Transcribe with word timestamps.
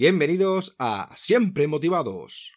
Bienvenidos 0.00 0.74
a 0.78 1.10
Siempre 1.14 1.68
Motivados. 1.68 2.54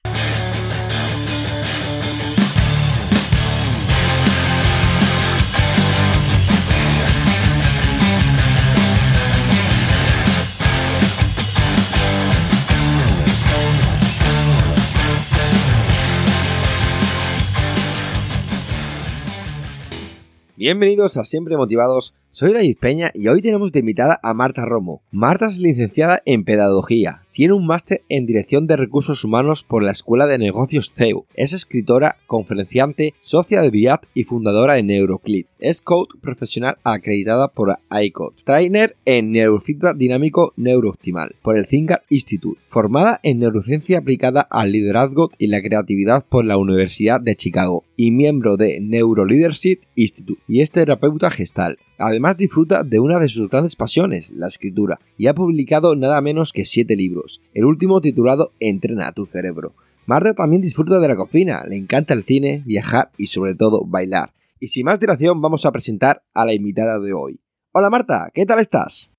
Bienvenidos 20.55 21.17
a 21.17 21.25
Siempre 21.25 21.57
Motivados, 21.57 22.13
soy 22.29 22.53
David 22.53 22.77
Peña 22.79 23.11
y 23.13 23.27
hoy 23.27 23.41
tenemos 23.41 23.73
de 23.73 23.79
invitada 23.79 24.17
a 24.23 24.33
Marta 24.33 24.63
Romo. 24.63 25.01
Marta 25.11 25.47
es 25.47 25.59
licenciada 25.59 26.21
en 26.25 26.45
Pedagogía, 26.45 27.22
tiene 27.33 27.53
un 27.53 27.65
máster 27.65 28.03
en 28.09 28.27
Dirección 28.27 28.67
de 28.67 28.77
Recursos 28.77 29.23
Humanos 29.23 29.63
por 29.63 29.83
la 29.83 29.91
Escuela 29.91 30.27
de 30.27 30.37
Negocios 30.37 30.93
CEU. 30.95 31.25
Es 31.33 31.51
escritora, 31.51 32.17
conferenciante, 32.27 33.15
socia 33.21 33.61
de 33.61 33.71
VIAP 33.71 34.03
y 34.13 34.23
fundadora 34.23 34.75
de 34.75 34.83
Neuroclip. 34.83 35.47
Es 35.57 35.81
coach 35.81 36.11
profesional 36.21 36.77
acreditada 36.83 37.47
por 37.47 37.79
iCoach. 37.89 38.43
Trainer 38.43 38.95
en 39.05 39.31
Neurofeedback 39.31 39.97
Dinámico 39.97 40.53
Neurooptimal 40.57 41.35
por 41.41 41.57
el 41.57 41.65
Thinker 41.65 42.03
Institute. 42.09 42.61
Formada 42.69 43.19
en 43.23 43.39
Neurociencia 43.39 43.97
aplicada 43.97 44.41
al 44.41 44.71
liderazgo 44.71 45.31
y 45.39 45.47
la 45.47 45.61
creatividad 45.61 46.25
por 46.29 46.45
la 46.45 46.57
Universidad 46.57 47.19
de 47.19 47.35
Chicago. 47.35 47.83
Y 47.97 48.11
miembro 48.11 48.57
de 48.57 48.79
Neuroleadership 48.79 49.79
Institute. 49.95 50.41
Y 50.47 50.61
es 50.61 50.71
terapeuta 50.71 51.31
gestal. 51.31 51.79
Además 51.97 52.35
disfruta 52.35 52.83
de 52.83 52.99
una 52.99 53.19
de 53.19 53.29
sus 53.29 53.49
grandes 53.49 53.77
pasiones, 53.77 54.29
la 54.31 54.47
escritura, 54.47 54.99
y 55.17 55.27
ha 55.27 55.33
publicado 55.33 55.95
nada 55.95 56.19
menos 56.21 56.51
que 56.51 56.65
siete 56.65 56.97
libros, 56.97 57.22
el 57.53 57.65
último 57.65 58.01
titulado 58.01 58.51
Entrena 58.59 59.07
a 59.07 59.11
tu 59.13 59.25
cerebro. 59.25 59.73
Marta 60.05 60.33
también 60.33 60.61
disfruta 60.61 60.99
de 60.99 61.07
la 61.07 61.15
cocina, 61.15 61.63
le 61.67 61.77
encanta 61.77 62.13
el 62.13 62.25
cine, 62.25 62.61
viajar 62.65 63.09
y 63.17 63.27
sobre 63.27 63.55
todo 63.55 63.85
bailar. 63.85 64.31
Y 64.59 64.67
sin 64.67 64.85
más 64.85 64.99
dilación 64.99 65.41
vamos 65.41 65.65
a 65.65 65.71
presentar 65.71 66.23
a 66.33 66.45
la 66.45 66.53
invitada 66.53 66.99
de 66.99 67.13
hoy. 67.13 67.39
Hola 67.71 67.89
Marta, 67.89 68.29
¿qué 68.33 68.45
tal 68.45 68.59
estás? 68.59 69.11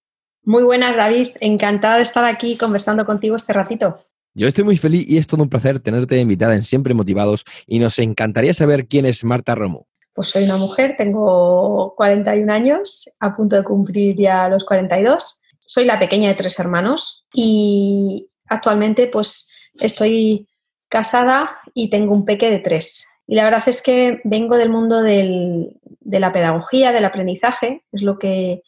Muy 0.45 0.63
buenas 0.63 0.97
David, 0.97 1.31
encantada 1.41 1.97
de 1.97 2.03
estar 2.03 2.25
aquí 2.25 2.57
conversando 2.57 3.05
contigo 3.05 3.37
este 3.37 3.53
ratito. 3.53 3.99
Yo 4.35 4.49
estoy 4.49 4.65
muy 4.65 4.77
feliz 4.77 5.07
y 5.09 5.17
es 5.17 5.27
todo 5.27 5.43
un 5.43 5.49
placer 5.49 5.79
tenerte 5.79 6.21
invitada 6.21 6.55
en 6.55 6.65
Siempre 6.65 6.93
Motivados 6.93 7.45
y 7.67 7.79
nos 7.79 7.99
encantaría 7.99 8.53
saber 8.53 8.89
quién 8.89 9.07
es 9.07 9.25
Marta 9.25 9.55
Romo. 9.55 9.87
Pues 10.13 10.29
soy 10.29 10.45
una 10.45 10.57
mujer, 10.57 10.97
tengo 10.99 11.95
41 11.97 12.53
años, 12.53 13.11
a 13.21 13.35
punto 13.35 13.57
de 13.57 13.65
cumplir 13.65 14.17
ya 14.17 14.49
los 14.49 14.65
42. 14.65 15.41
Soy 15.67 15.85
la 15.85 15.99
pequeña 15.99 16.29
de 16.29 16.35
tres 16.35 16.59
hermanos 16.59 17.25
y 17.33 18.29
actualmente 18.47 19.07
pues 19.07 19.51
estoy 19.75 20.49
casada 20.89 21.57
y 21.73 21.91
tengo 21.91 22.13
un 22.15 22.25
peque 22.25 22.51
de 22.51 22.59
tres. 22.59 23.07
Y 23.27 23.37
la 23.37 23.45
verdad 23.45 23.63
es 23.67 23.83
que 23.83 24.21
vengo 24.25 24.57
del 24.57 24.71
mundo 24.71 25.03
de 25.03 25.79
la 26.03 26.33
pedagogía, 26.33 26.93
del 26.93 27.05
aprendizaje, 27.05 27.85
es 27.91 28.03
lo 28.03 28.19
que, 28.19 28.63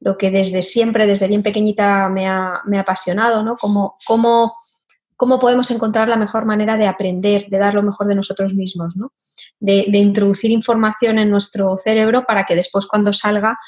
lo 0.00 0.18
que 0.18 0.30
desde 0.30 0.62
siempre, 0.62 1.06
desde 1.06 1.28
bien 1.28 1.42
pequeñita 1.42 2.08
me 2.08 2.26
ha, 2.26 2.60
me 2.64 2.78
ha 2.78 2.80
apasionado, 2.80 3.42
¿no? 3.44 3.56
Cómo, 3.56 3.96
cómo 4.04 5.38
podemos 5.38 5.70
encontrar 5.70 6.08
la 6.08 6.16
mejor 6.16 6.44
manera 6.44 6.76
de 6.76 6.86
aprender, 6.86 7.46
de 7.46 7.58
dar 7.58 7.74
lo 7.74 7.82
mejor 7.82 8.08
de 8.08 8.16
nosotros 8.16 8.54
mismos, 8.54 8.96
¿no? 8.96 9.12
de, 9.60 9.98
introducir 9.98 10.50
información 10.50 11.18
en 11.18 11.30
nuestro 11.30 11.76
cerebro 11.78 12.24
para 12.26 12.44
que 12.44 12.56
después 12.56 12.86
cuando 12.86 13.12
salga, 13.12 13.58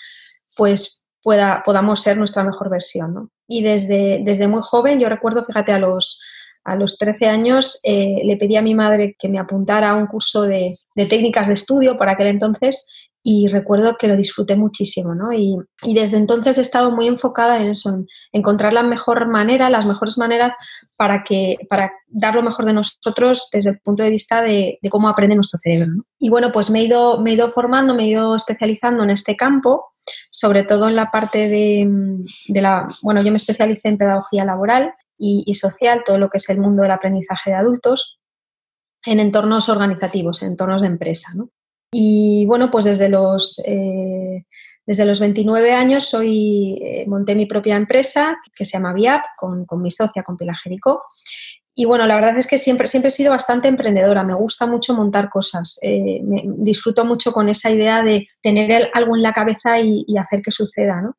pues 0.56 1.01
pueda, 1.22 1.62
podamos 1.64 2.00
ser 2.00 2.16
nuestra 2.16 2.44
mejor 2.44 2.70
versión. 2.70 3.30
Y 3.46 3.62
desde, 3.62 4.20
desde 4.24 4.48
muy 4.48 4.60
joven, 4.62 4.98
yo 4.98 5.08
recuerdo, 5.08 5.44
fíjate, 5.44 5.72
a 5.72 5.78
los, 5.78 6.20
a 6.64 6.76
los 6.76 6.98
13 6.98 7.26
años 7.26 7.80
eh, 7.84 8.22
le 8.24 8.36
pedí 8.36 8.56
a 8.56 8.62
mi 8.62 8.74
madre 8.74 9.16
que 9.18 9.28
me 9.28 9.38
apuntara 9.38 9.90
a 9.90 9.96
un 9.96 10.06
curso 10.06 10.42
de, 10.42 10.78
de, 10.94 11.06
técnicas 11.06 11.48
de 11.48 11.54
estudio 11.54 11.96
para 11.96 12.12
aquel 12.12 12.28
entonces 12.28 12.84
y 13.24 13.46
recuerdo 13.48 13.96
que 13.96 14.08
lo 14.08 14.16
disfruté 14.16 14.56
muchísimo, 14.56 15.14
¿no? 15.14 15.32
Y, 15.32 15.56
desde 15.94 16.16
entonces 16.16 16.58
he 16.58 16.60
estado 16.60 16.90
muy 16.90 17.06
enfocada 17.06 17.60
en 17.60 17.68
eso, 17.68 17.90
en 17.90 18.06
encontrar 18.32 18.72
la 18.72 18.82
mejor 18.82 19.28
manera, 19.28 19.70
las 19.70 19.86
mejores 19.86 20.18
maneras 20.18 20.54
para, 20.96 21.22
que, 21.22 21.56
para 21.68 21.92
dar 22.08 22.34
lo 22.34 22.42
mejor 22.42 22.64
de 22.64 22.72
nosotros 22.72 23.48
desde 23.52 23.70
el 23.70 23.80
punto 23.80 24.02
de 24.02 24.10
vista 24.10 24.42
de, 24.42 24.78
cómo 24.90 25.08
aprende 25.08 25.36
nuestro 25.36 25.58
cerebro. 25.58 26.04
Y 26.18 26.30
bueno, 26.30 26.50
pues 26.50 26.70
me 26.70 26.80
he, 26.80 26.84
ido, 26.84 27.20
me 27.20 27.30
he 27.30 27.34
ido 27.34 27.50
formando, 27.50 27.94
me 27.94 28.04
he 28.04 28.08
ido 28.08 28.34
especializando 28.34 29.04
en 29.04 29.10
este 29.10 29.36
campo, 29.36 29.91
sobre 30.30 30.64
todo 30.64 30.88
en 30.88 30.96
la 30.96 31.10
parte 31.10 31.48
de, 31.48 31.88
la, 32.60 32.86
bueno, 33.02 33.22
yo 33.22 33.30
me 33.30 33.36
especialicé 33.36 33.88
en 33.88 33.98
pedagogía 33.98 34.44
laboral 34.44 34.94
y, 35.18 35.44
y 35.46 35.54
social, 35.54 36.02
todo 36.04 36.18
lo 36.18 36.28
que 36.28 36.38
es 36.38 36.48
el 36.48 36.60
mundo 36.60 36.82
del 36.82 36.92
aprendizaje 36.92 37.50
de 37.50 37.56
adultos, 37.56 38.20
en 39.04 39.20
entornos 39.20 39.68
organizativos, 39.68 40.42
en 40.42 40.50
entornos 40.50 40.82
de 40.82 40.88
empresa. 40.88 41.32
¿no? 41.34 41.50
Y 41.92 42.46
bueno, 42.46 42.70
pues 42.70 42.86
desde 42.86 43.08
los, 43.08 43.62
eh, 43.66 44.44
desde 44.86 45.04
los 45.04 45.20
29 45.20 45.72
años 45.72 46.08
soy, 46.08 46.78
eh, 46.82 47.04
monté 47.06 47.34
mi 47.34 47.46
propia 47.46 47.76
empresa 47.76 48.38
que 48.54 48.64
se 48.64 48.78
llama 48.78 48.94
Viap 48.94 49.22
con, 49.36 49.66
con 49.66 49.82
mi 49.82 49.90
socia, 49.90 50.22
con 50.22 50.36
Pilar 50.36 50.56
Jericó. 50.56 51.02
Y 51.74 51.86
bueno, 51.86 52.06
la 52.06 52.16
verdad 52.16 52.36
es 52.36 52.46
que 52.46 52.58
siempre, 52.58 52.86
siempre 52.86 53.08
he 53.08 53.12
sido 53.12 53.30
bastante 53.30 53.68
emprendedora, 53.68 54.22
me 54.24 54.34
gusta 54.34 54.66
mucho 54.66 54.94
montar 54.94 55.30
cosas, 55.30 55.78
eh, 55.82 56.20
disfruto 56.58 57.04
mucho 57.04 57.32
con 57.32 57.48
esa 57.48 57.70
idea 57.70 58.02
de 58.02 58.28
tener 58.42 58.90
algo 58.92 59.16
en 59.16 59.22
la 59.22 59.32
cabeza 59.32 59.80
y, 59.80 60.04
hacer 60.18 60.42
que 60.42 60.50
suceda, 60.50 61.00
¿no? 61.00 61.16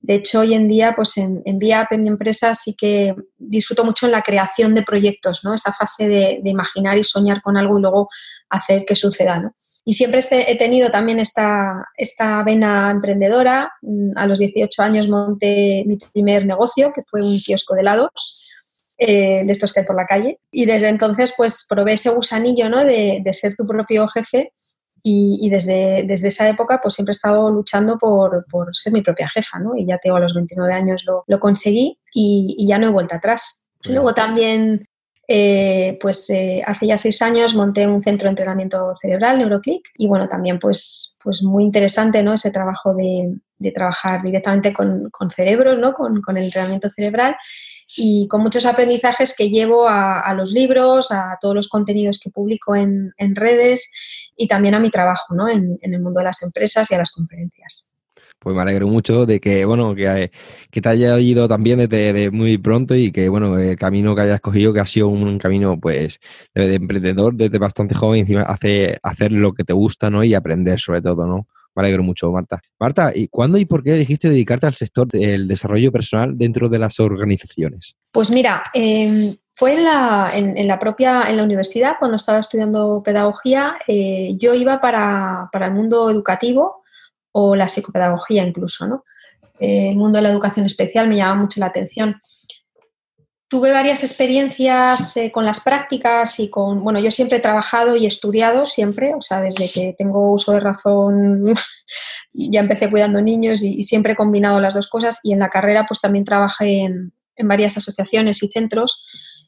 De 0.00 0.14
hecho, 0.14 0.40
hoy 0.40 0.54
en 0.54 0.66
día, 0.66 0.94
pues 0.96 1.16
en, 1.16 1.42
en 1.44 1.60
Viap, 1.60 1.92
en 1.92 2.02
mi 2.02 2.08
empresa, 2.08 2.54
sí 2.54 2.74
que 2.76 3.14
disfruto 3.38 3.84
mucho 3.84 4.06
en 4.06 4.12
la 4.12 4.22
creación 4.22 4.74
de 4.74 4.82
proyectos, 4.82 5.44
¿no? 5.44 5.54
Esa 5.54 5.72
fase 5.72 6.08
de, 6.08 6.40
imaginar 6.44 6.98
y 6.98 7.04
soñar 7.04 7.40
con 7.40 7.56
algo 7.56 7.78
y 7.78 7.82
luego 7.82 8.08
hacer 8.50 8.84
que 8.84 8.96
suceda, 8.96 9.38
¿no? 9.38 9.54
Y 9.84 9.94
siempre 9.94 10.20
he 10.30 10.58
tenido 10.58 10.90
también 10.90 11.20
esta, 11.20 11.86
esta 11.96 12.42
vena 12.42 12.90
emprendedora. 12.90 13.72
Mm, 13.82 14.16
a 14.16 14.26
los 14.26 14.40
18 14.40 14.82
años 14.82 15.08
monté 15.08 15.84
mi 15.86 15.96
primer 15.96 16.46
negocio, 16.46 16.92
que 16.92 17.02
fue 17.08 17.22
un 17.22 17.38
kiosco 17.38 17.74
de 17.74 17.82
helados, 17.82 18.51
eh, 19.02 19.42
de 19.44 19.52
estos 19.52 19.72
que 19.72 19.80
hay 19.80 19.86
por 19.86 19.96
la 19.96 20.06
calle. 20.06 20.38
Y 20.50 20.64
desde 20.66 20.88
entonces, 20.88 21.34
pues 21.36 21.66
probé 21.68 21.94
ese 21.94 22.10
gusanillo 22.10 22.68
¿no? 22.68 22.84
de, 22.84 23.20
de 23.24 23.32
ser 23.32 23.54
tu 23.56 23.66
propio 23.66 24.06
jefe. 24.08 24.52
Y, 25.04 25.50
desde, 25.50 26.04
desde, 26.06 26.28
esa 26.28 26.48
época, 26.48 26.78
pues 26.80 26.94
siempre 26.94 27.10
he 27.10 27.16
estado 27.18 27.50
luchando 27.50 27.98
por, 27.98 28.46
por, 28.48 28.68
ser 28.76 28.92
mi 28.92 29.02
propia 29.02 29.28
jefa, 29.28 29.58
¿no? 29.58 29.74
Y 29.76 29.84
ya 29.84 29.98
tengo 29.98 30.14
a 30.18 30.20
los 30.20 30.32
29 30.32 30.72
años 30.72 31.02
lo, 31.04 31.24
lo 31.26 31.40
conseguí 31.40 31.98
y, 32.14 32.54
y, 32.56 32.68
ya 32.68 32.78
no 32.78 32.86
he 32.86 32.90
vuelto 32.90 33.16
atrás. 33.16 33.68
Luego 33.82 34.14
también 34.14 34.86
eh, 35.28 35.98
pues 36.00 36.28
eh, 36.30 36.62
hace 36.66 36.86
ya 36.86 36.98
seis 36.98 37.22
años 37.22 37.54
monté 37.54 37.86
un 37.86 38.02
centro 38.02 38.26
de 38.26 38.30
entrenamiento 38.30 38.92
cerebral, 38.96 39.38
Neuroclick, 39.38 39.88
y 39.96 40.08
bueno, 40.08 40.28
también 40.28 40.58
pues, 40.58 41.16
pues 41.22 41.42
muy 41.42 41.64
interesante 41.64 42.22
¿no? 42.22 42.34
ese 42.34 42.50
trabajo 42.50 42.92
de, 42.92 43.36
trabajar 43.70 44.22
directamente 44.22 44.72
con, 44.72 45.10
con 45.10 45.30
cerebros, 45.30 45.78
¿no? 45.78 45.92
Con, 45.92 46.20
el 46.36 46.44
entrenamiento 46.44 46.90
cerebral 46.90 47.36
y 47.96 48.26
con 48.28 48.42
muchos 48.42 48.66
aprendizajes 48.66 49.36
que 49.36 49.50
llevo 49.50 49.86
a, 49.86 50.32
los 50.34 50.50
libros, 50.50 51.12
a 51.12 51.36
todos 51.40 51.54
los 51.54 51.68
contenidos 51.68 52.18
que 52.18 52.30
publico 52.30 52.74
en, 52.74 53.12
redes 53.34 53.92
y 54.36 54.48
también 54.48 54.74
a 54.74 54.80
mi 54.80 54.90
trabajo 54.90 55.34
¿no? 55.34 55.48
en 55.48 55.78
el 55.80 56.00
mundo 56.00 56.18
de 56.18 56.24
las 56.24 56.42
empresas 56.42 56.90
y 56.90 56.94
a 56.94 56.98
las 56.98 57.12
conferencias 57.12 57.92
pues 58.42 58.56
me 58.56 58.62
alegro 58.62 58.88
mucho 58.88 59.24
de 59.24 59.40
que, 59.40 59.64
bueno, 59.64 59.94
que, 59.94 60.32
que 60.70 60.80
te 60.80 60.88
haya 60.88 61.18
ido 61.18 61.48
también 61.48 61.78
desde, 61.78 62.30
muy 62.30 62.58
pronto 62.58 62.94
y 62.94 63.12
que, 63.12 63.28
bueno, 63.28 63.58
el 63.58 63.76
camino 63.76 64.14
que 64.14 64.22
hayas 64.22 64.34
escogido, 64.36 64.72
que 64.72 64.80
ha 64.80 64.86
sido 64.86 65.08
un, 65.08 65.38
camino, 65.38 65.78
pues, 65.78 66.18
de, 66.54 66.74
emprendedor 66.74 67.34
desde 67.34 67.58
bastante 67.58 67.94
joven, 67.94 68.20
encima 68.20 68.42
hace, 68.42 68.98
hacer 69.02 69.32
lo 69.32 69.54
que 69.54 69.64
te 69.64 69.72
gusta, 69.72 70.10
¿no? 70.10 70.24
Y 70.24 70.34
aprender 70.34 70.80
sobre 70.80 71.02
todo, 71.02 71.26
¿no? 71.26 71.46
Me 71.74 71.82
alegro 71.82 72.02
mucho, 72.02 72.30
Marta. 72.30 72.60
Marta, 72.78 73.12
¿y 73.14 73.28
cuándo 73.28 73.58
y 73.58 73.64
por 73.64 73.82
qué 73.82 73.92
elegiste 73.94 74.28
dedicarte 74.28 74.66
al 74.66 74.74
sector 74.74 75.08
del 75.08 75.48
desarrollo 75.48 75.90
personal 75.90 76.36
dentro 76.36 76.68
de 76.68 76.78
las 76.78 77.00
organizaciones? 77.00 77.96
Pues 78.10 78.30
mira, 78.30 78.62
em, 78.74 79.36
fue 79.54 79.74
en 79.74 79.84
la, 79.84 80.30
en, 80.34 80.66
la, 80.68 80.78
propia, 80.78 81.22
en 81.28 81.36
la 81.36 81.44
universidad, 81.44 81.96
cuando 81.98 82.16
estaba 82.16 82.38
estudiando 82.38 83.02
pedagogía, 83.02 83.76
eh, 83.86 84.36
yo 84.38 84.54
iba 84.54 84.80
para, 84.80 85.48
para 85.52 85.66
el 85.66 85.72
mundo 85.72 86.10
educativo 86.10 86.82
o 87.32 87.56
la 87.56 87.68
psicopedagogía 87.68 88.44
incluso, 88.44 88.86
¿no? 88.86 89.04
Eh, 89.58 89.90
el 89.90 89.96
mundo 89.96 90.18
de 90.18 90.22
la 90.22 90.30
educación 90.30 90.66
especial 90.66 91.08
me 91.08 91.16
llama 91.16 91.42
mucho 91.42 91.60
la 91.60 91.66
atención. 91.66 92.20
Tuve 93.52 93.70
varias 93.70 94.02
experiencias 94.02 95.14
eh, 95.18 95.30
con 95.30 95.44
las 95.44 95.60
prácticas 95.60 96.40
y 96.40 96.48
con, 96.48 96.82
bueno, 96.82 96.98
yo 97.00 97.10
siempre 97.10 97.36
he 97.36 97.40
trabajado 97.42 97.96
y 97.96 98.06
estudiado, 98.06 98.64
siempre, 98.64 99.12
o 99.14 99.20
sea, 99.20 99.42
desde 99.42 99.70
que 99.70 99.94
tengo 99.98 100.32
uso 100.32 100.52
de 100.52 100.60
razón, 100.60 101.52
ya 102.32 102.60
empecé 102.60 102.88
cuidando 102.88 103.20
niños 103.20 103.62
y, 103.62 103.82
siempre 103.82 104.14
he 104.14 104.16
combinado 104.16 104.58
las 104.58 104.72
dos 104.72 104.88
cosas 104.88 105.20
y 105.22 105.34
en 105.34 105.40
la 105.40 105.50
carrera 105.50 105.84
pues 105.86 106.00
también 106.00 106.24
trabajé 106.24 106.80
en, 106.80 107.12
varias 107.46 107.76
asociaciones 107.76 108.42
y 108.42 108.48
centros 108.48 109.04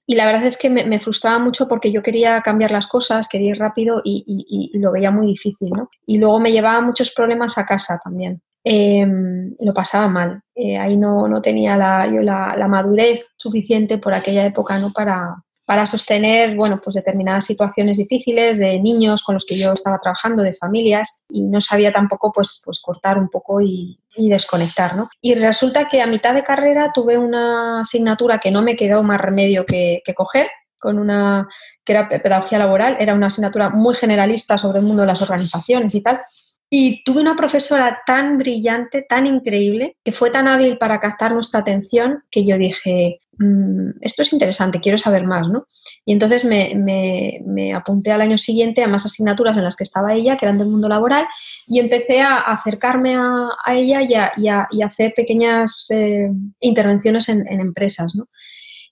y 0.06 0.17
la 0.17 0.27
verdad 0.27 0.45
es 0.45 0.59
que 0.59 0.69
me, 0.69 1.01
frustraba 1.01 1.39
mucho 1.39 1.67
porque 1.67 1.91
yo 1.91 2.03
quería 2.03 2.43
cambiar 2.43 2.73
las 2.73 2.87
cosas, 2.87 3.27
quería 3.27 3.53
ir 3.53 3.59
rápido 3.59 4.03
y, 4.05 4.71
lo 4.75 4.93
veía 4.93 5.12
muy 5.12 5.29
difícil, 5.29 5.71
¿no? 5.71 5.89
Y 6.05 6.19
luego 6.19 6.41
me 6.41 6.53
llevaba 6.53 6.83
muchos 6.83 7.11
problemas 7.11 7.56
a 7.56 7.65
casa 7.65 7.99
también. 8.05 8.43
Em, 8.65 9.55
lo 9.61 9.75
pasaba 9.75 10.09
mal. 10.09 10.43
Eh, 10.55 10.79
ahí 10.79 10.97
no, 10.97 11.29
no, 11.29 11.43
tenía 11.43 11.77
la, 11.77 12.07
yo 12.07 12.23
la, 12.23 12.55
la, 12.57 12.69
madurez 12.69 13.27
suficiente 13.37 13.99
por 13.99 14.15
aquella 14.15 14.45
época 14.47 14.79
¿no? 14.79 14.93
para, 14.93 15.37
para 15.67 15.87
sostener 15.87 16.57
bueno, 16.57 16.81
pues 16.83 16.95
determinadas 16.95 17.47
situaciones 17.47 17.97
difíciles 17.97 18.59
de 18.59 18.79
niños 18.81 19.23
con 19.23 19.35
los 19.35 19.47
que 19.47 19.57
yo 19.57 19.73
estaba 19.73 19.99
trabajando, 19.99 20.43
de 20.43 20.55
familias, 20.55 21.23
y 21.29 21.43
no 21.43 21.61
sabía 21.61 21.93
tampoco 21.93 22.33
pues, 22.33 22.61
pues 22.65 22.81
cortar 22.81 23.19
un 23.19 23.29
poco 23.29 23.61
y, 23.61 23.99
desconectar. 24.17 24.95
¿no? 24.97 25.09
Y 25.21 25.35
resulta 25.35 25.89
que 25.89 26.01
a 26.01 26.07
mitad 26.07 26.35
de 26.35 26.45
carrera 26.45 26.93
tuve 26.95 27.19
una 27.19 27.81
asignatura 27.81 28.39
que 28.39 28.53
no 28.53 28.63
me 28.63 28.77
quedó 28.77 29.03
más 29.03 29.21
remedio 29.21 29.67
que, 29.67 30.03
que 30.05 30.15
coger, 30.15 30.47
con 30.79 30.99
una 30.99 31.49
que 31.83 31.93
era 31.93 32.09
pedagogía 32.09 32.59
laboral, 32.59 32.99
era 33.01 33.15
una 33.15 33.29
asignatura 33.29 33.71
muy 33.71 33.95
generalista 33.95 34.59
sobre 34.59 34.81
el 34.81 34.85
mundo 34.85 35.01
de 35.01 35.07
las 35.07 35.23
organizaciones 35.23 35.95
y 35.95 36.03
tal. 36.03 36.21
Y 36.76 37.05
tuve 37.05 37.21
una 37.21 37.37
profesora 37.37 38.00
tan 38.05 38.37
brillante, 38.37 39.06
tan 39.09 39.29
increíble, 39.29 39.97
que 40.03 40.11
fue 40.11 40.31
tan 40.31 40.49
hábil 40.49 40.76
para 40.76 40.99
captar 40.99 41.32
nuestra 41.32 41.61
atención 41.61 42.25
que 42.32 42.44
yo 42.44 42.59
dije, 42.59 43.21
mm, 43.38 43.91
esto 44.00 44.23
es 44.23 44.32
interesante, 44.32 44.81
quiero 44.81 44.99
saber 44.99 45.25
más, 45.25 45.49
¿no? 45.49 45.69
Y 46.05 46.12
entonces 46.12 46.44
me, 46.44 47.73
apunté 47.76 48.11
al 48.11 48.23
año 48.23 48.37
siguiente 48.38 48.82
a 48.82 48.88
más 48.88 49.06
asignaturas 49.06 49.56
en 49.56 49.62
las 49.62 49.76
que 49.76 49.85
estaba 49.85 50.15
ella, 50.15 50.37
que 50.37 50.47
eran 50.47 50.59
del 50.59 50.67
mundo 50.67 50.88
laboral, 50.88 51.29
y 51.69 51.79
empecé 51.79 52.23
a 52.23 52.41
acercarme 52.41 53.15
a, 53.15 53.50
ella 53.69 54.00
y 54.37 54.49
a, 54.49 54.67
hacer 54.85 55.12
pequeñas 55.15 55.87
eh, 55.91 56.29
intervenciones 56.59 57.29
en, 57.29 57.47
en 57.47 57.61
empresas, 57.61 58.17
¿no? 58.17 58.27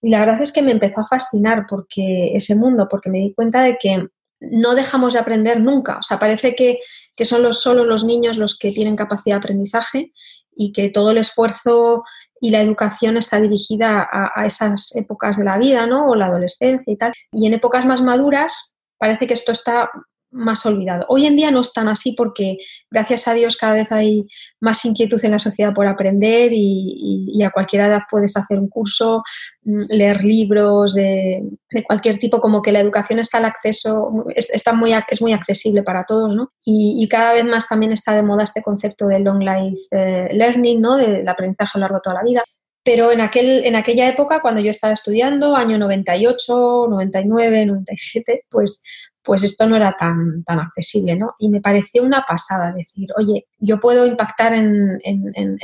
Y 0.00 0.10
la 0.10 0.20
verdad 0.20 0.40
es 0.40 0.52
que 0.52 0.62
me 0.62 0.70
empezó 0.70 1.00
a 1.00 1.06
fascinar 1.08 1.66
porque 1.68 2.36
ese 2.36 2.54
mundo, 2.54 2.86
porque 2.88 3.10
me 3.10 3.18
di 3.18 3.34
cuenta 3.34 3.60
de 3.60 3.76
que 3.76 4.06
no 4.50 4.74
dejamos 4.74 5.12
de 5.12 5.20
aprender 5.20 5.60
nunca. 5.60 5.98
O 5.98 6.02
sea, 6.02 6.18
parece 6.18 6.54
que, 6.54 6.78
son 7.18 7.42
los, 7.42 7.60
solo 7.60 7.84
los 7.84 8.04
niños 8.04 8.38
los 8.38 8.58
que 8.58 8.72
tienen 8.72 8.96
capacidad 8.96 9.36
de 9.36 9.38
aprendizaje 9.38 10.12
y 10.54 10.72
que 10.72 10.90
todo 10.90 11.10
el 11.10 11.18
esfuerzo 11.18 12.02
y 12.40 12.50
la 12.50 12.60
educación 12.60 13.16
está 13.16 13.40
dirigida 13.40 14.00
a, 14.00 14.32
a, 14.34 14.46
esas 14.46 14.94
épocas 14.96 15.38
de 15.38 15.44
la 15.44 15.58
vida, 15.58 15.86
¿no? 15.86 16.08
O 16.08 16.14
la 16.14 16.26
adolescencia 16.26 16.92
y 16.92 16.96
tal. 16.96 17.12
Y 17.32 17.46
en 17.46 17.54
épocas 17.54 17.86
más 17.86 18.02
maduras 18.02 18.74
parece 18.98 19.26
que 19.26 19.34
esto 19.34 19.52
está 19.52 19.90
más 20.32 20.64
olvidado. 20.66 21.04
Hoy 21.08 21.26
en 21.26 21.36
día 21.36 21.50
no 21.50 21.60
es 21.60 21.72
tan 21.72 21.88
así 21.88 22.14
porque, 22.16 22.56
gracias 22.90 23.28
a 23.28 23.34
Dios, 23.34 23.56
cada 23.56 23.74
vez 23.74 23.92
hay 23.92 24.26
más 24.60 24.84
inquietud 24.84 25.22
en 25.24 25.32
la 25.32 25.38
sociedad 25.38 25.72
por 25.74 25.86
aprender 25.86 26.50
y, 26.52 27.42
a 27.44 27.50
cualquier 27.50 27.82
edad 27.82 28.00
puedes 28.10 28.36
hacer 28.36 28.58
un 28.58 28.68
curso, 28.68 29.22
mm, 29.64 29.82
leer 29.88 30.24
libros 30.24 30.94
de, 30.94 31.42
cualquier 31.86 32.18
tipo, 32.18 32.40
como 32.40 32.62
que 32.62 32.72
la 32.72 32.80
educación 32.80 33.18
está 33.18 33.38
al 33.38 33.46
acceso, 33.46 34.12
está 34.34 34.72
muy, 34.72 34.92
es 35.08 35.20
muy 35.20 35.32
accesible 35.32 35.82
para 35.82 36.04
todos, 36.04 36.34
¿no? 36.34 36.52
Y, 36.64 37.06
cada 37.08 37.34
vez 37.34 37.44
más 37.44 37.68
también 37.68 37.92
está 37.92 38.14
de 38.14 38.22
moda 38.22 38.44
este 38.44 38.62
concepto 38.62 39.06
de 39.06 39.18
long 39.20 39.40
life 39.42 39.82
eh, 39.90 40.30
learning, 40.32 40.80
¿no? 40.80 40.96
Del 40.96 41.28
aprendizaje 41.28 41.72
a 41.74 41.78
lo 41.78 41.82
largo 41.82 41.96
de 41.96 42.00
toda 42.02 42.16
la 42.16 42.24
vida. 42.24 42.42
Pero 42.84 43.12
en, 43.12 43.20
aquel, 43.20 43.64
en 43.64 43.76
aquella 43.76 44.08
época, 44.08 44.40
cuando 44.40 44.60
yo 44.60 44.70
estaba 44.70 44.92
estudiando, 44.92 45.54
año 45.54 45.78
98, 45.78 46.86
99, 46.90 47.66
97, 47.66 48.44
pues 48.50 48.82
pues 49.22 49.44
esto 49.44 49.66
no 49.66 49.76
era 49.76 49.94
tan, 49.96 50.42
tan 50.44 50.58
accesible, 50.58 51.16
¿no? 51.16 51.34
Y 51.38 51.48
me 51.48 51.60
pareció 51.60 52.02
una 52.02 52.24
pasada 52.26 52.72
decir, 52.72 53.08
oye, 53.16 53.44
yo 53.58 53.78
puedo 53.78 54.04
impactar 54.06 54.52
en, 54.52 55.00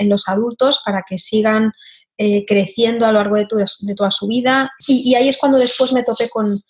los 0.09 0.29
adultos 0.29 0.81
para 0.85 1.03
que 1.07 1.19
sigan 1.19 1.73
eh, 2.17 2.45
creciendo 2.47 3.05
a 3.05 3.13
lo 3.13 3.19
largo 3.19 3.37
de, 3.37 3.47
toda 3.47 4.11
su 4.11 4.29
vida. 4.29 4.71
Y, 4.87 5.15
ahí 5.15 5.29
es 5.29 5.37
cuando 5.37 5.59
después 5.59 5.93
me 5.93 6.05
topé 6.05 6.29
con, 6.29 6.63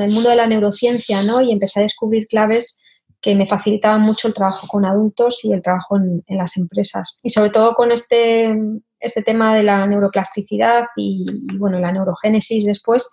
el 0.00 0.10
mundo 0.10 0.30
de 0.30 0.36
la 0.36 0.46
neurociencia, 0.46 1.22
¿no? 1.22 1.40
Y 1.40 1.50
empecé 1.50 1.80
a 1.80 1.84
descubrir 1.84 2.28
claves 2.28 2.80
que 3.20 3.34
me 3.34 3.46
facilitaban 3.46 4.02
mucho 4.02 4.28
el 4.28 4.34
trabajo 4.34 4.68
con 4.68 4.84
adultos 4.84 5.44
y 5.44 5.52
el 5.52 5.62
trabajo 5.62 5.96
en, 5.96 6.22
las 6.28 6.56
empresas. 6.56 7.18
Y 7.22 7.30
sobre 7.30 7.50
todo 7.50 7.74
con 7.74 7.90
este, 7.90 8.54
este 9.00 9.22
tema 9.22 9.56
de 9.56 9.64
la 9.64 9.84
neuroplasticidad 9.86 10.84
y, 10.96 11.26
y 11.50 11.56
bueno, 11.56 11.80
la 11.80 11.90
neurogénesis 11.90 12.64
después, 12.64 13.10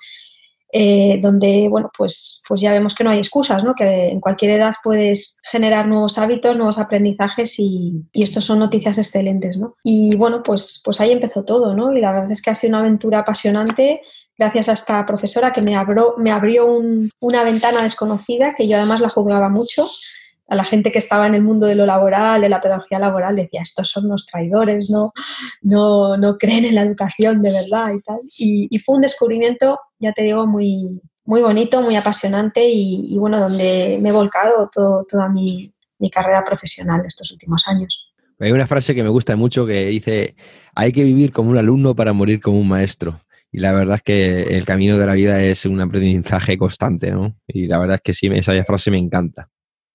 eh, 0.75 1.19
donde, 1.21 1.67
bueno, 1.69 1.91
pues, 1.95 2.41
pues 2.47 2.59
ya 2.59 2.71
vemos 2.71 2.95
que 2.95 3.03
no 3.03 3.11
hay 3.11 3.19
excusas, 3.19 3.63
¿no? 3.63 3.75
Que 3.75 4.07
en 4.07 4.19
cualquier 4.19 4.51
edad 4.51 4.73
puedes 4.83 5.37
generar 5.51 5.87
nuevos 5.87 6.17
hábitos, 6.17 6.57
nuevos 6.57 6.79
aprendizajes 6.79 7.59
y, 7.59 7.93
y 8.11 8.23
estos 8.23 8.45
son 8.45 8.57
noticias 8.57 8.97
excelentes, 8.97 9.59
¿no? 9.59 9.75
Y 9.83 10.15
bueno, 10.15 10.41
pues, 10.41 10.81
pues 10.83 10.99
ahí 10.99 11.11
empezó 11.11 11.45
todo, 11.45 11.75
¿no? 11.75 11.95
Y 11.95 12.01
la 12.01 12.11
verdad 12.11 12.31
es 12.31 12.41
que 12.41 12.49
ha 12.49 12.55
sido 12.55 12.71
una 12.71 12.79
aventura 12.79 13.19
apasionante 13.19 14.01
gracias 14.35 14.67
a 14.67 14.73
esta 14.73 15.05
profesora 15.05 15.51
que 15.51 15.61
me 15.61 15.75
abrió, 15.75 16.15
me 16.17 16.31
abrió 16.31 16.81
una 17.19 17.43
ventana 17.43 17.83
desconocida 17.83 18.55
que 18.55 18.67
yo 18.67 18.77
además 18.77 18.99
la 18.99 19.09
juzgaba 19.09 19.49
mucho 19.49 19.85
a 20.47 20.55
la 20.55 20.65
gente 20.65 20.91
que 20.91 20.99
estaba 20.99 21.25
en 21.27 21.35
el 21.35 21.41
mundo 21.41 21.65
de 21.65 21.75
lo 21.75 21.85
laboral, 21.85 22.41
de 22.41 22.49
la 22.49 22.59
pedagogía 22.59 22.99
laboral, 22.99 23.35
decía, 23.35 23.61
estos 23.61 23.89
son 23.89 24.09
los 24.09 24.25
traidores, 24.25 24.89
no, 24.89 25.13
no, 25.61 26.17
no 26.17 26.37
creen 26.37 26.65
en 26.65 26.75
la 26.75 26.81
educación 26.81 27.41
de 27.41 27.51
verdad 27.51 27.93
y 27.93 28.01
tal. 28.01 28.19
Y, 28.37 28.79
fue 28.79 28.95
un 28.95 29.01
descubrimiento, 29.01 29.79
ya 29.99 30.11
te 30.11 30.23
digo, 30.23 30.45
muy, 30.45 31.01
muy 31.25 31.41
bonito, 31.41 31.81
muy 31.81 31.95
apasionante 31.95 32.67
y, 32.69 33.17
bueno, 33.17 33.39
donde 33.39 33.97
me 34.01 34.09
he 34.09 34.11
volcado 34.11 34.69
toda 34.73 35.29
mi, 35.29 35.73
mi 35.99 36.09
carrera 36.09 36.43
profesional 36.43 37.01
estos 37.05 37.31
últimos 37.31 37.67
años. 37.67 38.11
Hay 38.39 38.51
una 38.51 38.67
frase 38.67 38.93
que 38.93 39.03
me 39.03 39.09
gusta 39.09 39.37
mucho 39.37 39.65
que 39.65 39.85
dice, 39.85 40.35
hay 40.75 40.91
que 40.91 41.03
vivir 41.03 41.31
como 41.31 41.51
un 41.51 41.57
alumno 41.57 41.95
para 41.95 42.11
morir 42.11 42.41
como 42.41 42.59
un 42.59 42.67
maestro. 42.67 43.21
Y 43.51 43.59
la 43.59 43.71
verdad 43.71 43.97
es 43.97 44.01
que 44.01 44.41
el 44.57 44.65
camino 44.65 44.97
de 44.97 45.05
la 45.05 45.13
vida 45.13 45.41
es 45.41 45.65
un 45.65 45.79
aprendizaje 45.79 46.57
constante, 46.57 47.11
¿no? 47.11 47.37
Y 47.47 47.67
la 47.67 47.77
verdad 47.77 47.95
es 47.97 48.01
que 48.01 48.13
sí, 48.13 48.27
esa 48.33 48.61
frase 48.65 48.89
me 48.89 48.97
encanta 48.97 49.52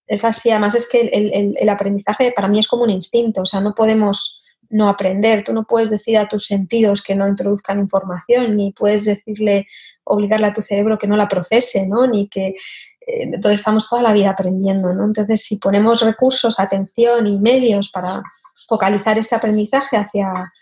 es 0.08 0.25
así. 0.25 0.50
Además 0.50 0.75
es 0.75 0.88
que 0.88 1.00
el, 1.12 1.69
aprendizaje 1.69 2.32
para 2.32 2.49
mí 2.49 2.58
es 2.58 2.66
como 2.66 2.82
un 2.82 2.90
instinto, 2.90 3.43
o 3.43 3.46
sea, 3.46 3.60
no 3.60 3.75
podemos 3.75 4.43
no 4.70 4.88
aprender. 4.88 5.44
Tú 5.44 5.52
no 5.52 5.64
puedes 5.64 5.90
decir 5.90 6.19
a 6.19 6.28
tus 6.28 6.46
sentidos 6.46 7.02
que 7.02 7.14
no 7.14 7.28
introduzcan 7.28 7.78
información, 7.78 8.56
ni 8.56 8.72
puedes 8.72 9.05
decirle, 9.05 9.66
obligarle 10.05 10.46
a 10.46 10.52
tu 10.52 10.62
cerebro 10.62 10.99
que 10.99 11.06
no 11.06 11.16
la 11.16 11.28
procese, 11.28 11.87
¿no? 11.87 12.06
Ni 12.06 12.28
que... 12.28 12.49
Eh, 12.49 13.22
entonces 13.22 13.60
estamos 13.60 13.88
toda 13.88 14.02
la 14.02 14.12
vida 14.12 14.31
aprendiendo, 14.31 14.93
¿no? 14.93 15.05
Entonces, 15.05 15.43
si 15.43 15.56
ponemos 15.56 16.02
recursos, 16.02 16.61
atención 16.61 17.26
y 17.26 17.38
medios 17.38 17.90
para 17.90 18.22
focalizar 18.69 19.19
este 19.19 19.34
aprendizaje 19.34 19.96
hacia 19.96 20.52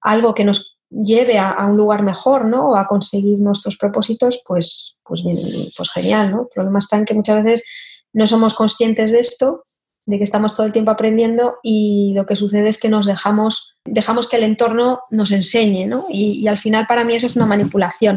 algo 0.00 0.34
que 0.34 0.44
nos 0.44 0.80
lleve 0.90 1.38
a, 1.38 1.64
un 1.66 1.76
lugar 1.76 2.02
mejor, 2.02 2.44
¿no? 2.44 2.70
O 2.70 2.76
a 2.76 2.86
conseguir 2.86 3.38
nuestros 3.38 3.76
propósitos, 3.76 4.42
pues, 4.46 4.96
pues, 5.04 5.24
bien, 5.24 5.38
pues 5.76 5.90
genial, 5.90 6.30
¿no? 6.32 6.42
El 6.42 6.48
problema 6.48 6.80
está 6.80 6.96
en 6.96 7.04
que 7.04 7.14
muchas 7.14 7.42
veces 7.42 7.62
no 8.12 8.26
somos 8.26 8.54
conscientes 8.54 9.12
de 9.12 9.20
esto, 9.20 9.62
de 10.06 10.18
que 10.18 10.24
estamos 10.24 10.56
todo 10.56 10.66
el 10.66 10.72
tiempo 10.72 10.90
aprendiendo 10.90 11.58
y 11.62 12.12
lo 12.14 12.26
que 12.26 12.36
sucede 12.36 12.68
es 12.68 12.78
que 12.78 12.88
nos 12.88 13.06
dejamos, 13.06 13.76
dejamos 13.84 14.28
que 14.28 14.36
el 14.36 14.44
entorno 14.44 15.00
nos 15.10 15.30
enseñe, 15.30 15.86
¿no? 15.86 16.06
Y, 16.08 16.46
al 16.48 16.58
final 16.58 16.86
para 16.86 17.04
mí 17.04 17.14
eso 17.14 17.26
es 17.26 17.36
una 17.36 17.46
manipulación. 17.46 18.16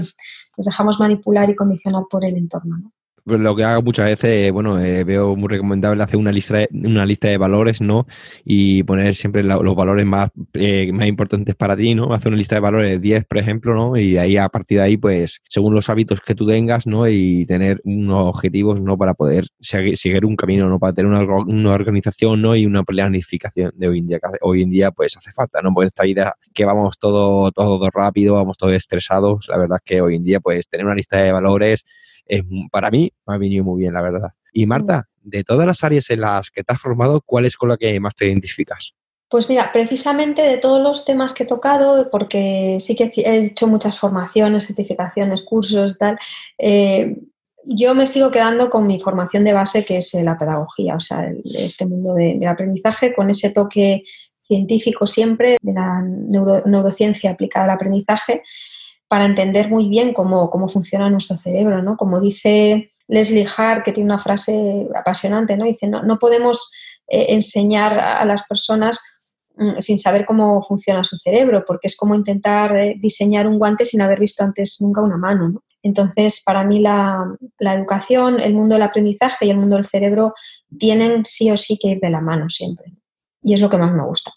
Nos 0.58 0.66
dejamos 0.66 1.00
manipular 1.00 1.50
y 1.50 1.56
condicionar 1.56 2.04
por 2.10 2.26
el 2.26 2.38
entorno, 2.38 2.78
¿no? 2.78 2.92
Pues 3.26 3.42
lo 3.42 3.56
que 3.56 3.64
hago 3.64 3.82
muchas 3.82 4.06
veces, 4.06 4.52
bueno, 4.52 4.80
eh, 4.80 5.04
veo 5.04 5.36
muy 5.36 5.50
recomendable 5.50 6.04
hacer 6.04 6.18
una 6.18 6.32
lista 6.32 6.58
de, 6.58 6.70
una 6.72 7.08
lista 7.08 7.28
de 7.28 7.38
valores, 7.38 7.82
¿no? 7.82 8.06
Y 8.44 8.84
poner 8.84 9.16
siempre 9.16 9.44
los 9.44 9.76
valores 9.76 10.06
más, 10.06 10.30
eh, 10.54 10.92
más 10.94 11.08
importantes 11.08 11.56
para 11.56 11.76
ti, 11.76 11.96
¿no? 11.96 12.14
Hacer 12.14 12.28
una 12.30 12.38
lista 12.38 12.56
de 12.56 12.62
valores 12.62 13.02
10, 13.02 13.26
por 13.26 13.40
ejemplo, 13.40 13.74
¿no? 13.74 13.98
Y 13.98 14.18
ahí 14.18 14.38
a 14.38 14.48
partir 14.50 14.78
de 14.78 14.84
ahí, 14.84 14.98
pues, 14.98 15.42
según 15.50 15.74
los 15.74 15.90
hábitos 15.90 16.22
que 16.22 16.36
tú 16.36 16.46
tengas, 16.46 16.86
¿no? 16.86 17.08
Y 17.08 17.48
tener 17.48 17.82
unos 17.84 18.28
objetivos, 18.28 18.80
¿no? 18.80 18.96
Para 18.96 19.16
poder 19.16 19.48
seguir, 19.60 20.24
un 20.24 20.36
camino, 20.36 20.70
¿no? 20.70 20.78
Para 20.78 20.94
tener 20.94 21.12
una, 21.12 21.24
una, 21.24 21.72
organización, 21.74 22.44
¿no? 22.44 22.56
Y 22.56 22.68
una 22.68 22.84
planificación 22.84 23.72
de 23.76 23.88
hoy 23.88 24.00
en 24.00 24.08
día, 24.08 24.20
que 24.20 24.28
hoy 24.42 24.62
en 24.62 24.70
día, 24.70 24.92
pues, 24.92 25.18
hace 25.18 25.32
falta, 25.32 25.62
¿no? 25.64 25.74
Porque 25.74 25.86
en 25.86 25.88
esta 25.88 26.04
vida 26.04 26.38
que 26.54 26.64
vamos 26.64 27.00
todo, 27.00 27.52
todo 27.52 27.90
rápido, 27.90 28.36
vamos 28.36 28.56
todos 28.58 28.74
estresados, 28.74 29.48
la 29.50 29.58
verdad 29.58 29.80
es 29.84 29.84
que 29.84 30.02
hoy 30.02 30.16
en 30.16 30.24
día, 30.24 30.40
pues, 30.40 30.68
tener 30.70 30.86
una 30.86 30.96
lista 30.96 31.18
de 31.18 31.32
valores 31.32 31.86
es, 32.26 32.44
para 32.72 32.92
mí 32.92 33.12
me 33.26 33.36
ha 33.36 33.38
venido 33.38 33.64
muy 33.64 33.82
bien, 33.82 33.94
la 33.94 34.02
verdad. 34.02 34.30
Y 34.54 34.66
Marta, 34.66 35.08
de 35.22 35.44
todas 35.44 35.68
las 35.68 35.84
áreas 35.84 36.10
en 36.10 36.22
las 36.22 36.50
que 36.52 36.64
te 36.64 36.74
has 36.74 36.82
formado, 36.82 37.22
¿cuál 37.26 37.46
es 37.46 37.58
con 37.58 37.70
la 37.70 37.78
que 37.78 38.00
más 38.00 38.16
te 38.16 38.26
identificas? 38.26 38.94
Pues 39.28 39.50
mira, 39.50 39.72
precisamente 39.72 40.44
de 40.44 40.58
todos 40.58 40.82
los 40.82 41.04
temas 41.04 41.34
que 41.34 41.44
he 41.44 41.48
tocado, 41.48 42.10
porque 42.12 42.78
sí 42.80 42.96
que 42.96 43.12
he 43.16 43.46
hecho 43.46 43.68
muchas 43.68 44.00
formaciones, 44.00 44.68
certificaciones, 44.68 45.42
cursos, 45.42 45.98
tal, 45.98 46.18
eh, 46.58 47.18
yo 47.66 47.96
me 47.96 48.06
sigo 48.06 48.30
quedando 48.30 48.70
con 48.70 48.86
mi 48.86 49.00
formación 49.00 49.44
de 49.44 49.54
base, 49.54 49.84
que 49.84 49.98
es 49.98 50.14
la 50.14 50.38
pedagogía, 50.38 50.96
o 50.96 51.00
sea, 51.00 51.28
este 51.44 51.88
mundo 51.88 52.14
del 52.14 52.46
aprendizaje, 52.48 53.14
con 53.14 53.30
ese 53.32 53.50
toque 53.50 54.04
científico 54.40 55.08
siempre 55.08 55.58
de 55.60 55.74
la 55.74 56.02
neurociencia 56.04 57.32
aplicada 57.32 57.66
al 57.66 57.72
aprendizaje 57.72 58.44
para 59.16 59.28
entender 59.28 59.70
muy 59.70 59.88
bien 59.88 60.12
cómo, 60.12 60.50
funciona 60.68 61.10
nuestro 61.10 61.38
cerebro, 61.38 61.82
¿no? 61.82 61.96
Como 61.96 62.20
dice 62.20 62.92
Leslie 63.08 63.48
Hart, 63.48 63.86
que 63.86 63.94
tiene 63.94 64.10
una 64.10 64.22
frase 64.22 64.90
apasionante, 64.94 65.56
¿no? 65.56 65.64
Dice, 65.64 65.88
no, 65.88 66.04
no 66.04 66.20
podemos 66.20 66.70
eh, 67.08 67.28
enseñar 67.30 67.98
a 67.98 68.26
las 68.26 68.44
personas 68.44 69.00
mm, 69.56 69.80
sin 69.80 70.00
saber 70.00 70.26
cómo 70.26 70.62
funciona 70.64 71.06
su 71.06 71.16
cerebro, 71.16 71.64
porque 71.66 71.88
es 71.88 71.96
como 71.96 72.14
intentar 72.14 72.76
eh, 72.76 72.96
diseñar 73.00 73.48
un 73.48 73.58
guante 73.58 73.86
sin 73.86 74.02
haber 74.02 74.20
visto 74.20 74.44
antes 74.44 74.82
nunca 74.82 75.02
una 75.02 75.16
mano, 75.16 75.48
¿no? 75.48 75.64
Entonces, 75.82 76.44
para 76.46 76.66
mí 76.66 76.82
la, 76.82 77.24
la, 77.60 77.74
educación, 77.74 78.42
el 78.42 78.54
mundo 78.54 78.76
del 78.76 78.84
aprendizaje 78.84 79.46
y 79.46 79.50
el 79.50 79.58
mundo 79.58 79.78
del 79.78 79.86
cerebro 79.86 80.34
tienen 80.78 81.24
sí 81.24 81.50
o 81.52 81.56
sí 81.56 81.78
que 81.82 81.88
ir 81.88 82.00
de 82.02 82.10
la 82.10 82.20
mano 82.20 82.50
siempre. 82.50 82.92
Y 83.42 83.54
es 83.54 83.62
lo 83.62 83.70
que 83.70 83.78
más 83.78 83.94
me 83.94 84.04
gusta. 84.04 84.34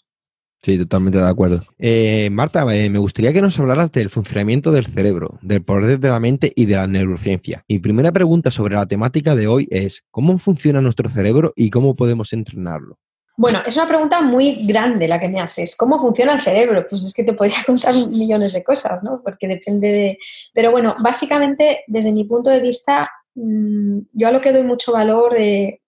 Sí, 0.61 0.77
totalmente 0.77 1.19
de 1.19 1.27
acuerdo. 1.27 1.63
Eh, 1.77 2.29
Marta, 2.31 2.65
eh, 2.75 2.89
me 2.89 2.99
gustaría 2.99 3.31
que 3.31 3.41
nos 3.41 3.57
hablaras 3.59 3.91
del 3.93 4.09
funcionamiento 4.09 4.71
del 4.71 4.85
cerebro, 4.87 5.39
del 5.41 5.63
poder 5.63 5.99
de 5.99 6.09
la 6.09 6.19
mente 6.19 6.51
y 6.53 6.65
de 6.65 6.75
la 6.75 6.85
neurociencia. 6.85 7.63
Mi 7.69 7.79
primera 7.79 8.11
pregunta 8.11 8.51
sobre 8.51 8.75
la 8.75 8.85
temática 8.85 9.35
de 9.35 9.47
hoy 9.47 9.67
es, 9.71 10.03
¿cómo 10.11 10.37
funciona 10.37 10.81
nuestro 10.81 11.09
cerebro 11.09 11.53
y 11.55 11.69
cómo 11.69 11.95
podemos 11.95 12.33
entrenarlo? 12.33 12.99
Bueno, 13.39 13.61
es 13.65 13.77
una 13.77 13.87
pregunta 13.87 14.21
muy 14.21 14.67
grande 14.67 15.07
la 15.07 15.17
que 15.17 15.29
me 15.29 15.39
haces. 15.39 15.77
¿Cómo 15.77 15.97
funciona 15.97 16.33
el 16.33 16.41
cerebro? 16.41 16.85
Pues 16.89 17.05
es 17.05 17.13
que 17.13 17.23
te 17.23 17.31
podría 17.31 17.63
contar 17.65 17.95
millones 18.09 18.51
de 18.51 18.61
cosas, 18.61 19.01
¿no? 19.01 19.21
Porque 19.23 19.47
depende 19.47 19.87
de... 19.87 20.17
Pero 20.53 20.71
bueno, 20.71 20.93
básicamente, 21.01 21.85
desde 21.87 22.11
mi 22.11 22.25
punto 22.25 22.49
de 22.49 22.59
vista, 22.59 23.09
mm, 23.35 23.99
yo 24.11 24.27
a 24.27 24.31
lo 24.33 24.41
que 24.41 24.51
doy 24.51 24.63
mucho 24.63 24.91
valor 24.91 25.35
de, 25.35 25.79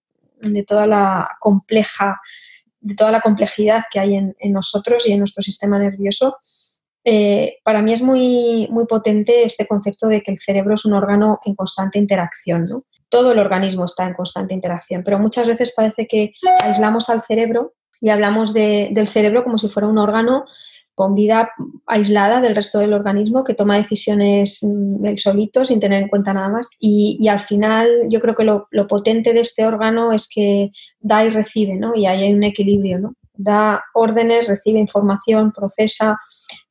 toda 0.66 0.86
la 0.86 1.36
compleja, 1.40 2.22
de 2.82 2.94
toda 2.94 3.10
la 3.10 3.20
complejidad 3.20 3.84
que 3.90 4.00
hay 4.00 4.16
en, 4.16 4.34
nosotros 4.52 5.06
y 5.06 5.12
en 5.12 5.20
nuestro 5.20 5.42
sistema 5.42 5.78
nervioso, 5.78 6.36
eh, 7.04 7.56
para 7.64 7.82
mí 7.82 7.92
es 7.92 8.02
muy, 8.02 8.68
muy 8.70 8.86
potente 8.86 9.44
este 9.44 9.66
concepto 9.66 10.06
de 10.08 10.20
que 10.20 10.30
el 10.30 10.38
cerebro 10.38 10.74
es 10.74 10.84
un 10.84 10.92
órgano 10.92 11.40
en 11.44 11.54
constante 11.54 11.98
interacción, 11.98 12.64
¿no? 12.64 12.84
todo 13.12 13.32
el 13.32 13.38
organismo 13.38 13.84
está 13.84 14.06
en 14.06 14.14
constante 14.14 14.54
interacción, 14.54 15.02
pero 15.04 15.18
muchas 15.18 15.46
veces 15.46 15.74
parece 15.76 16.06
que 16.06 16.32
aislamos 16.62 17.10
al 17.10 17.20
cerebro 17.20 17.74
y 18.00 18.08
hablamos 18.08 18.54
del 18.54 19.06
cerebro 19.06 19.44
como 19.44 19.58
si 19.58 19.68
fuera 19.68 19.86
un 19.86 19.98
órgano 19.98 20.46
con 20.94 21.14
vida 21.14 21.50
aislada 21.86 22.40
del 22.40 22.54
resto 22.54 22.78
del 22.78 22.92
organismo 22.92 23.44
que 23.44 23.54
toma 23.54 23.76
decisiones 23.76 24.60
mm, 24.62 25.04
él 25.06 25.18
solito 25.18 25.64
sin 25.64 25.80
tener 25.80 26.02
en 26.02 26.08
cuenta 26.08 26.32
nada 26.32 26.48
más. 26.48 26.68
Y, 26.78 27.28
al 27.28 27.40
final 27.40 27.88
yo 28.08 28.20
creo 28.20 28.34
que 28.34 28.44
lo, 28.44 28.68
potente 28.88 29.32
de 29.32 29.40
este 29.40 29.64
órgano 29.64 30.12
es 30.12 30.28
que 30.32 30.70
da 31.00 31.24
y 31.24 31.30
recibe, 31.30 31.76
¿no? 31.76 31.94
Y 31.94 32.06
ahí 32.06 32.24
hay 32.24 32.34
un 32.34 32.42
equilibrio, 32.42 32.98
¿no? 32.98 33.14
Da 33.34 33.82
órdenes, 33.94 34.48
recibe 34.48 34.78
información, 34.78 35.52
procesa 35.52 36.18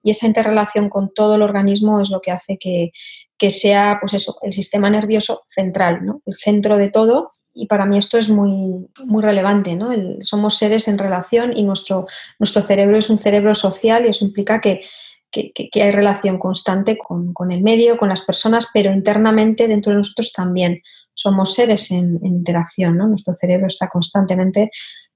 y 0.04 0.12
esa 0.12 0.28
interrelación 0.28 0.90
con 0.90 1.12
todo 1.14 1.36
el 1.36 1.42
organismo 1.42 2.00
es 2.00 2.12
lo 2.12 2.22
que 2.22 2.32
hace 2.32 2.58
que, 2.58 2.92
que 3.38 3.50
sea, 3.50 3.98
pues 4.00 4.14
eso, 4.14 4.38
el 4.44 4.54
sistema 4.54 4.90
nervioso 4.90 5.42
central, 5.48 6.06
¿no? 6.06 6.22
El 6.26 6.36
centro 6.36 6.78
de 6.78 6.90
todo. 6.90 7.32
Y 7.62 7.68
para 7.68 7.86
mí 7.86 7.96
esto 8.00 8.18
es 8.18 8.28
muy, 8.28 8.88
muy 9.06 9.22
relevante, 9.22 9.76
¿no? 9.76 9.92
somos 10.22 10.58
seres 10.58 10.88
en 10.88 10.98
relación 10.98 11.56
y 11.56 11.62
nuestro, 11.62 12.08
nuestro 12.40 12.64
cerebro 12.64 12.98
es 12.98 13.12
un 13.12 13.20
cerebro 13.20 13.54
social 13.54 14.04
y 14.04 14.10
eso 14.10 14.26
implica 14.26 14.60
que, 14.60 14.82
hay 15.32 15.92
relación 15.92 16.40
constante 16.40 16.98
con, 16.98 17.52
el 17.52 17.62
medio, 17.62 17.98
con 17.98 18.10
las 18.10 18.24
personas, 18.24 18.70
pero 18.74 18.92
internamente 18.92 19.68
dentro 19.68 19.92
de 19.92 20.00
nosotros 20.00 20.34
también 20.34 20.82
somos 21.14 21.54
seres 21.54 21.92
en, 21.92 22.20
interacción, 22.24 22.98
¿no? 22.98 23.08
Nuestro 23.08 23.32
cerebro 23.34 23.68
está 23.68 23.88
constantemente 23.88 24.72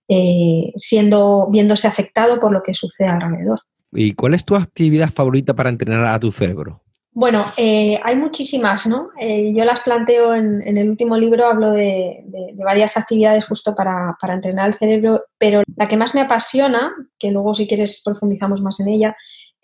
eh, 0.08 0.72
siendo, 0.78 1.50
viéndose 1.52 1.88
afectado 1.88 2.40
por 2.40 2.52
lo 2.52 2.62
que 2.62 2.76
sucede 2.76 3.08
alrededor. 3.08 3.62
¿Y 3.92 4.14
cuál 4.14 4.36
es 4.36 4.46
tu 4.46 4.56
actividad 4.56 5.12
favorita 5.12 5.56
para 5.56 5.70
entrenar 5.70 6.06
a 6.06 6.20
tu 6.20 6.32
cerebro? 6.32 6.85
Bueno, 7.18 7.46
eh, 7.56 7.98
hay 8.04 8.18
muchísimas, 8.18 8.88
¿no? 8.88 9.12
Eh, 9.18 9.54
yo 9.56 9.64
las 9.64 9.80
planteo 9.80 10.36
en, 10.36 10.78
el 10.78 10.90
último 10.90 11.16
libro, 11.16 11.48
hablo 11.48 11.72
de, 11.72 12.26
varias 12.58 12.98
actividades 12.98 13.46
justo 13.46 13.74
para, 13.74 14.18
entrenar 14.22 14.68
el 14.68 14.74
cerebro, 14.74 15.24
pero 15.38 15.64
la 15.78 15.88
que 15.88 15.96
más 15.96 16.14
me 16.14 16.20
apasiona, 16.20 16.94
que 17.18 17.32
luego 17.32 17.54
si 17.54 17.68
quieres 17.68 18.02
profundizamos 18.04 18.62
más 18.62 18.82
en 18.82 18.90
ella, 18.90 19.16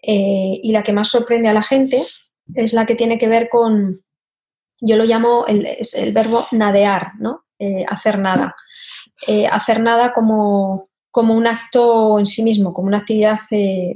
eh, 0.02 0.62
y 0.64 0.72
la 0.72 0.82
que 0.82 0.94
más 0.94 1.10
sorprende 1.10 1.50
a 1.50 1.54
la 1.54 1.62
gente, 1.62 2.02
es 2.56 2.72
la 2.72 2.86
que 2.86 2.96
tiene 2.96 3.18
que 3.18 3.28
ver 3.28 3.50
con, 3.50 4.00
yo 4.80 4.96
lo 4.96 5.04
llamo 5.04 5.46
el, 5.46 5.68
el 5.96 6.14
verbo 6.14 6.48
nadear, 6.52 7.16
¿no? 7.20 7.44
hacer 7.88 8.18
nada. 8.18 8.56
hacer 9.52 9.82
nada 9.82 10.14
como, 10.14 10.86
como 11.12 11.36
un 11.36 11.46
acto 11.46 12.18
en 12.18 12.26
sí 12.26 12.44
mismo, 12.44 12.72
como 12.72 12.88
una 12.88 13.00
actividad 13.00 13.40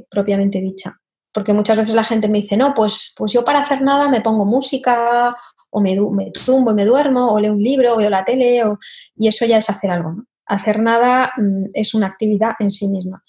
propiamente 0.10 0.60
dicha 0.60 1.00
porque 1.36 1.52
muchas 1.52 1.76
veces 1.76 1.94
la 1.94 2.06
gente 2.06 2.30
me 2.30 2.42
dice, 2.42 2.56
no, 2.56 2.74
pues, 2.74 3.14
pues 3.18 3.34
yo 3.34 3.44
para 3.44 3.60
hacer 3.60 3.82
nada 3.82 4.08
me 4.08 4.22
pongo 4.22 4.46
música 4.46 5.36
o 5.70 5.82
me, 5.82 6.00
me 6.00 6.32
tumbo 6.32 6.72
y 6.72 6.76
me 6.76 6.86
duermo 6.86 7.34
o 7.34 7.40
leo 7.42 7.52
un 7.52 7.62
libro 7.62 7.94
o 7.94 7.98
veo 7.98 8.10
la 8.10 8.24
tele 8.24 8.64
o, 8.64 8.80
y 9.18 9.28
eso 9.28 9.46
ya 9.46 9.58
es 9.58 9.70
hacer 9.70 9.92
algo. 9.92 10.14
¿no? 10.14 10.26
Hacer 10.46 10.80
nada 10.80 11.34
mm, 11.36 11.66
es 11.74 11.94
una 11.94 12.08
actividad 12.08 12.54
en 12.60 12.72
sí 12.72 12.88
misma 12.88 13.22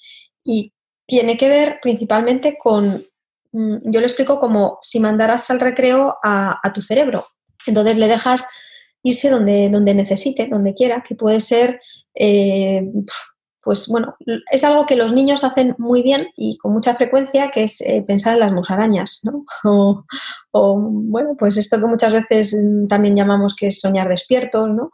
y 0.44 0.72
tiene 1.04 1.36
que 1.36 1.48
ver 1.48 1.80
principalmente 1.82 2.56
con, 2.56 3.04
mm, 3.50 3.90
yo 3.90 3.98
lo 3.98 4.06
explico 4.06 4.38
como 4.38 4.78
si 4.82 5.00
mandaras 5.00 5.50
al 5.50 5.58
recreo 5.58 6.16
a, 6.22 6.60
tu 6.72 6.82
cerebro. 6.82 7.26
Entonces 7.66 7.96
le 7.96 8.06
dejas 8.06 8.46
irse 9.02 9.30
donde, 9.30 9.68
donde 9.68 9.94
necesite, 9.94 10.46
donde 10.46 10.74
quiera, 10.74 11.02
que 11.02 11.16
puede 11.16 11.40
ser 11.40 11.80
eh, 12.14 12.88
pues 13.66 13.88
bueno, 13.88 14.14
es 14.52 14.62
algo 14.62 14.86
que 14.86 14.94
los 14.94 15.12
niños 15.12 15.42
hacen 15.42 15.74
muy 15.76 16.00
bien 16.00 16.28
y 16.36 16.56
con 16.56 16.72
mucha 16.72 16.94
frecuencia, 16.94 17.50
que 17.50 17.64
es 17.64 17.80
eh, 17.80 18.04
pensar 18.06 18.34
en 18.34 18.40
las 18.40 18.52
musarañas, 18.52 19.22
¿no? 19.24 19.44
O, 20.52 20.78
bueno, 20.80 21.34
pues 21.36 21.58
esto 21.58 21.78
que 21.78 21.86
muchas 21.86 22.12
veces 22.12 22.56
también 22.88 23.14
llamamos 23.16 23.54
que 23.54 23.66
es 23.66 23.80
soñar 23.80 24.08
despiertos, 24.08 24.70
¿no? 24.70 24.90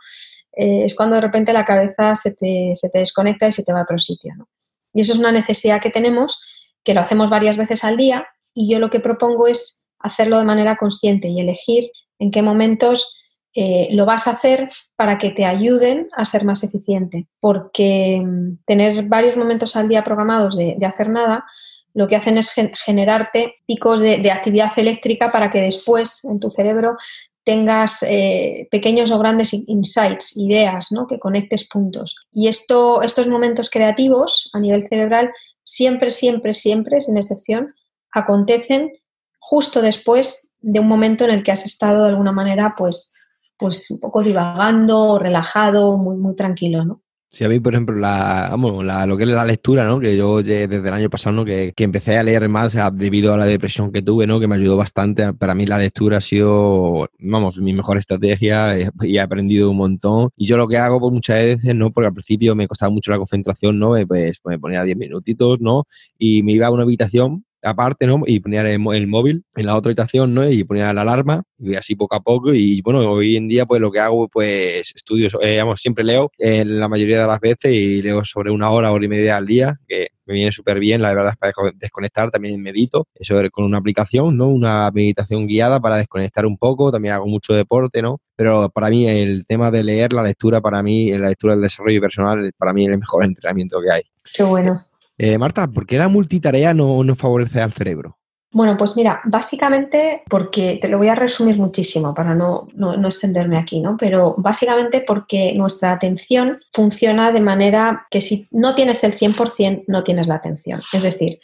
Eh, 0.57 0.87
es 0.87 0.97
cuando 0.97 1.17
de 1.17 1.21
repente 1.21 1.53
la 1.53 1.67
cabeza 1.67 2.15
se 2.15 2.35
te, 2.35 2.73
se 2.75 2.89
te, 2.89 2.99
desconecta 2.99 3.47
y 3.47 3.53
se 3.53 3.63
te 3.63 3.75
va 3.75 3.81
a 3.81 3.83
otro 3.83 3.99
sitio, 3.99 4.35
¿no? 4.37 4.49
Y 4.95 5.03
eso 5.03 5.13
es 5.13 5.19
una 5.19 5.31
necesidad 5.31 5.81
que 5.81 5.91
tenemos, 5.91 6.41
que 6.83 6.95
lo 6.95 7.03
hacemos 7.03 7.29
varias 7.29 7.59
veces 7.59 7.85
al 7.85 7.99
día 7.99 8.27
y 8.55 8.73
yo 8.73 8.79
lo 8.79 8.89
que 8.89 9.01
propongo 9.01 9.47
es 9.49 9.85
hacerlo 10.01 10.39
de 10.39 10.47
manera 10.47 10.77
consciente 10.77 11.29
y 11.29 11.41
elegir 11.41 11.91
en 12.19 12.31
qué 12.31 12.41
momentos 12.41 13.22
eh, 13.55 13.89
lo 13.93 14.07
vas 14.07 14.27
a 14.27 14.31
hacer 14.31 14.71
para 14.97 15.19
que 15.19 15.31
te 15.31 15.45
ayuden 15.45 16.09
a 16.17 16.25
ser 16.25 16.45
más 16.45 16.65
eficiente, 16.65 17.27
porque 17.39 18.23
mm, 18.25 18.65
tener 18.65 19.05
varios 19.05 19.37
momentos 19.37 19.77
al 19.77 19.89
día 19.89 20.03
programados 20.03 20.57
de, 20.57 20.77
hacer 20.87 21.11
nada, 21.11 21.45
lo 21.93 22.09
que 22.09 22.17
hacen 22.17 22.39
es 22.39 22.51
generarte 22.51 23.57
picos 23.67 24.01
de, 24.01 24.31
actividad 24.31 24.73
eléctrica 24.77 25.31
para 25.31 25.51
que 25.51 25.61
después 25.61 26.25
en 26.25 26.41
tu 26.41 26.49
cerebro 26.49 26.97
tengas 27.45 28.03
eh, 28.05 28.69
pequeños 28.71 29.11
o 29.11 29.19
grandes 29.19 29.53
insights, 29.53 30.35
ideas, 30.37 30.91
¿no? 30.91 31.07
que 31.07 31.19
conectes 31.19 31.69
puntos. 31.69 32.17
Y 32.33 32.49
esto, 32.49 33.03
estos 33.03 33.29
momentos 33.29 33.69
creativos 33.69 34.49
a 34.55 34.61
nivel 34.61 34.87
cerebral 34.89 35.31
siempre, 35.63 36.11
siempre, 36.11 36.55
siempre, 36.55 37.03
sin 37.03 37.19
excepción, 37.19 37.75
acontecen 38.13 38.93
justo 39.39 39.83
después 39.83 40.53
de 40.61 40.81
un 40.81 40.87
momento 40.87 41.25
en 41.25 41.31
el 41.31 41.43
que 41.43 41.53
has 41.53 41.67
estado 41.67 42.05
de 42.05 42.11
alguna 42.11 42.33
manera 42.33 42.75
pues 42.79 43.15
pues 43.63 43.91
un 43.93 44.01
poco 44.01 44.23
divagando, 44.23 45.19
relajado, 45.19 45.97
muy, 45.97 46.17
muy 46.17 46.35
tranquilo, 46.35 46.85
¿no? 46.85 47.03
Sí, 47.35 47.45
a 47.45 47.49
mí, 47.49 47.61
por 47.61 47.73
ejemplo, 47.73 47.97
la, 47.97 48.49
vamos, 48.51 48.85
la, 48.85 49.07
lo 49.07 49.17
que 49.17 49.23
es 49.23 49.31
la 49.31 49.47
lectura, 49.47 49.87
¿no? 49.87 49.99
Que 49.99 50.19
yo 50.19 50.43
desde 50.43 50.77
el 50.77 50.89
año 50.89 51.09
pasado, 51.09 51.35
¿no? 51.35 51.47
Que, 51.47 51.73
que 51.75 51.85
empecé 51.85 52.19
a 52.19 52.23
leer 52.23 52.47
más 52.51 52.77
debido 52.93 53.33
a 53.33 53.39
la 53.39 53.47
depresión 53.47 53.91
que 53.91 54.03
tuve, 54.03 54.27
¿no? 54.27 54.39
Que 54.39 54.47
me 54.47 54.57
ayudó 54.57 54.77
bastante. 54.77 55.33
Para 55.33 55.55
mí 55.55 55.65
la 55.65 55.79
lectura 55.79 56.19
ha 56.19 56.21
sido, 56.21 57.09
vamos, 57.21 57.59
mi 57.59 57.73
mejor 57.73 57.97
estrategia 57.97 58.77
y 59.01 59.17
he 59.17 59.21
aprendido 59.21 59.71
un 59.71 59.79
montón. 59.79 60.29
Y 60.37 60.45
yo 60.45 60.59
lo 60.59 60.69
que 60.69 60.77
hago, 60.77 61.01
pues 61.01 61.11
muchas 61.11 61.37
veces, 61.39 61.75
¿no? 61.75 61.91
Porque 61.91 62.09
al 62.09 62.13
principio 62.13 62.55
me 62.55 62.69
costaba 62.69 62.91
mucho 62.93 63.11
la 63.11 63.17
concentración, 63.17 63.79
¿no? 63.79 63.97
Eh, 63.97 64.07
pues, 64.07 64.41
pues 64.43 64.57
me 64.57 64.61
ponía 64.61 64.83
10 64.85 64.99
minutitos, 64.99 65.59
¿no? 65.59 65.85
Y 66.19 66.43
me 66.43 66.53
iba 66.53 66.67
a 66.67 66.71
una 66.71 66.83
habitación 66.83 67.47
aparte, 67.63 68.07
¿no? 68.07 68.23
Y 68.27 68.41
ponía 68.41 68.63
el, 68.63 68.79
móvil 69.09 69.45
en 69.55 69.67
la 69.67 69.77
otra 69.77 69.91
habitación, 69.91 70.35
¿no? 70.35 70.49
Y 70.49 70.65
ponía 70.65 70.93
la 70.93 71.03
alarma 71.03 71.43
y 71.59 71.75
así 71.75 71.95
poco 71.95 72.17
a 72.17 72.21
poco. 72.21 72.53
Y 72.55 72.81
bueno, 72.83 73.01
hoy 73.11 73.37
en 73.37 73.49
día, 73.49 73.67
pues 73.67 73.81
lo 73.81 73.91
que 73.91 74.01
hago, 74.01 74.29
pues 74.29 74.93
estudio, 74.95 75.29
eh, 75.41 75.63
siempre 75.77 76.05
leo 76.05 76.31
en 76.39 76.81
la 76.81 76.89
mayoría 76.89 77.21
de 77.21 77.27
las 77.27 77.41
veces 77.41 77.73
y 77.73 78.03
leo 78.03 78.25
sobre 78.25 78.51
una 78.51 78.71
hora, 78.71 78.93
hora 78.93 79.05
y 79.05 79.09
media 79.09 79.37
al 79.37 79.47
día, 79.47 79.79
que 79.87 80.09
me 80.27 80.35
viene 80.35 80.53
súper 80.53 80.79
bien, 80.79 81.03
la 81.03 81.15
verdad, 81.15 81.35
para 81.39 81.53
desconectar. 81.75 82.31
También 82.31 82.61
medito, 82.61 83.07
eso 83.15 83.41
con 83.51 83.65
una 83.65 83.79
aplicación, 83.79 84.37
¿no? 84.37 84.49
Una 84.49 84.91
meditación 84.91 85.47
guiada 85.47 85.81
para 85.81 85.97
desconectar 85.97 86.47
un 86.47 86.59
poco. 86.59 86.91
También 86.93 87.15
hago 87.15 87.27
mucho 87.27 87.55
deporte, 87.55 88.03
¿no? 88.03 88.21
Pero 88.37 88.71
para 88.71 88.89
mí, 88.91 89.09
el 89.09 89.47
tema 89.47 89.71
de 89.71 89.85
leer, 89.85 90.13
la 90.13 90.23
lectura, 90.23 90.61
para 90.61 90.83
mí, 90.83 91.11
la 91.13 91.29
lectura 91.29 91.55
del 91.55 91.63
desarrollo 91.63 92.01
personal, 92.01 92.53
para 92.57 92.73
mí 92.73 92.85
es 92.85 92.91
el 92.91 92.99
mejor 92.99 93.25
entrenamiento 93.25 93.81
que 93.81 93.91
hay. 93.91 94.03
Qué 94.35 94.43
bueno. 94.43 94.83
Eh, 95.25 95.39
Marta, 95.39 95.69
¿por 95.69 95.87
qué 95.87 95.99
la 95.99 96.09
multitarea 96.09 96.75
no, 96.75 97.05
no 97.05 97.15
favorece 97.15 97.61
al 97.61 97.73
cerebro? 97.73 98.19
Bueno, 98.51 98.77
pues 98.77 98.97
mira, 98.97 99.21
básicamente 99.25 100.25
porque 100.29 100.81
te 100.83 100.89
lo 100.89 100.99
voy 100.99 101.07
a 101.07 101.15
resumir 101.15 101.57
muchísimo 101.57 102.13
para 102.13 102.35
no, 102.35 102.67
extenderme 103.05 103.57
aquí, 103.57 103.79
¿no? 103.79 103.97
Pero 103.97 104.35
básicamente 104.37 105.01
porque 105.07 105.55
nuestra 105.55 105.93
atención 105.93 106.59
funciona 106.73 107.31
de 107.31 107.41
manera 107.41 108.05
que 108.11 108.21
si 108.21 108.49
no 108.51 108.75
tienes 108.75 109.05
el 109.05 109.17
100%, 109.17 109.85
no 109.87 110.03
tienes 110.03 110.27
la 110.27 110.35
atención. 110.35 110.83
Es 110.93 111.05
decir, 111.05 111.39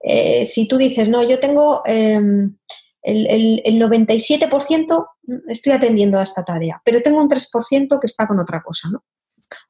eh, 0.00 0.44
si 0.44 0.66
tú 0.66 0.76
dices, 0.76 1.08
no, 1.08 1.22
yo 1.22 1.38
tengo 1.38 1.82
em, 1.86 2.56
el, 3.02 3.28
el, 3.28 3.62
el, 3.64 3.80
97% 3.80 5.06
estoy 5.46 5.72
atendiendo 5.72 6.18
a 6.18 6.24
esta 6.24 6.44
tarea, 6.44 6.82
pero 6.84 7.00
tengo 7.00 7.22
un 7.22 7.28
3% 7.28 8.00
que 8.00 8.06
está 8.06 8.26
con 8.26 8.40
otra 8.40 8.64
cosa, 8.64 8.88
¿no? 8.90 9.04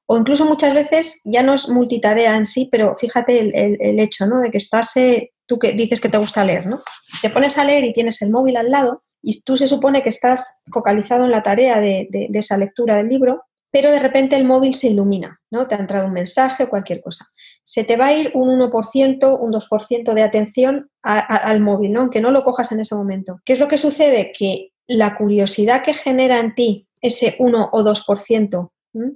O 0.06 0.16
incluso 0.16 0.44
muchas 0.44 0.74
veces 0.74 1.20
ya 1.24 1.42
no 1.42 1.54
es 1.54 1.68
multitarea 1.68 2.36
en 2.36 2.46
sí, 2.46 2.68
pero 2.70 2.96
fíjate 2.96 3.38
el, 3.40 4.00
hecho, 4.00 4.26
¿no? 4.26 4.40
De 4.40 4.50
que 4.50 4.58
estás, 4.58 4.96
eh, 4.96 5.32
tú 5.46 5.58
que 5.58 5.72
dices 5.72 6.00
que 6.00 6.08
te 6.08 6.18
gusta 6.18 6.44
leer, 6.44 6.66
¿no? 6.66 6.82
Te 7.20 7.30
pones 7.30 7.56
a 7.58 7.64
leer 7.64 7.84
y 7.84 7.92
tienes 7.92 8.20
el 8.22 8.30
móvil 8.30 8.56
al 8.56 8.70
lado 8.70 9.04
y 9.22 9.40
tú 9.42 9.56
se 9.56 9.68
supone 9.68 10.02
que 10.02 10.08
estás 10.08 10.62
focalizado 10.72 11.24
en 11.24 11.30
la 11.30 11.42
tarea 11.42 11.80
de, 11.80 12.08
esa 12.34 12.58
lectura 12.58 12.96
del 12.96 13.08
libro, 13.08 13.44
pero 13.70 13.90
de 13.90 14.00
repente 14.00 14.36
el 14.36 14.44
móvil 14.44 14.74
se 14.74 14.88
ilumina, 14.88 15.40
¿no? 15.50 15.68
Te 15.68 15.76
ha 15.76 15.78
entrado 15.78 16.06
un 16.06 16.12
mensaje 16.12 16.64
o 16.64 16.68
cualquier 16.68 17.00
cosa. 17.00 17.24
se 17.64 17.84
te 17.84 17.96
va 17.96 18.06
a 18.06 18.12
ir 18.12 18.32
un 18.34 18.48
1%, 18.58 19.38
un 19.40 19.52
2% 19.52 20.14
de 20.14 20.22
atención 20.22 20.90
al 21.02 21.60
móvil, 21.60 21.92
¿no? 21.92 22.00
aunque 22.00 22.20
no 22.20 22.32
lo 22.32 22.42
cojas 22.42 22.72
en 22.72 22.80
ese 22.80 22.96
momento. 22.96 23.40
¿Qué 23.44 23.52
es 23.52 23.60
lo 23.60 23.68
que 23.68 23.78
sucede? 23.78 24.32
Que 24.36 24.72
la 24.88 25.16
curiosidad 25.16 25.82
que 25.82 25.94
genera 25.94 26.40
en 26.40 26.54
ti 26.54 26.88
ese 27.00 27.36
1 27.38 27.70
o 27.72 27.84
2% 27.84 28.70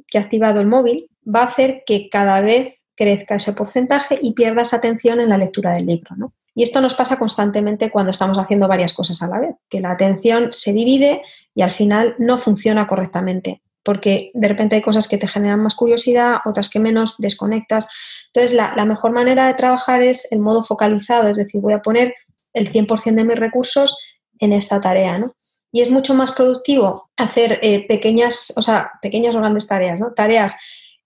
que 0.08 0.18
ha 0.18 0.22
activado 0.22 0.60
el 0.60 0.66
móvil 0.66 1.10
va 1.26 1.40
a 1.40 1.46
hacer 1.46 1.82
que 1.86 2.08
cada 2.08 2.40
vez 2.40 2.84
crezca 2.94 3.36
ese 3.36 3.52
porcentaje 3.52 4.18
y 4.22 4.32
pierdas 4.32 4.72
atención 4.72 5.20
en 5.20 5.28
la 5.28 5.38
lectura 5.38 5.72
del 5.72 5.86
libro. 5.86 6.16
¿no? 6.16 6.32
Y 6.56 6.62
esto 6.62 6.80
nos 6.80 6.94
pasa 6.94 7.18
constantemente 7.18 7.90
cuando 7.90 8.10
estamos 8.10 8.38
haciendo 8.38 8.66
varias 8.66 8.94
cosas 8.94 9.20
a 9.20 9.28
la 9.28 9.38
vez, 9.38 9.56
que 9.68 9.80
la 9.80 9.90
atención 9.90 10.48
se 10.52 10.72
divide 10.72 11.20
y 11.54 11.60
al 11.60 11.70
final 11.70 12.14
no 12.18 12.38
funciona 12.38 12.86
correctamente, 12.86 13.60
porque 13.82 14.30
de 14.32 14.48
repente 14.48 14.74
hay 14.74 14.80
cosas 14.80 15.06
que 15.06 15.18
te 15.18 15.28
generan 15.28 15.60
más 15.60 15.74
curiosidad, 15.74 16.38
otras 16.46 16.70
que 16.70 16.80
menos, 16.80 17.16
desconectas. 17.18 17.86
Entonces, 18.28 18.56
la, 18.56 18.84
mejor 18.86 19.12
manera 19.12 19.46
de 19.46 19.54
trabajar 19.54 20.00
es 20.00 20.32
el 20.32 20.38
modo 20.38 20.62
focalizado, 20.62 21.28
es 21.28 21.36
decir, 21.36 21.60
voy 21.60 21.74
a 21.74 21.82
poner 21.82 22.14
el 22.54 22.72
100% 22.72 23.14
de 23.14 23.24
mis 23.24 23.38
recursos 23.38 23.94
en 24.38 24.54
esta 24.54 24.80
tarea, 24.80 25.18
¿no? 25.18 25.36
Y 25.76 25.82
es 25.82 25.90
mucho 25.90 26.14
más 26.14 26.32
productivo 26.32 27.10
hacer 27.18 27.58
eh, 27.60 27.86
pequeñas, 27.86 28.50
o 28.56 28.62
sea, 28.62 28.92
pequeñas 29.02 29.34
o 29.34 29.40
grandes 29.40 29.66
tareas, 29.66 30.00
¿no? 30.00 30.14
Tareas 30.14 30.56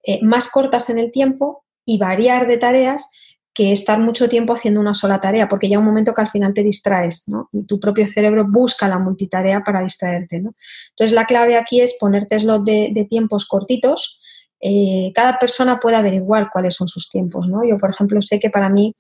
eh, 0.05 0.21
más 0.23 0.49
cortas 0.49 0.89
en 0.91 0.99
el 0.99 1.11
tiempo 1.11 1.65
y 1.85 1.99
variar 1.99 2.47
de 2.47 2.57
tareas 2.57 3.11
que 3.53 3.73
estar 3.73 3.99
mucho 3.99 4.29
tiempo 4.29 4.53
haciendo 4.53 4.79
una 4.79 4.95
sola 4.95 5.19
tarea, 5.19 5.49
porque 5.49 5.67
llega 5.67 5.81
un 5.81 5.87
momento 5.87 6.15
que 6.15 6.21
al 6.21 6.29
final 6.29 6.55
te 6.55 6.63
distraes, 6.63 7.25
¿no? 7.27 7.49
Y 7.53 7.65
tu 7.65 7.81
propio 7.81 8.07
cerebro 8.07 8.47
busca 8.49 8.87
la 8.87 9.01
multitarea 9.01 9.65
para 9.65 9.83
distraerte, 9.83 10.39
¿no? 10.39 10.53
Entonces, 10.91 11.17
la 11.17 11.25
clave 11.25 11.57
aquí 11.57 11.81
es 11.81 11.97
ponerte 11.99 12.39
slot 12.39 12.63
de, 12.65 12.91
de 12.95 13.05
tiempos 13.07 13.47
cortitos. 13.47 14.21
Eh, 14.61 15.11
cada 15.17 15.37
persona 15.41 15.81
puede 15.81 15.97
averiguar 15.97 16.49
cuáles 16.49 16.77
son 16.77 16.87
sus 16.87 17.11
tiempos, 17.11 17.49
¿no? 17.49 17.69
Yo, 17.69 17.77
por 17.77 17.91
ejemplo, 17.91 18.23
sé 18.23 18.39
que 18.39 18.51
para 18.51 18.69
mí 18.69 18.95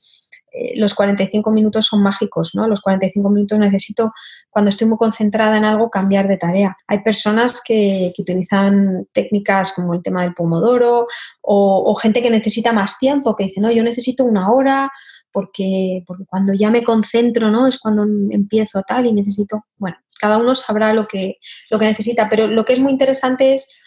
eh, 0.52 0.72
los 0.76 0.94
45 0.94 1.50
minutos 1.52 1.86
son 1.86 2.02
mágicos, 2.02 2.52
¿no? 2.54 2.66
Los 2.66 2.80
45 2.80 3.30
minutos 3.30 3.58
necesito, 3.58 4.12
cuando 4.48 4.70
estoy 4.70 4.88
muy 4.88 4.98
concentrada 4.98 5.56
en 5.56 5.64
algo, 5.64 5.90
cambiar 5.90 6.26
de 6.26 6.36
tarea. 6.36 6.76
Hay 6.88 7.00
personas 7.00 7.62
que, 7.64 8.12
utilizan 8.18 9.06
técnicas 9.12 9.72
como 9.72 9.94
el 9.94 10.02
tema 10.02 10.22
del 10.22 10.34
pomodoro 10.34 11.06
o, 11.40 11.94
gente 11.94 12.22
que 12.22 12.30
necesita 12.30 12.72
más 12.72 12.98
tiempo, 12.98 13.34
que 13.34 13.44
dice, 13.44 13.60
no, 13.60 13.70
yo 13.70 13.82
necesito 13.82 14.24
una 14.24 14.52
hora 14.52 14.90
porque, 15.32 16.02
porque 16.06 16.24
cuando 16.26 16.52
ya 16.52 16.70
me 16.70 16.82
concentro, 16.82 17.50
¿no? 17.50 17.66
Es 17.66 17.78
cuando 17.78 18.04
empiezo 18.30 18.82
tal 18.86 19.06
y 19.06 19.12
necesito, 19.12 19.64
bueno, 19.78 19.96
cada 20.20 20.38
uno 20.38 20.54
sabrá 20.54 20.92
lo 20.92 21.06
que, 21.06 21.36
lo 21.70 21.78
que 21.78 21.86
necesita, 21.86 22.28
pero 22.28 22.46
lo 22.46 22.64
que 22.64 22.74
es 22.74 22.80
muy 22.80 22.92
interesante 22.92 23.54
es 23.54 23.80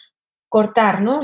cortar, 0.48 1.00
¿no? 1.00 1.20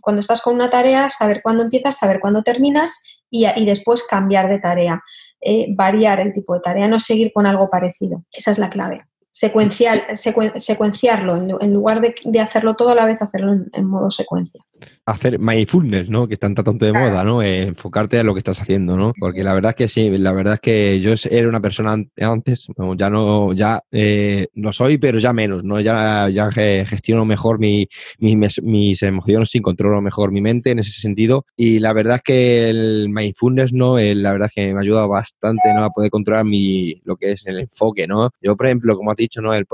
Cuando 0.00 0.20
estás 0.20 0.42
con 0.42 0.54
una 0.54 0.70
tarea, 0.70 1.08
saber 1.08 1.40
cuándo 1.42 1.62
empiezas, 1.62 1.98
saber 1.98 2.20
cuándo 2.20 2.42
terminas 2.42 3.02
y, 3.34 3.64
después 3.64 4.06
cambiar 4.06 4.48
de 4.48 4.58
tarea, 4.58 5.02
eh, 5.40 5.66
variar 5.74 6.20
el 6.20 6.32
tipo 6.32 6.54
de 6.54 6.60
tarea, 6.60 6.88
no 6.88 6.98
seguir 6.98 7.32
con 7.32 7.46
algo 7.46 7.68
parecido. 7.68 8.24
Esa 8.30 8.50
es 8.50 8.58
la 8.58 8.70
clave 8.70 9.04
secuencial, 9.34 10.04
secuenciarlo, 10.14 11.60
en, 11.60 11.74
lugar 11.74 12.00
de, 12.00 12.40
hacerlo 12.40 12.74
todo 12.74 12.90
a 12.90 12.94
la 12.94 13.04
vez, 13.04 13.20
hacerlo 13.20 13.64
en, 13.72 13.84
modo 13.84 14.08
secuencia. 14.08 14.64
Hacer 15.06 15.40
mindfulness, 15.40 16.08
¿no? 16.08 16.28
Que 16.28 16.34
está 16.34 16.54
tanto 16.54 16.84
de 16.84 16.92
moda, 16.92 17.24
¿no? 17.24 17.42
Eh, 17.42 17.62
enfocarte 17.62 18.20
a 18.20 18.22
lo 18.22 18.32
que 18.32 18.38
estás 18.38 18.60
haciendo, 18.60 18.96
¿no? 18.96 19.12
Porque 19.18 19.42
la 19.42 19.52
verdad 19.52 19.70
es 19.70 19.76
que 19.76 19.88
sí, 19.88 20.08
la 20.18 20.30
verdad 20.30 20.54
es 20.54 20.60
que 20.60 21.00
yo 21.00 21.14
era 21.28 21.48
una 21.48 21.60
persona 21.60 21.96
antes, 22.20 22.68
ya 22.96 23.10
no, 23.10 23.52
ya 23.52 23.82
eh, 23.90 24.46
no 24.54 24.72
soy, 24.72 24.98
pero 24.98 25.18
ya 25.18 25.32
menos, 25.32 25.64
¿no? 25.64 25.80
Ya, 25.80 26.28
ya 26.28 26.48
gestiono 26.52 27.24
mejor 27.24 27.58
mi, 27.58 27.88
mis 28.20 29.02
emociones 29.02 29.52
y 29.56 29.60
controlo 29.60 30.00
mejor 30.00 30.30
mi 30.30 30.42
mente 30.42 30.70
en 30.70 30.78
ese 30.78 31.00
sentido. 31.00 31.44
Y 31.56 31.80
la 31.80 31.92
verdad 31.92 32.16
es 32.16 32.22
que 32.22 32.70
el 32.70 33.08
mindfulness, 33.10 33.72
¿no? 33.72 33.98
Eh, 33.98 34.14
la 34.14 34.30
verdad 34.30 34.46
es 34.46 34.54
que 34.54 34.72
me 34.72 34.78
ha 34.78 34.82
ayudado 34.82 35.08
bastante, 35.08 35.74
¿no? 35.74 35.84
A 35.84 35.90
poder 35.90 36.10
controlar 36.10 36.44
mi, 36.44 37.00
lo 37.04 37.16
que 37.16 37.32
es 37.32 37.44
el 37.48 37.58
enfoque, 37.58 38.06
¿no? 38.06 38.30
Yo, 38.40 38.56
por 38.56 38.66
ejemplo, 38.66 38.96
como 38.96 39.10
dicho, 39.24 39.40
¿no? 39.42 39.52
El, 39.54 39.66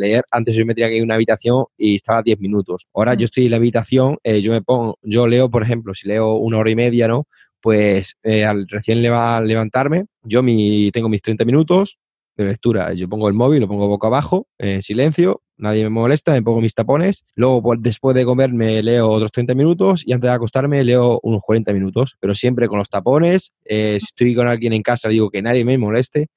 leer, 0.00 0.22
antes 0.30 0.54
yo 0.56 0.64
me 0.66 0.74
tenía 0.74 0.88
que 0.88 0.96
ir 0.96 1.02
a 1.02 1.04
una 1.04 1.14
habitación 1.14 1.64
y 1.76 1.96
estaba 1.96 2.22
10 2.22 2.40
minutos. 2.40 2.86
Ahora 2.94 3.14
yo 3.14 3.26
estoy 3.26 3.46
en 3.46 3.50
la 3.52 3.56
habitación, 3.56 4.18
eh, 4.24 4.40
yo 4.40 4.52
me 4.52 4.62
pongo, 4.62 4.98
yo 5.02 5.26
leo, 5.26 5.50
por 5.50 5.62
ejemplo, 5.62 5.94
si 5.94 6.08
leo 6.08 6.34
una 6.34 6.58
hora 6.58 6.70
y 6.70 6.76
media, 6.76 7.08
¿no? 7.08 7.26
Pues 7.60 8.16
eh, 8.22 8.44
al 8.44 8.66
recién 8.68 9.02
levantarme, 9.02 10.06
yo 10.22 10.42
mi, 10.42 10.90
tengo 10.92 11.08
mis 11.08 11.22
30 11.22 11.44
minutos 11.44 11.98
de 12.36 12.44
lectura. 12.46 12.92
Yo 12.94 13.08
pongo 13.08 13.28
el 13.28 13.34
móvil, 13.34 13.60
lo 13.60 13.68
pongo 13.68 13.88
boca 13.88 14.06
abajo, 14.06 14.46
en 14.58 14.82
silencio, 14.82 15.42
nadie 15.56 15.84
me 15.84 15.90
molesta, 15.90 16.32
me 16.32 16.42
pongo 16.42 16.60
mis 16.60 16.74
tapones. 16.74 17.24
Luego, 17.34 17.62
pues, 17.62 17.78
después 17.82 18.14
de 18.14 18.24
comer, 18.24 18.52
me 18.52 18.82
leo 18.82 19.08
otros 19.08 19.30
30 19.32 19.54
minutos 19.54 20.02
y 20.04 20.12
antes 20.12 20.28
de 20.28 20.34
acostarme 20.34 20.82
leo 20.82 21.20
unos 21.22 21.42
40 21.42 21.72
minutos, 21.72 22.16
pero 22.18 22.34
siempre 22.34 22.66
con 22.68 22.78
los 22.78 22.88
tapones. 22.88 23.52
Eh, 23.64 23.98
si 24.00 24.06
estoy 24.06 24.34
con 24.34 24.48
alguien 24.48 24.72
en 24.72 24.82
casa, 24.82 25.08
digo 25.08 25.30
que 25.30 25.42
nadie 25.42 25.64
me 25.64 25.78
moleste. 25.78 26.28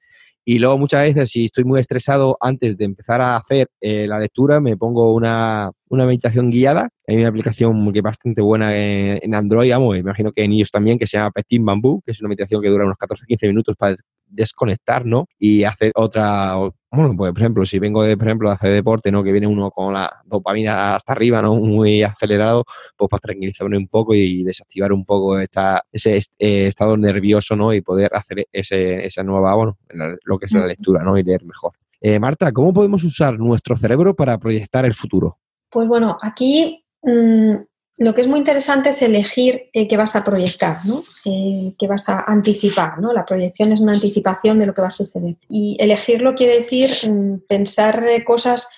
Y 0.46 0.60
luego 0.60 0.78
muchas 0.78 1.04
veces, 1.04 1.30
si 1.30 1.46
estoy 1.46 1.64
muy 1.64 1.80
estresado, 1.80 2.38
antes 2.42 2.78
de 2.78 2.86
empezar 2.86 3.22
a 3.22 3.38
hacer 3.38 3.68
eh, 3.80 4.08
la 4.08 4.20
lectura, 4.20 4.60
me 4.60 4.76
pongo 4.76 5.14
una, 5.14 5.72
una, 5.90 6.06
meditación 6.06 6.50
guiada. 6.50 6.90
Hay 7.08 7.16
una 7.16 7.30
aplicación 7.30 7.94
que 7.94 8.00
es 8.00 8.04
bastante 8.04 8.42
buena 8.42 8.76
en, 8.76 9.34
Android, 9.34 9.72
amo, 9.72 9.96
imagino 9.96 10.34
que 10.34 10.44
en 10.44 10.52
ellos 10.52 10.70
también, 10.70 11.00
que 11.00 11.08
se 11.08 11.18
llama 11.18 11.32
Petit 11.32 11.62
Bamboo, 11.64 12.02
que 12.06 12.12
es 12.12 12.20
una 12.20 12.30
meditación 12.30 12.62
que 12.62 12.70
dura 12.70 12.86
unos 12.86 12.98
14-15 12.98 13.48
minutos 13.48 13.76
para 13.78 13.96
desconectar, 14.34 15.06
¿no? 15.06 15.28
Y 15.38 15.64
hacer 15.64 15.92
otra, 15.96 16.56
bueno, 16.92 17.16
pues 17.16 17.32
por 17.32 17.42
ejemplo, 17.42 17.66
si 17.66 17.80
vengo 17.80 18.04
de, 18.04 18.18
por 18.18 18.28
ejemplo, 18.28 18.50
de 18.50 18.56
hacer 18.56 18.74
deporte, 18.74 19.12
¿no? 19.12 19.24
Que 19.24 19.32
viene 19.32 19.48
uno 19.48 19.72
con 19.72 19.94
la 19.94 20.22
dopamina 20.26 20.96
hasta 20.96 21.14
arriba, 21.14 21.42
¿no? 21.42 21.56
Muy 21.56 22.04
acelerado, 22.04 22.66
pues 22.98 23.10
para 23.10 23.22
tranquilizarme 23.22 23.78
un 23.78 23.88
poco 23.88 24.14
y 24.14 24.44
desactivar 24.44 24.92
un 24.92 25.06
poco 25.06 25.40
esta, 25.40 25.84
ese 25.92 26.18
eh, 26.18 26.68
estado 26.68 26.98
nervioso, 26.98 27.56
¿no? 27.56 27.74
Y 27.74 27.82
poder 27.82 28.12
hacer 28.14 28.48
ese, 28.52 29.06
esa 29.06 29.24
nueva, 29.24 29.56
bueno, 29.56 29.78
lo 30.26 30.38
que 30.38 30.46
es 30.46 30.52
la 30.52 30.68
lectura, 30.68 31.04
¿no? 31.04 31.18
Y 31.18 31.24
leer 31.24 31.44
mejor. 31.46 31.74
Eh, 32.02 32.20
Marta, 32.20 32.52
¿cómo 32.52 32.74
podemos 32.74 33.04
usar 33.04 33.40
nuestro 33.40 33.78
cerebro 33.78 34.16
para 34.16 34.38
proyectar 34.38 34.84
el 34.84 34.94
futuro? 34.94 35.38
Pues 35.70 35.88
bueno, 35.88 36.18
aquí 36.22 36.86
mm, 37.02 37.56
lo 37.98 38.16
que 38.16 38.22
es 38.22 38.28
muy 38.28 38.40
interesante 38.40 38.90
es 38.90 39.02
elegir 39.02 39.70
eh, 39.72 39.88
qué 39.88 39.98
vas 39.98 40.16
a 40.16 40.24
proyectar, 40.24 40.84
¿no? 40.86 41.04
Eh, 41.26 41.74
qué 41.78 41.88
vas 41.88 42.10
a 42.10 42.22
anticipar. 42.22 43.00
¿no? 43.00 43.14
La 43.14 43.26
proyección 43.26 43.72
es 43.72 43.80
una 43.80 43.94
anticipación 43.94 44.58
de 44.58 44.66
lo 44.66 44.74
que 44.74 44.82
va 44.82 44.88
a 44.88 44.92
suceder. 44.92 45.36
Y 45.48 45.78
elegirlo 45.80 46.34
quiere 46.34 46.58
decir 46.58 46.90
mm, 47.08 47.46
pensar 47.48 48.04
cosas, 48.26 48.70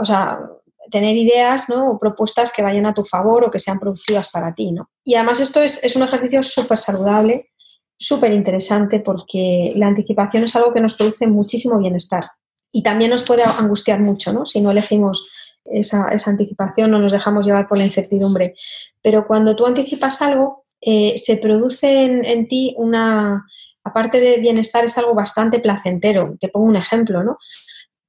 o 0.00 0.04
sea, 0.04 0.38
tener 0.90 1.16
ideas 1.16 1.68
¿no? 1.68 1.90
o 1.90 1.98
propuestas 1.98 2.52
que 2.52 2.62
vayan 2.62 2.86
a 2.86 2.94
tu 2.94 3.04
favor 3.04 3.44
o 3.44 3.50
que 3.50 3.58
sean 3.58 3.78
productivas 3.78 4.30
para 4.30 4.54
ti. 4.54 4.72
¿no? 4.72 4.88
Y 5.04 5.14
además 5.14 5.40
esto 5.40 5.60
es, 5.60 5.84
es 5.84 5.94
un 5.96 6.02
ejercicio 6.02 6.42
súper 6.42 6.78
saludable, 6.78 7.50
súper 7.98 8.32
interesante 8.32 9.00
porque 9.00 9.72
la 9.76 9.88
anticipación 9.88 10.44
es 10.44 10.56
algo 10.56 10.72
que 10.72 10.80
nos 10.80 10.94
produce 10.94 11.26
muchísimo 11.26 11.78
bienestar. 11.78 12.30
Y 12.72 12.82
también 12.82 13.10
nos 13.10 13.22
puede 13.22 13.42
angustiar 13.44 14.00
mucho 14.00 14.32
¿no? 14.32 14.46
si 14.46 14.60
no 14.60 14.70
elegimos 14.70 15.28
esa, 15.64 16.06
anticipación, 16.26 16.90
no 16.90 16.98
nos 16.98 17.12
dejamos 17.12 17.46
llevar 17.46 17.68
por 17.68 17.78
la 17.78 17.84
incertidumbre. 17.84 18.54
Pero 19.02 19.26
cuando 19.26 19.56
tú 19.56 19.66
anticipas 19.66 20.22
algo, 20.22 20.62
eh, 20.80 21.14
se 21.16 21.38
produce 21.38 22.04
en, 22.04 22.48
ti 22.48 22.74
una, 22.78 23.44
aparte 23.82 24.20
de 24.20 24.38
bienestar, 24.38 24.84
es 24.84 24.98
algo 24.98 25.14
bastante 25.14 25.60
placentero. 25.60 26.36
Te 26.38 26.48
pongo 26.48 26.66
un 26.66 26.76
ejemplo, 26.76 27.22
¿no? 27.22 27.38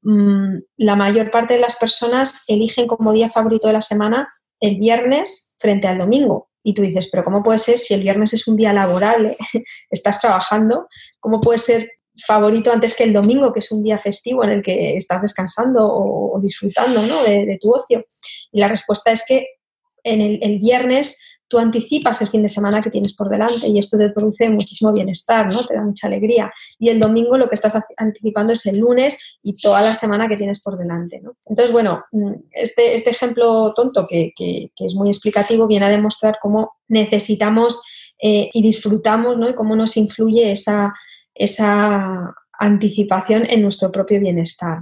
Mm, 0.02 0.60
la 0.78 0.96
mayor 0.96 1.32
parte 1.32 1.56
de 1.56 1.60
las 1.60 1.78
personas 1.78 2.44
eligen 2.48 2.88
como 2.88 3.14
día 3.14 3.30
favorito 3.30 3.68
de 3.68 3.74
la 3.74 3.82
semana 3.82 4.30
el 4.60 4.78
viernes 4.78 5.56
frente 5.60 5.88
al 5.88 5.98
domingo. 5.98 6.50
Y 6.64 6.74
tú 6.74 6.82
dices, 6.82 7.10
pero 7.12 7.24
¿cómo 7.24 7.44
puede 7.44 7.60
ser 7.60 7.78
si 7.78 7.94
el 7.94 8.02
viernes 8.02 8.34
es 8.34 8.48
un 8.48 8.56
día 8.56 8.74
laborable, 8.74 9.38
estás 9.92 10.20
trabajando? 10.20 10.88
¿Cómo 11.20 11.40
puede 11.40 11.60
ser 11.60 11.92
favorito 12.24 12.72
antes 12.72 12.96
que 12.96 13.04
el 13.04 13.14
domingo, 13.14 13.52
que 13.52 13.60
es 13.60 13.72
un 13.72 13.84
día 13.84 13.98
festivo 13.98 14.44
en 14.44 14.52
el 14.52 14.64
que 14.64 14.98
estás 14.98 15.22
descansando 15.22 15.86
o, 15.86 16.40
disfrutando 16.42 17.02
de, 17.24 17.58
tu 17.62 17.74
ocio? 17.74 18.06
Y 18.52 18.60
la 18.60 18.68
respuesta 18.68 19.12
es 19.12 19.24
que 19.28 19.48
en 20.04 20.22
el, 20.22 20.60
viernes 20.60 21.20
tú 21.48 21.58
anticipas 21.60 22.22
el 22.22 22.30
fin 22.30 22.42
de 22.42 22.50
semana 22.50 22.82
que 22.82 22.90
tienes 22.90 23.14
por 23.14 23.30
delante 23.30 23.68
y 23.68 23.78
esto 23.78 23.98
te 23.98 24.10
produce 24.10 24.50
muchísimo 24.50 24.94
bienestar, 24.94 25.52
¿no? 25.52 25.64
Te 25.64 25.76
da 25.76 25.84
mucha 25.84 26.08
alegría. 26.08 26.52
Y 26.80 26.90
el 26.90 27.00
domingo 27.00 27.38
lo 27.38 27.50
que 27.50 27.56
estás 27.56 27.78
anticipando 27.98 28.54
es 28.54 28.66
el 28.66 28.78
lunes 28.80 29.38
y 29.44 29.56
toda 29.56 29.82
la 29.82 29.96
semana 29.96 30.28
que 30.28 30.38
tienes 30.38 30.62
por 30.62 30.78
delante, 30.78 31.22
Entonces, 31.46 31.72
bueno, 31.72 32.04
mm, 32.12 32.34
este, 32.52 32.96
este 32.96 33.12
ejemplo 33.12 33.74
tonto 33.74 34.08
que, 34.08 34.34
es 34.38 34.96
muy 34.96 35.10
explicativo 35.10 35.68
viene 35.68 35.86
a 35.86 35.90
demostrar 35.90 36.38
cómo 36.42 36.74
necesitamos 36.88 37.82
eh, 38.22 38.50
y 38.54 38.62
disfrutamos, 38.62 39.38
¿no? 39.38 39.50
Y 39.50 39.54
cómo 39.54 39.76
nos 39.76 39.98
influye 39.98 40.52
esa, 40.52 40.94
esa 41.36 42.34
anticipación 42.60 43.46
en 43.50 43.62
nuestro 43.62 43.92
propio 43.92 44.20
bienestar. 44.20 44.80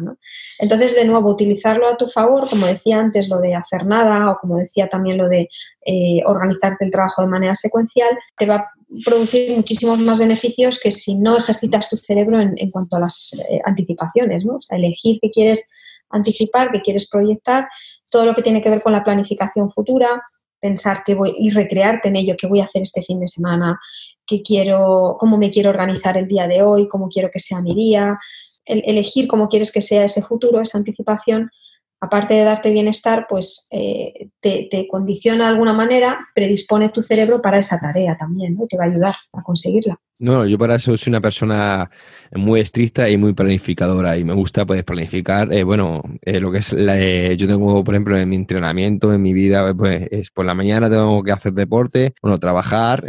Entonces, 0.59 0.95
de 0.95 1.05
nuevo, 1.05 1.29
utilizarlo 1.31 1.87
a 1.87 1.97
tu 1.97 2.07
favor, 2.07 2.49
como 2.49 2.67
decía 2.67 2.99
antes, 2.99 3.27
lo 3.29 3.39
de 3.39 3.55
hacer 3.55 3.85
nada 3.85 4.31
o 4.31 4.37
como 4.39 4.57
decía 4.57 4.87
también 4.87 5.17
lo 5.17 5.27
de 5.27 5.49
eh, 5.85 6.21
organizarte 6.25 6.85
el 6.85 6.91
trabajo 6.91 7.21
de 7.21 7.29
manera 7.29 7.55
secuencial, 7.55 8.09
te 8.37 8.45
va 8.45 8.55
a 8.55 8.69
producir 9.03 9.55
muchísimos 9.55 9.97
más 9.99 10.19
beneficios 10.19 10.79
que 10.79 10.91
si 10.91 11.15
no 11.15 11.37
ejercitas 11.37 11.89
tu 11.89 11.97
cerebro 11.97 12.39
en, 12.39 12.71
cuanto 12.71 12.97
a 12.97 13.01
las 13.01 13.33
eh, 13.49 13.59
anticipaciones, 13.65 14.45
¿no? 14.45 14.59
elegir 14.69 15.17
qué 15.21 15.31
quieres 15.31 15.69
anticipar, 16.09 16.71
qué 16.71 16.81
quieres 16.81 17.09
proyectar, 17.09 17.67
todo 18.11 18.25
lo 18.25 18.35
que 18.35 18.43
tiene 18.43 18.61
que 18.61 18.69
ver 18.69 18.83
con 18.83 18.93
la 18.93 19.03
planificación 19.03 19.71
futura, 19.71 20.21
pensar 20.63 21.03
qué 21.05 21.13
voy 21.13 21.35
y 21.37 21.49
recrearte 21.49 22.07
en 22.07 22.15
ello, 22.15 22.35
qué 22.37 22.47
voy 22.47 22.61
a 22.61 22.63
hacer 22.63 22.83
este 22.83 23.01
fin 23.01 23.19
de 23.19 23.27
semana, 23.27 23.77
qué 24.25 24.41
quiero, 24.41 25.17
cómo 25.19 25.37
me 25.37 25.51
quiero 25.51 25.69
organizar 25.69 26.15
el 26.17 26.25
día 26.25 26.47
de 26.47 26.63
hoy, 26.63 26.87
cómo 26.87 27.09
quiero 27.09 27.29
que 27.29 27.39
sea 27.39 27.61
mi 27.61 27.75
día, 27.75 28.17
elegir 28.65 29.27
cómo 29.27 29.49
quieres 29.49 29.73
que 29.73 29.81
sea 29.81 30.05
ese 30.05 30.21
futuro, 30.21 30.61
esa 30.61 30.77
anticipación, 30.77 31.51
aparte 32.03 32.33
de 32.33 32.43
darte 32.43 32.69
bienestar, 32.69 33.27
pues 33.29 33.67
eh, 33.71 34.27
te, 34.41 34.87
condiciona 34.89 35.45
de 35.45 35.51
alguna 35.51 35.71
manera, 35.71 36.19
predispone 36.35 36.89
tu 36.89 37.01
cerebro 37.01 37.41
para 37.41 37.59
esa 37.59 37.79
tarea 37.79 38.17
también, 38.17 38.55
¿no? 38.55 38.67
Te 38.67 38.77
va 38.77 38.83
a 38.83 38.87
ayudar 38.87 39.15
a 39.31 39.41
conseguirla. 39.41 39.97
No, 40.19 40.45
yo 40.45 40.57
para 40.57 40.75
eso 40.75 40.95
soy 40.95 41.11
una 41.11 41.21
persona 41.21 41.89
muy 42.33 42.59
estricta 42.59 43.09
y 43.09 43.17
muy 43.17 43.33
planificadora 43.33 44.17
y 44.17 44.23
me 44.23 44.33
gusta 44.33 44.65
pues 44.65 44.83
planificar, 44.83 45.51
eh, 45.51 45.63
bueno, 45.63 46.01
eh, 46.21 46.39
lo 46.39 46.51
que 46.51 46.59
es, 46.59 46.69
yo 47.37 47.47
tengo, 47.47 47.83
por 47.83 47.93
ejemplo, 47.93 48.17
en 48.17 48.29
mi 48.29 48.35
entrenamiento, 48.35 49.13
en 49.13 49.21
mi 49.21 49.33
vida, 49.33 49.73
pues 49.73 50.07
es 50.11 50.29
por 50.29 50.45
la 50.45 50.53
mañana 50.53 50.89
tengo 50.89 51.23
que 51.23 51.31
hacer 51.31 51.53
deporte, 51.53 52.13
bueno, 52.21 52.39
trabajar, 52.39 53.03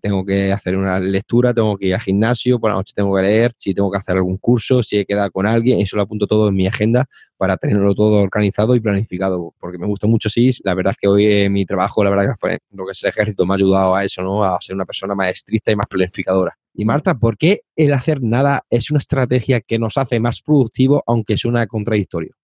tengo 0.00 0.24
que 0.24 0.52
hacer 0.52 0.76
una 0.76 1.00
lectura, 1.00 1.52
tengo 1.52 1.76
que 1.76 1.88
ir 1.88 1.94
al 1.94 2.00
gimnasio, 2.00 2.58
por 2.58 2.70
la 2.70 2.76
noche 2.76 2.94
tengo 2.96 3.14
que 3.16 3.22
leer, 3.22 3.54
si 3.58 3.74
tengo 3.74 3.90
que 3.90 3.98
hacer 3.98 4.16
algún 4.16 4.38
curso, 4.38 4.82
si 4.82 4.98
he 4.98 5.04
quedado 5.04 5.30
con 5.30 5.46
alguien, 5.46 5.80
eso 5.80 5.96
lo 5.96 6.02
apunto 6.02 6.26
todo 6.26 6.48
en 6.48 6.54
mi 6.54 6.66
agenda 6.66 7.06
para 7.36 7.56
tenerlo 7.56 7.94
todo 7.94 8.22
organizado 8.22 8.74
y 8.74 8.80
planificado, 8.80 9.54
porque 9.60 9.78
me 9.78 9.86
gusta 9.86 10.06
mucho 10.06 10.28
sí, 10.28 10.50
la 10.64 10.74
verdad 10.74 10.92
es 10.92 10.96
que 10.98 11.08
hoy 11.08 11.26
en 11.26 11.52
mi 11.52 11.66
trabajo, 11.66 12.02
la 12.02 12.10
verdad 12.10 12.32
que 12.32 12.38
fue 12.38 12.58
lo 12.70 12.84
que 12.86 12.92
es 12.92 13.02
el 13.02 13.10
ejército, 13.10 13.46
me 13.46 13.54
ha 13.54 13.56
ayudado 13.56 13.94
a 13.94 14.04
eso, 14.04 14.22
¿no? 14.22 14.44
A 14.44 14.58
ser 14.60 14.74
una 14.74 14.84
persona 14.84 15.14
más 15.14 15.30
estricta 15.30 15.70
y 15.70 15.76
más 15.76 15.86
planificadora. 15.86 16.56
Y 16.74 16.84
Marta, 16.84 17.14
¿por 17.14 17.38
qué 17.38 17.62
el 17.74 17.92
hacer 17.92 18.22
nada 18.22 18.64
es 18.70 18.90
una 18.90 18.98
estrategia 18.98 19.60
que 19.60 19.78
nos 19.78 19.96
hace 19.96 20.20
más 20.20 20.42
productivo, 20.42 21.02
aunque 21.06 21.36
suena 21.36 21.66
contradictorio? 21.66 22.34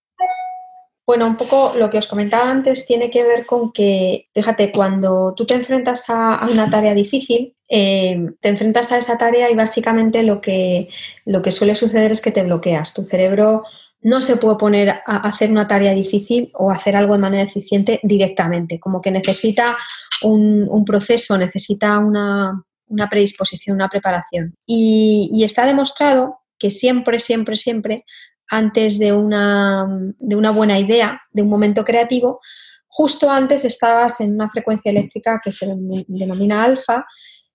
Bueno, 1.04 1.26
un 1.26 1.36
poco 1.36 1.74
lo 1.76 1.90
que 1.90 1.98
os 1.98 2.06
comentaba 2.06 2.48
antes 2.48 2.86
tiene 2.86 3.10
que 3.10 3.24
ver 3.24 3.44
con 3.44 3.72
que, 3.72 4.28
fíjate, 4.32 4.70
cuando 4.70 5.34
tú 5.34 5.44
te 5.44 5.54
enfrentas 5.54 6.08
a, 6.08 6.46
una 6.50 6.70
tarea 6.70 6.94
difícil, 6.94 7.56
eh, 7.68 8.30
te 8.40 8.48
enfrentas 8.48 8.92
a 8.92 8.98
esa 8.98 9.18
tarea 9.18 9.50
y 9.50 9.54
básicamente 9.54 10.22
lo 10.22 10.40
que, 10.40 10.88
lo 11.24 11.42
que 11.42 11.50
suele 11.50 11.74
suceder 11.74 12.12
es 12.12 12.20
que 12.20 12.30
te 12.30 12.44
bloqueas. 12.44 12.94
Tu 12.94 13.02
cerebro 13.02 13.64
no 14.02 14.20
se 14.20 14.36
puede 14.36 14.56
poner 14.56 14.88
a 15.06 15.16
hacer 15.28 15.50
una 15.50 15.66
tarea 15.66 15.92
difícil 15.92 16.50
o 16.54 16.70
hacer 16.70 16.96
algo 16.96 17.14
de 17.14 17.20
manera 17.20 17.44
eficiente 17.44 18.00
directamente, 18.02 18.80
como 18.80 19.00
que 19.00 19.10
necesita 19.10 19.76
un, 20.22 20.84
proceso, 20.84 21.38
necesita 21.38 21.98
una, 21.98 22.64
predisposición, 23.08 23.76
una 23.76 23.88
preparación. 23.88 24.54
Y, 24.66 25.42
está 25.44 25.66
demostrado 25.66 26.40
que 26.58 26.70
siempre, 26.70 27.20
siempre, 27.20 27.56
siempre, 27.56 28.04
antes 28.48 28.98
de 28.98 29.12
una, 29.12 29.86
de 30.18 30.36
una 30.36 30.50
buena 30.50 30.78
idea, 30.78 31.22
de 31.30 31.42
un 31.42 31.48
momento 31.48 31.84
creativo, 31.84 32.40
justo 32.88 33.30
antes 33.30 33.64
estabas 33.64 34.20
en 34.20 34.34
una 34.34 34.50
frecuencia 34.50 34.90
eléctrica 34.90 35.40
que 35.42 35.52
se 35.52 35.66
denomina 36.08 36.64
alfa, 36.64 37.06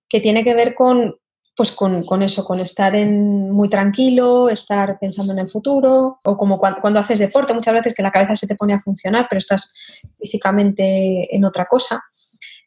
que 0.09 0.21
tiene 0.21 0.43
que 0.43 0.55
ver 0.55 0.73
con 0.73 1.15
pues 1.57 1.71
con, 1.71 2.21
eso, 2.21 2.45
con 2.45 2.59
estar 2.59 2.95
en, 2.95 3.49
muy 3.49 3.67
tranquilo, 3.67 4.47
estar 4.47 4.99
pensando 4.99 5.33
en 5.33 5.39
el 5.39 5.49
futuro, 5.49 6.19
o 6.23 6.37
como 6.37 6.59
cuando, 6.59 6.99
haces 6.99 7.17
deporte, 7.17 7.55
muchas 7.55 7.73
veces 7.73 7.95
que 7.95 8.03
la 8.03 8.11
cabeza 8.11 8.35
se 8.35 8.45
te 8.45 8.55
pone 8.55 8.75
a 8.75 8.81
funcionar, 8.81 9.25
pero 9.27 9.39
estás 9.39 9.73
físicamente 10.19 11.35
en 11.35 11.43
otra 11.45 11.65
cosa. 11.65 12.03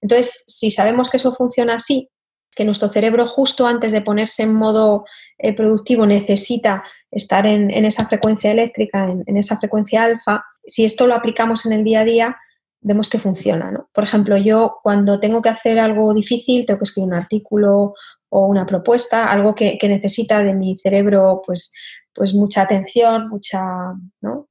Entonces, 0.00 0.44
si 0.48 0.72
sabemos 0.72 1.08
que 1.08 1.18
eso 1.18 1.32
funciona 1.32 1.76
así, 1.76 2.10
que 2.50 2.64
nuestro 2.64 2.88
cerebro 2.88 3.28
justo 3.28 3.64
antes 3.64 3.92
de 3.92 4.02
ponerse 4.02 4.42
en 4.42 4.54
modo 4.54 5.04
eh, 5.38 5.54
productivo 5.54 6.04
necesita 6.04 6.82
estar 7.12 7.46
en, 7.46 7.70
esa 7.84 8.06
frecuencia 8.06 8.50
eléctrica, 8.50 9.04
en, 9.04 9.22
en, 9.24 9.36
esa 9.36 9.56
frecuencia 9.56 10.02
alfa, 10.02 10.44
si 10.66 10.84
esto 10.84 11.06
lo 11.06 11.14
aplicamos 11.14 11.64
en 11.64 11.74
el 11.74 11.84
día 11.84 12.00
a 12.00 12.04
día, 12.04 12.36
vemos 12.80 13.08
que 13.08 13.18
funciona. 13.18 13.70
¿no? 13.70 13.88
Por 13.92 14.04
ejemplo, 14.04 14.36
yo 14.36 14.78
cuando 14.82 15.20
tengo 15.20 15.42
que 15.42 15.48
hacer 15.48 15.78
algo 15.78 16.12
difícil, 16.14 16.66
tengo 16.66 16.78
que 16.78 16.84
escribir 16.84 17.08
un 17.08 17.14
artículo 17.14 17.94
o 18.30 18.46
una 18.46 18.66
propuesta, 18.66 19.26
algo 19.26 19.54
que, 19.54 19.78
necesita 19.82 20.42
de 20.42 20.54
mi 20.54 20.78
cerebro 20.78 21.42
pues, 21.44 21.72
pues 22.14 22.34
mucha 22.34 22.62
atención, 22.62 23.28
muchas 23.28 23.62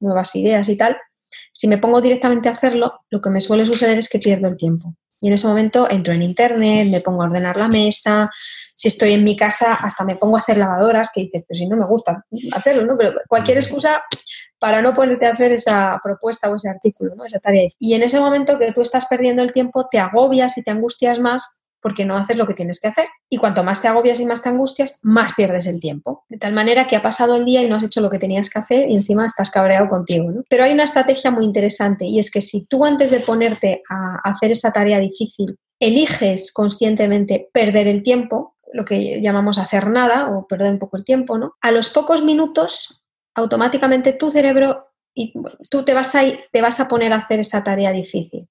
nuevas 0.00 0.34
ideas 0.36 0.68
y 0.68 0.76
tal, 0.76 0.96
si 1.52 1.66
me 1.68 1.78
pongo 1.78 2.00
directamente 2.00 2.48
a 2.48 2.52
hacerlo, 2.52 3.00
lo 3.10 3.20
que 3.20 3.30
me 3.30 3.40
suele 3.40 3.66
suceder 3.66 3.98
es 3.98 4.08
que 4.08 4.18
pierdo 4.18 4.48
el 4.48 4.56
tiempo. 4.56 4.94
Y 5.22 5.28
en 5.28 5.34
ese 5.34 5.46
momento 5.46 5.86
entro 5.90 6.14
en 6.14 6.22
internet, 6.22 6.88
me 6.88 7.00
pongo 7.00 7.22
a 7.22 7.26
ordenar 7.26 7.56
la 7.56 7.68
mesa, 7.68 8.30
si 8.74 8.88
estoy 8.88 9.12
en 9.12 9.24
mi 9.24 9.36
casa 9.36 9.74
hasta 9.74 10.04
me 10.04 10.16
pongo 10.16 10.36
a 10.36 10.40
hacer 10.40 10.56
lavadoras, 10.56 11.10
que 11.14 11.22
dices, 11.22 11.44
pues 11.46 11.58
si 11.58 11.66
no 11.66 11.76
me 11.76 11.84
gusta 11.84 12.24
hacerlo, 12.52 12.86
¿no? 12.86 12.96
Pero 12.96 13.20
cualquier 13.28 13.58
excusa 13.58 14.02
para 14.58 14.80
no 14.80 14.94
ponerte 14.94 15.26
a 15.26 15.32
hacer 15.32 15.52
esa 15.52 16.00
propuesta 16.02 16.50
o 16.50 16.56
ese 16.56 16.70
artículo, 16.70 17.14
¿no? 17.14 17.26
Esa 17.26 17.38
tarea. 17.38 17.68
Y 17.78 17.92
en 17.92 18.02
ese 18.02 18.18
momento 18.18 18.58
que 18.58 18.72
tú 18.72 18.80
estás 18.80 19.06
perdiendo 19.06 19.42
el 19.42 19.52
tiempo, 19.52 19.86
te 19.90 19.98
agobias 19.98 20.56
y 20.56 20.62
te 20.62 20.70
angustias 20.70 21.18
más 21.18 21.62
porque 21.80 22.04
no 22.04 22.16
haces 22.16 22.36
lo 22.36 22.46
que 22.46 22.54
tienes 22.54 22.80
que 22.80 22.88
hacer. 22.88 23.06
Y 23.28 23.38
cuanto 23.38 23.64
más 23.64 23.80
te 23.80 23.88
agobias 23.88 24.20
y 24.20 24.26
más 24.26 24.42
te 24.42 24.48
angustias, 24.48 24.98
más 25.02 25.32
pierdes 25.34 25.66
el 25.66 25.80
tiempo. 25.80 26.24
De 26.28 26.38
tal 26.38 26.52
manera 26.52 26.86
que 26.86 26.96
ha 26.96 27.02
pasado 27.02 27.36
el 27.36 27.44
día 27.44 27.62
y 27.62 27.68
no 27.68 27.76
has 27.76 27.84
hecho 27.84 28.00
lo 28.00 28.10
que 28.10 28.18
tenías 28.18 28.50
que 28.50 28.58
hacer 28.58 28.88
y 28.88 28.94
encima 28.94 29.26
estás 29.26 29.50
cabreado 29.50 29.88
contigo. 29.88 30.30
Pero 30.48 30.64
hay 30.64 30.72
una 30.72 30.84
estrategia 30.84 31.30
muy 31.30 31.44
interesante 31.44 32.04
y 32.04 32.18
es 32.18 32.30
que 32.30 32.40
si 32.40 32.66
tú 32.66 32.84
antes 32.84 33.10
de 33.10 33.20
ponerte 33.20 33.82
a 33.88 34.20
hacer 34.24 34.50
esa 34.50 34.72
tarea 34.72 34.98
difícil 34.98 35.56
eliges 35.78 36.52
conscientemente 36.52 37.48
perder 37.52 37.88
el 37.88 38.02
tiempo, 38.02 38.56
lo 38.72 38.84
que 38.84 39.20
llamamos 39.20 39.58
hacer 39.58 39.88
nada 39.88 40.30
o 40.30 40.46
perder 40.46 40.70
un 40.70 40.78
poco 40.78 40.96
el 40.96 41.04
tiempo, 41.04 41.38
¿no? 41.38 41.54
A 41.60 41.70
los 41.70 41.88
pocos 41.88 42.22
minutos, 42.22 43.02
automáticamente 43.34 44.12
tu 44.12 44.30
cerebro 44.30 44.88
y 45.14 45.32
tú 45.70 45.82
te 45.84 45.94
vas 45.94 46.14
a, 46.14 46.22
te 46.52 46.62
vas 46.62 46.78
a 46.78 46.88
poner 46.88 47.12
a 47.12 47.16
hacer 47.16 47.40
esa 47.40 47.64
tarea 47.64 47.92
difícil 47.92 48.48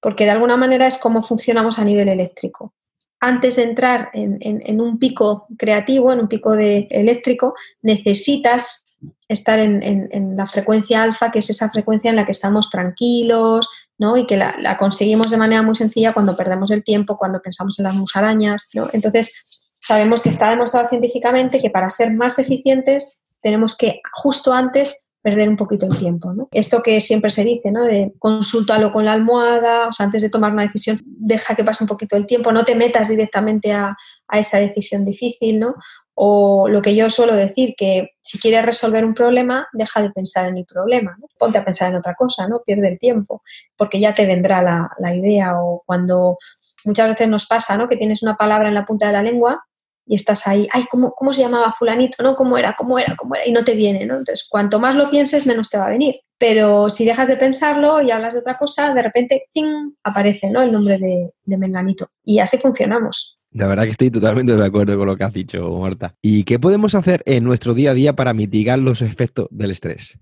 porque 0.00 0.24
de 0.24 0.30
alguna 0.30 0.56
manera 0.56 0.86
es 0.86 0.98
como 0.98 1.22
funcionamos 1.22 1.78
a 1.78 1.84
nivel 1.84 2.08
eléctrico. 2.08 2.74
Antes 3.20 3.56
de 3.56 3.64
entrar 3.64 4.10
en, 4.12 4.80
un 4.80 4.98
pico 4.98 5.46
creativo, 5.58 6.12
en 6.12 6.20
un 6.20 6.28
pico 6.28 6.54
de 6.54 6.86
eléctrico, 6.90 7.54
necesitas 7.82 8.86
estar 9.28 9.58
en, 9.58 10.36
la 10.36 10.46
frecuencia 10.46 11.02
alfa, 11.02 11.32
que 11.32 11.40
es 11.40 11.50
esa 11.50 11.68
frecuencia 11.70 12.10
en 12.10 12.16
la 12.16 12.24
que 12.24 12.32
estamos 12.32 12.70
tranquilos, 12.70 13.68
¿no? 13.98 14.16
Y 14.16 14.24
que 14.24 14.36
la, 14.36 14.76
conseguimos 14.78 15.32
de 15.32 15.36
manera 15.36 15.62
muy 15.62 15.74
sencilla 15.74 16.12
cuando 16.12 16.36
perdemos 16.36 16.70
el 16.70 16.84
tiempo, 16.84 17.18
cuando 17.18 17.42
pensamos 17.42 17.78
en 17.80 17.86
las 17.86 17.94
musarañas, 17.94 18.68
¿no? 18.72 18.88
Entonces, 18.92 19.34
sabemos 19.80 20.22
que 20.22 20.28
está 20.28 20.50
demostrado 20.50 20.88
científicamente 20.88 21.58
que 21.58 21.70
para 21.70 21.90
ser 21.90 22.12
más 22.12 22.38
eficientes 22.38 23.22
tenemos 23.40 23.76
que 23.76 24.00
justo 24.12 24.52
antes 24.52 25.07
perder 25.28 25.48
un 25.50 25.56
poquito 25.56 25.84
el 25.84 25.98
tiempo. 25.98 26.32
Esto 26.50 26.82
que 26.82 27.00
siempre 27.02 27.28
se 27.28 27.44
dice, 27.44 27.70
¿no? 27.70 27.84
de 27.84 28.14
consúltalo 28.18 28.90
con 28.92 29.04
la 29.04 29.12
almohada, 29.12 29.88
o 29.88 29.92
sea, 29.92 30.06
antes 30.06 30.22
de 30.22 30.30
tomar 30.30 30.52
una 30.52 30.62
decisión, 30.62 31.02
deja 31.04 31.54
que 31.54 31.64
pase 31.64 31.84
un 31.84 31.88
poquito 31.88 32.16
el 32.16 32.26
tiempo, 32.26 32.50
no 32.50 32.64
te 32.64 32.74
metas 32.74 33.08
directamente 33.08 33.72
a, 33.72 33.94
esa 34.32 34.58
decisión 34.58 35.04
difícil, 35.04 35.58
¿no? 35.58 35.74
O 36.14 36.68
lo 36.68 36.80
que 36.82 36.94
yo 36.94 37.10
suelo 37.10 37.34
decir, 37.34 37.74
que 37.76 38.10
si 38.22 38.38
quieres 38.38 38.64
resolver 38.64 39.04
un 39.04 39.14
problema, 39.14 39.68
deja 39.72 40.02
de 40.02 40.10
pensar 40.10 40.48
en 40.48 40.56
el 40.56 40.64
problema, 40.64 41.16
ponte 41.38 41.58
a 41.58 41.64
pensar 41.64 41.90
en 41.90 41.96
otra 41.96 42.14
cosa, 42.14 42.48
¿no? 42.48 42.62
Pierde 42.64 42.88
el 42.88 42.98
tiempo, 42.98 43.42
porque 43.76 44.00
ya 44.00 44.14
te 44.14 44.26
vendrá 44.26 44.62
la, 44.62 44.90
la 44.98 45.14
idea 45.14 45.60
o 45.60 45.82
cuando 45.84 46.38
muchas 46.84 47.08
veces 47.08 47.28
nos 47.28 47.46
pasa, 47.46 47.76
¿no? 47.76 47.86
Que 47.86 47.96
tienes 47.96 48.22
una 48.22 48.36
palabra 48.36 48.68
en 48.68 48.74
la 48.74 48.84
punta 48.84 49.06
de 49.06 49.12
la 49.12 49.22
lengua 49.22 49.67
y 50.08 50.14
estás 50.14 50.46
ahí, 50.46 50.66
ay, 50.72 50.84
¿cómo, 50.90 51.12
¿cómo, 51.12 51.32
se 51.32 51.42
llamaba 51.42 51.70
fulanito? 51.70 52.22
¿No? 52.22 52.34
¿Cómo 52.34 52.56
era? 52.56 52.74
¿Cómo 52.76 52.98
era? 52.98 53.14
¿Cómo 53.14 53.34
era? 53.34 53.46
Y 53.46 53.52
no 53.52 53.62
te 53.62 53.74
viene, 53.74 54.06
¿no? 54.06 54.16
Entonces, 54.16 54.48
cuanto 54.48 54.80
más 54.80 54.96
lo 54.96 55.10
pienses, 55.10 55.46
menos 55.46 55.68
te 55.68 55.76
va 55.76 55.86
a 55.86 55.90
venir. 55.90 56.16
Pero 56.38 56.88
si 56.88 57.04
dejas 57.04 57.28
de 57.28 57.36
pensarlo 57.36 58.00
y 58.00 58.10
hablas 58.10 58.32
de 58.32 58.40
otra 58.40 58.56
cosa, 58.56 58.94
de 58.94 59.02
repente, 59.02 59.44
¡ting! 59.52 59.92
aparece, 60.02 60.48
¿no? 60.48 60.62
El 60.62 60.72
nombre 60.72 60.98
de, 60.98 61.30
de 61.44 61.56
Menganito. 61.58 62.08
Y 62.24 62.38
así 62.38 62.56
funcionamos. 62.56 63.38
La 63.52 63.68
verdad 63.68 63.84
que 63.84 63.90
estoy 63.90 64.10
totalmente 64.10 64.56
de 64.56 64.64
acuerdo 64.64 64.96
con 64.96 65.06
lo 65.06 65.16
que 65.16 65.24
has 65.24 65.32
dicho, 65.32 65.70
Marta. 65.78 66.14
¿Y 66.22 66.44
qué 66.44 66.58
podemos 66.58 66.94
hacer 66.94 67.22
en 67.26 67.44
nuestro 67.44 67.74
día 67.74 67.90
a 67.90 67.94
día 67.94 68.14
para 68.14 68.32
mitigar 68.32 68.78
los 68.78 69.02
efectos 69.02 69.48
del 69.50 69.70
estrés? 69.70 70.18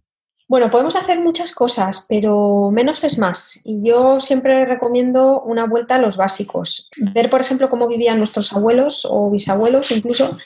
Bueno, 0.48 0.70
podemos 0.70 0.94
hacer 0.94 1.20
muchas 1.20 1.52
cosas, 1.52 2.06
pero 2.08 2.70
menos 2.72 3.02
es 3.02 3.18
más. 3.18 3.60
Y 3.64 3.82
yo 3.82 4.20
siempre 4.20 4.64
recomiendo 4.64 5.40
una 5.40 5.66
vuelta 5.66 5.96
a 5.96 5.98
los 5.98 6.16
básicos. 6.16 6.88
Ver, 6.96 7.30
por 7.30 7.40
ejemplo, 7.40 7.68
cómo 7.68 7.88
vivían 7.88 8.18
nuestros 8.18 8.52
abuelos 8.52 9.06
o 9.10 9.30
bisabuelos, 9.30 9.90
incluso 9.90 10.38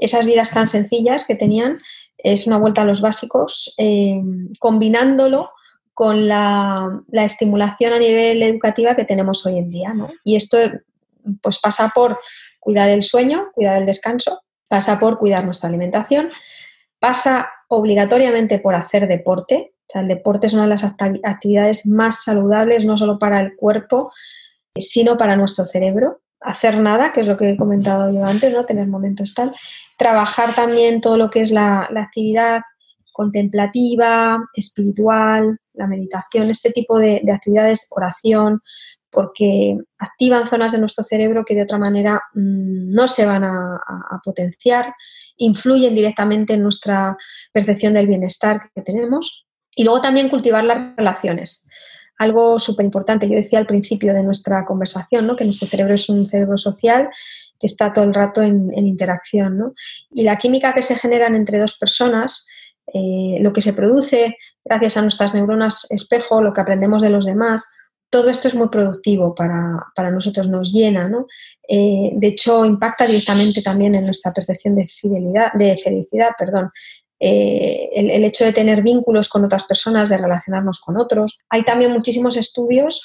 esas 0.00 0.26
vidas 0.26 0.52
tan 0.52 0.68
sencillas 0.68 1.24
que 1.24 1.34
tenían, 1.34 1.78
es 2.18 2.46
una 2.46 2.58
vuelta 2.58 2.82
a 2.82 2.84
los 2.84 3.00
básicos, 3.00 3.74
eh, 3.78 4.20
combinándolo 4.60 5.50
con 5.92 6.28
la, 6.28 7.02
estimulación 7.12 7.92
a 7.92 7.98
nivel 7.98 8.40
educativa 8.44 8.94
que 8.94 9.04
tenemos 9.04 9.44
hoy 9.44 9.58
en 9.58 9.70
día. 9.70 9.92
Y 10.22 10.36
esto 10.36 10.58
pues, 11.42 11.58
pasa 11.58 11.90
por 11.92 12.20
cuidar 12.60 12.88
el 12.88 13.02
sueño, 13.02 13.48
cuidar 13.54 13.78
el 13.78 13.86
descanso, 13.86 14.42
pasa 14.68 15.00
por 15.00 15.18
cuidar 15.18 15.44
nuestra 15.44 15.68
alimentación, 15.68 16.30
pasa 16.98 17.50
obligatoriamente 17.68 18.58
por 18.58 18.74
hacer 18.74 19.06
deporte. 19.06 19.74
El 19.94 20.08
deporte 20.08 20.46
es 20.46 20.52
una 20.52 20.62
de 20.62 20.68
las 20.68 20.84
actividades 20.84 21.86
más 21.86 22.24
saludables, 22.24 22.84
no 22.84 22.96
solo 22.96 23.18
para 23.18 23.40
el 23.40 23.56
cuerpo, 23.56 24.12
sino 24.76 25.16
para 25.16 25.36
nuestro 25.36 25.64
cerebro. 25.64 26.20
Hacer 26.40 26.80
nada, 26.80 27.12
que 27.12 27.22
es 27.22 27.28
lo 27.28 27.36
que 27.36 27.50
he 27.50 27.56
comentado 27.56 28.12
yo 28.12 28.24
antes, 28.24 28.52
¿no? 28.52 28.64
Tener 28.64 28.86
momentos 28.86 29.34
tal. 29.34 29.54
Trabajar 29.96 30.54
también 30.54 31.00
todo 31.00 31.16
lo 31.16 31.30
que 31.30 31.40
es 31.40 31.50
la, 31.50 31.88
actividad 31.96 32.60
contemplativa, 33.12 34.38
espiritual, 34.54 35.58
la 35.72 35.88
meditación, 35.88 36.50
este 36.50 36.70
tipo 36.70 36.98
de, 36.98 37.22
actividades, 37.32 37.88
oración, 37.90 38.60
porque 39.10 39.76
activan 39.98 40.46
zonas 40.46 40.72
de 40.72 40.78
nuestro 40.78 41.02
cerebro 41.02 41.44
que 41.44 41.54
de 41.54 41.62
otra 41.62 41.78
manera 41.78 42.22
mm, 42.34 42.92
no 42.92 43.08
se 43.08 43.26
van 43.26 43.44
a, 43.44 43.80
potenciar, 44.24 44.94
influyen 45.36 45.94
directamente 45.94 46.54
en 46.54 46.62
nuestra 46.62 47.16
percepción 47.52 47.94
del 47.94 48.06
bienestar 48.06 48.70
que 48.74 48.82
tenemos. 48.82 49.46
Y 49.74 49.84
luego 49.84 50.00
también 50.00 50.28
cultivar 50.28 50.64
las 50.64 50.96
relaciones. 50.96 51.68
Algo 52.18 52.58
súper 52.58 52.84
importante, 52.84 53.28
yo 53.28 53.36
decía 53.36 53.60
al 53.60 53.66
principio 53.66 54.12
de 54.12 54.24
nuestra 54.24 54.64
conversación, 54.64 55.26
¿no? 55.26 55.36
que 55.36 55.44
nuestro 55.44 55.68
cerebro 55.68 55.94
es 55.94 56.08
un 56.08 56.26
cerebro 56.26 56.56
social 56.56 57.08
que 57.60 57.66
está 57.66 57.92
todo 57.92 58.04
el 58.04 58.14
rato 58.14 58.42
en, 58.42 58.72
interacción. 58.76 59.74
Y 60.10 60.24
la 60.24 60.36
química 60.36 60.72
que 60.72 60.82
se 60.82 60.96
generan 60.96 61.34
entre 61.36 61.58
dos 61.58 61.78
personas, 61.78 62.46
eh, 62.92 63.38
lo 63.40 63.52
que 63.52 63.60
se 63.60 63.72
produce 63.72 64.36
gracias 64.64 64.96
a 64.96 65.02
nuestras 65.02 65.34
neuronas 65.34 65.86
espejo, 65.90 66.42
lo 66.42 66.52
que 66.52 66.60
aprendemos 66.60 67.02
de 67.02 67.10
los 67.10 67.24
demás, 67.24 67.70
todo 68.10 68.30
esto 68.30 68.48
es 68.48 68.54
muy 68.54 68.68
productivo 68.68 69.34
para, 69.34 70.10
nosotros, 70.10 70.48
nos 70.48 70.72
llena, 70.72 71.08
¿no? 71.08 71.26
Eh, 71.68 72.12
de 72.14 72.26
hecho, 72.28 72.64
impacta 72.64 73.06
directamente 73.06 73.62
también 73.62 73.94
en 73.94 74.04
nuestra 74.04 74.32
percepción 74.32 74.74
de 74.74 74.86
fidelidad, 74.86 75.52
de 75.52 75.76
felicidad, 75.76 76.30
perdón. 76.38 76.70
Eh, 77.20 77.90
el, 77.94 78.10
el, 78.10 78.24
hecho 78.24 78.44
de 78.44 78.52
tener 78.52 78.82
vínculos 78.82 79.28
con 79.28 79.44
otras 79.44 79.64
personas, 79.64 80.08
de 80.08 80.18
relacionarnos 80.18 80.78
con 80.78 80.96
otros. 80.96 81.38
Hay 81.50 81.64
también 81.64 81.92
muchísimos 81.92 82.36
estudios 82.36 83.02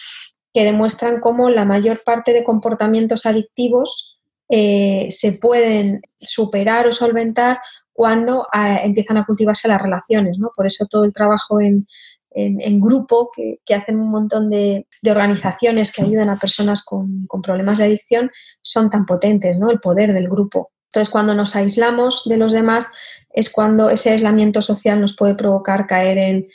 que 0.53 0.63
demuestran 0.63 1.19
cómo 1.19 1.49
la 1.49 1.65
mayor 1.65 2.03
parte 2.03 2.31
de 2.31 2.43
comportamientos 2.43 3.25
adictivos 3.25 4.21
eh, 4.49 5.07
se 5.09 5.33
pueden 5.33 6.01
superar 6.15 6.85
o 6.87 6.91
solventar 6.91 7.59
cuando 7.91 8.47
empiezan 8.53 9.17
a 9.17 9.25
cultivarse 9.25 9.67
las 9.67 9.81
relaciones. 9.81 10.37
¿no? 10.37 10.51
Por 10.55 10.65
eso 10.65 10.85
todo 10.89 11.05
el 11.05 11.13
trabajo 11.13 11.59
en, 11.59 11.87
en, 12.35 12.79
grupo 12.79 13.31
que, 13.35 13.59
hacen 13.73 13.99
un 13.99 14.09
montón 14.09 14.49
de, 14.49 14.87
organizaciones 15.05 15.91
que 15.91 16.03
ayudan 16.03 16.29
a 16.29 16.37
personas 16.37 16.83
con, 16.83 17.27
problemas 17.41 17.77
de 17.77 17.85
adicción 17.85 18.31
son 18.61 18.89
tan 18.89 19.05
potentes, 19.05 19.57
¿no? 19.57 19.69
El 19.71 19.79
poder 19.79 20.13
del 20.13 20.27
grupo. 20.27 20.71
Entonces, 20.87 21.09
cuando 21.09 21.33
nos 21.33 21.55
aislamos 21.55 22.23
de 22.25 22.37
los 22.37 22.53
demás 22.53 22.87
es 23.31 23.51
cuando 23.51 23.89
ese 23.89 24.11
aislamiento 24.11 24.61
social 24.61 25.01
nos 25.01 25.15
puede 25.15 25.33
provocar 25.33 25.87
caer 25.87 26.17
en 26.17 26.47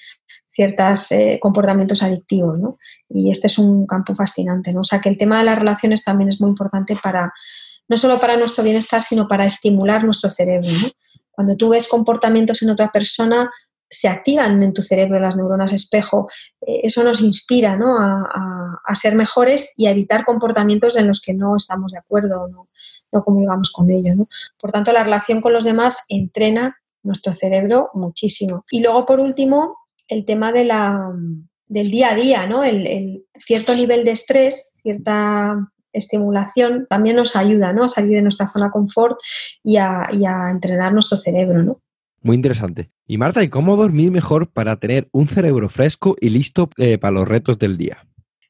ciertos 0.46 1.12
eh, 1.12 1.38
comportamientos 1.40 2.02
adictivos, 2.02 2.58
¿no? 2.58 2.78
Y 3.08 3.30
este 3.30 3.46
es 3.46 3.58
un 3.58 3.86
campo 3.86 4.14
fascinante, 4.14 4.72
¿no? 4.72 4.80
O 4.80 4.84
sea, 4.84 5.00
que 5.00 5.08
el 5.08 5.16
tema 5.16 5.38
de 5.38 5.44
las 5.44 5.58
relaciones 5.58 6.04
también 6.04 6.28
es 6.28 6.40
muy 6.40 6.50
importante 6.50 6.96
para, 7.00 7.32
no 7.88 7.96
solo 7.96 8.18
para 8.18 8.36
nuestro 8.36 8.64
bienestar, 8.64 9.02
sino 9.02 9.28
para 9.28 9.44
estimular 9.44 10.04
nuestro 10.04 10.30
cerebro, 10.30 10.68
Cuando 11.30 11.56
tú 11.56 11.68
ves 11.68 11.86
comportamientos 11.86 12.62
en 12.62 12.70
otra 12.70 12.90
persona, 12.90 13.48
se 13.90 14.08
activan 14.08 14.62
en 14.62 14.72
tu 14.72 14.82
cerebro 14.82 15.18
las 15.20 15.36
neuronas 15.36 15.72
espejo. 15.72 16.28
Eh, 16.60 16.80
eso 16.84 17.02
nos 17.04 17.20
inspira 17.20 17.78
a, 17.78 18.94
ser 18.94 19.14
mejores 19.14 19.74
y 19.76 19.86
a 19.86 19.90
evitar 19.90 20.24
comportamientos 20.24 20.96
en 20.96 21.06
los 21.06 21.20
que 21.20 21.34
no 21.34 21.56
estamos 21.56 21.92
de 21.92 21.98
acuerdo, 21.98 22.48
no, 22.48 22.68
no 23.12 23.24
convivamos 23.24 23.70
con 23.70 23.90
ellos. 23.90 24.16
Por 24.60 24.72
tanto, 24.72 24.92
la 24.92 25.04
relación 25.04 25.40
con 25.40 25.52
los 25.52 25.64
demás 25.64 26.04
entrena 26.08 26.76
nuestro 27.02 27.32
cerebro 27.32 27.90
muchísimo. 27.94 28.64
Y 28.70 28.80
luego, 28.80 29.06
por 29.06 29.20
último, 29.20 29.76
el 30.08 30.24
tema 30.24 30.52
de 30.52 30.64
la, 30.64 31.12
del 31.66 31.90
día 31.90 32.10
a 32.10 32.14
día, 32.14 32.46
¿no? 32.46 32.64
el, 32.64 33.24
cierto 33.34 33.74
nivel 33.74 34.04
de 34.04 34.12
estrés, 34.12 34.76
cierta 34.82 35.70
estimulación 35.92 36.86
también 36.88 37.16
nos 37.16 37.36
ayuda 37.36 37.72
¿no? 37.72 37.84
a 37.84 37.88
salir 37.88 38.12
de 38.12 38.22
nuestra 38.22 38.46
zona 38.46 38.70
confort 38.70 39.18
y 39.62 39.76
a, 39.76 40.08
y 40.12 40.26
a 40.26 40.50
entrenar 40.50 40.92
nuestro 40.92 41.16
cerebro. 41.16 41.62
¿no? 41.62 41.80
Muy 42.22 42.36
interesante. 42.36 42.90
Y 43.06 43.18
Marta, 43.18 43.42
¿y 43.42 43.48
cómo 43.48 43.76
dormir 43.76 44.10
mejor 44.10 44.50
para 44.50 44.76
tener 44.76 45.08
un 45.12 45.28
cerebro 45.28 45.68
fresco 45.68 46.16
y 46.20 46.30
listo 46.30 46.68
eh, 46.76 46.98
para 46.98 47.12
los 47.12 47.28
retos 47.28 47.58
del 47.58 47.76
día? 47.76 48.04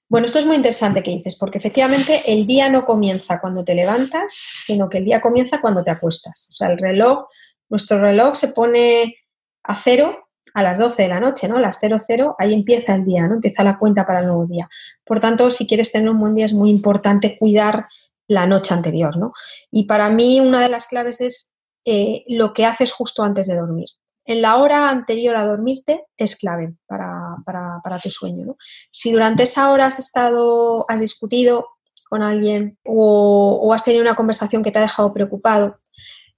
Bueno, 0.08 0.24
esto 0.24 0.38
es 0.38 0.46
muy 0.46 0.56
interesante 0.56 1.02
que 1.02 1.10
dices, 1.10 1.36
porque 1.36 1.58
efectivamente 1.58 2.22
el 2.26 2.46
día 2.46 2.70
no 2.70 2.86
comienza 2.86 3.40
cuando 3.40 3.62
te 3.62 3.74
levantas, 3.74 4.32
sino 4.32 4.88
que 4.88 4.98
el 4.98 5.04
día 5.04 5.20
comienza 5.20 5.60
cuando 5.60 5.84
te 5.84 5.90
acuestas. 5.90 6.48
O 6.50 6.52
sea, 6.52 6.70
el 6.70 6.78
reloj, 6.78 7.26
nuestro 7.68 8.00
reloj 8.00 8.34
se 8.34 8.48
pone 8.48 9.16
a 9.64 9.74
cero 9.74 10.28
a 10.54 10.62
las 10.62 10.78
12 10.78 11.02
de 11.02 11.08
la 11.08 11.20
noche, 11.20 11.46
¿no? 11.46 11.58
A 11.58 11.60
las 11.60 11.78
00, 11.78 12.36
ahí 12.38 12.54
empieza 12.54 12.94
el 12.94 13.04
día, 13.04 13.28
¿no? 13.28 13.34
Empieza 13.34 13.62
la 13.62 13.78
cuenta 13.78 14.06
para 14.06 14.20
el 14.20 14.26
nuevo 14.26 14.46
día. 14.46 14.66
Por 15.04 15.20
tanto, 15.20 15.50
si 15.50 15.66
quieres 15.66 15.92
tener 15.92 16.08
un 16.08 16.18
buen 16.18 16.34
día 16.34 16.46
es 16.46 16.54
muy 16.54 16.70
importante 16.70 17.36
cuidar 17.38 17.86
la 18.28 18.46
noche 18.46 18.72
anterior, 18.72 19.16
¿no? 19.18 19.32
Y 19.70 19.84
para 19.84 20.08
mí 20.08 20.40
una 20.40 20.62
de 20.62 20.70
las 20.70 20.86
claves 20.86 21.20
es 21.20 21.54
eh, 21.90 22.22
lo 22.28 22.52
que 22.52 22.66
haces 22.66 22.92
justo 22.92 23.22
antes 23.22 23.46
de 23.46 23.56
dormir. 23.56 23.86
En 24.26 24.42
la 24.42 24.58
hora 24.58 24.90
anterior 24.90 25.36
a 25.36 25.46
dormirte 25.46 26.04
es 26.18 26.36
clave 26.36 26.74
para, 26.86 28.00
tu 28.02 28.10
sueño. 28.10 28.56
Si 28.90 29.10
durante 29.10 29.44
esa 29.44 29.72
hora 29.72 29.86
has 29.86 29.98
estado, 29.98 30.84
has 30.86 31.00
discutido 31.00 31.66
con 32.10 32.22
alguien 32.22 32.76
o, 32.84 33.72
has 33.72 33.84
tenido 33.84 34.02
una 34.02 34.16
conversación 34.16 34.62
que 34.62 34.70
te 34.70 34.78
ha 34.78 34.82
dejado 34.82 35.14
preocupado, 35.14 35.78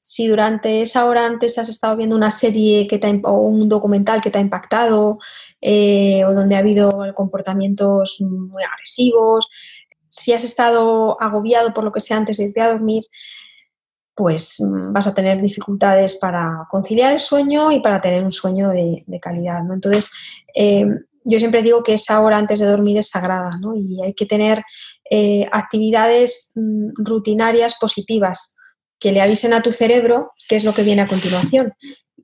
si 0.01 0.29
durante 0.29 0.83
esa 0.83 1.05
hora 1.07 1.27
antes 1.27 1.59
has 1.59 1.69
estado 1.69 1.97
viendo 1.97 2.15
una 2.15 2.31
serie 2.31 2.87
que 2.87 3.01
o 3.25 3.41
un 3.41 3.69
documental 3.69 4.21
que 4.21 4.31
te 4.31 4.39
ha 4.39 4.41
impactado 4.41 5.19
eh, 5.61 6.25
o 6.27 6.33
donde 6.33 6.55
ha 6.55 6.61
habido 6.61 6.93
comportamientos 7.17 8.21
muy 8.21 8.63
agresivos, 8.63 9.49
si 10.09 10.33
has 10.33 10.45
estado 10.45 11.21
agobiado 11.21 11.75
por 11.75 11.83
lo 11.83 11.91
que 11.91 11.99
sea 11.99 12.19
antes 12.19 12.37
de 12.37 12.45
irte 12.45 12.61
a 12.61 12.71
dormir, 12.71 13.03
pues 14.21 14.61
mm, 14.61 14.93
vas 14.93 15.07
a 15.07 15.15
tener 15.15 15.41
dificultades 15.41 16.17
para 16.17 16.67
conciliar 16.69 17.15
el 17.15 17.21
sueño 17.21 17.73
y 17.73 17.81
para 17.81 18.03
tener 18.03 18.23
un 18.23 18.33
sueño 18.33 18.69
de, 18.69 19.03
calidad. 19.19 19.63
¿no? 19.63 19.73
Entonces, 19.73 20.11
eh, 20.55 20.85
yo 21.25 21.39
siempre 21.39 21.63
digo 21.63 21.83
que 21.83 21.95
esa 21.95 22.21
hora 22.21 22.37
antes 22.37 22.61
de 22.61 22.67
dormir 22.67 22.99
es 22.99 23.09
sagrada 23.09 23.49
¿no? 23.59 23.75
y 23.75 23.99
hay 24.03 24.13
que 24.13 24.27
tener 24.27 24.63
eh, 25.11 25.49
actividades 25.51 26.53
mm, 26.55 26.91
rutinarias 26.99 27.77
positivas 27.81 28.59
que 28.99 29.11
le 29.11 29.23
avisen 29.23 29.55
a 29.55 29.63
tu 29.63 29.73
cerebro 29.73 30.33
qué 30.51 30.57
es 30.57 30.65
lo 30.65 30.75
que 30.75 30.83
viene 30.83 31.01
a 31.01 31.09
continuación. 31.09 31.73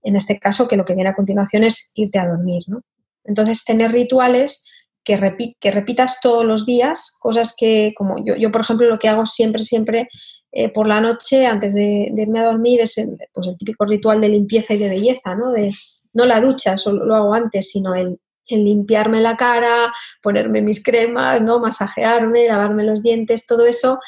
En 0.03 0.17
este 0.17 0.39
caso, 0.39 0.69
que 0.69 0.77
lo 0.77 0.85
que 0.85 0.95
viene 0.95 1.09
a 1.09 1.15
continuación 1.15 1.65
es 1.65 1.93
irte 1.95 2.19
a 2.19 2.29
dormir. 2.29 2.63
¿no? 2.67 2.83
Entonces, 3.25 3.65
tener 3.65 3.91
rituales 3.91 4.67
que, 5.07 5.55
que 5.61 5.71
repitas 5.71 6.21
todos 6.21 6.45
los 6.45 6.66
días, 6.66 7.16
cosas 7.21 7.55
que, 7.57 7.95
como 7.97 8.16
yo, 8.25 8.35
yo, 8.37 8.51
por 8.51 8.62
ejemplo, 8.62 8.88
lo 8.88 8.99
que 8.99 9.09
hago 9.09 9.25
siempre, 9.25 9.62
siempre 9.62 10.09
eh, 10.53 10.69
por 10.69 10.88
la 10.88 11.01
noche, 11.01 11.47
antes 11.47 11.75
de, 11.75 12.12
irme 12.16 12.40
a 12.40 12.47
dormir, 12.47 12.81
es 12.81 12.99
el, 12.99 13.16
pues 13.33 13.47
el 13.47 13.57
típico 13.57 13.85
ritual 13.85 14.21
de 14.21 14.29
limpieza 14.29 14.75
y 14.75 14.79
de 14.79 14.88
belleza, 14.88 15.35
¿no? 15.37 15.53
De, 15.53 15.73
no 16.12 16.27
la 16.27 16.40
ducha, 16.40 16.77
solo 16.77 17.05
lo 17.05 17.14
hago 17.14 17.35
antes, 17.35 17.71
sino 17.71 17.95
el, 17.95 18.19
limpiarme 18.49 19.21
la 19.21 19.37
cara, 19.37 19.92
ponerme 20.23 20.62
mis 20.62 20.83
cremas, 20.83 21.40
¿no? 21.40 21.61
Masajearme, 21.61 22.49
lavarme 22.49 22.85
los 22.85 23.03
dientes, 23.03 23.47
todo 23.47 23.66
eso 23.66 24.01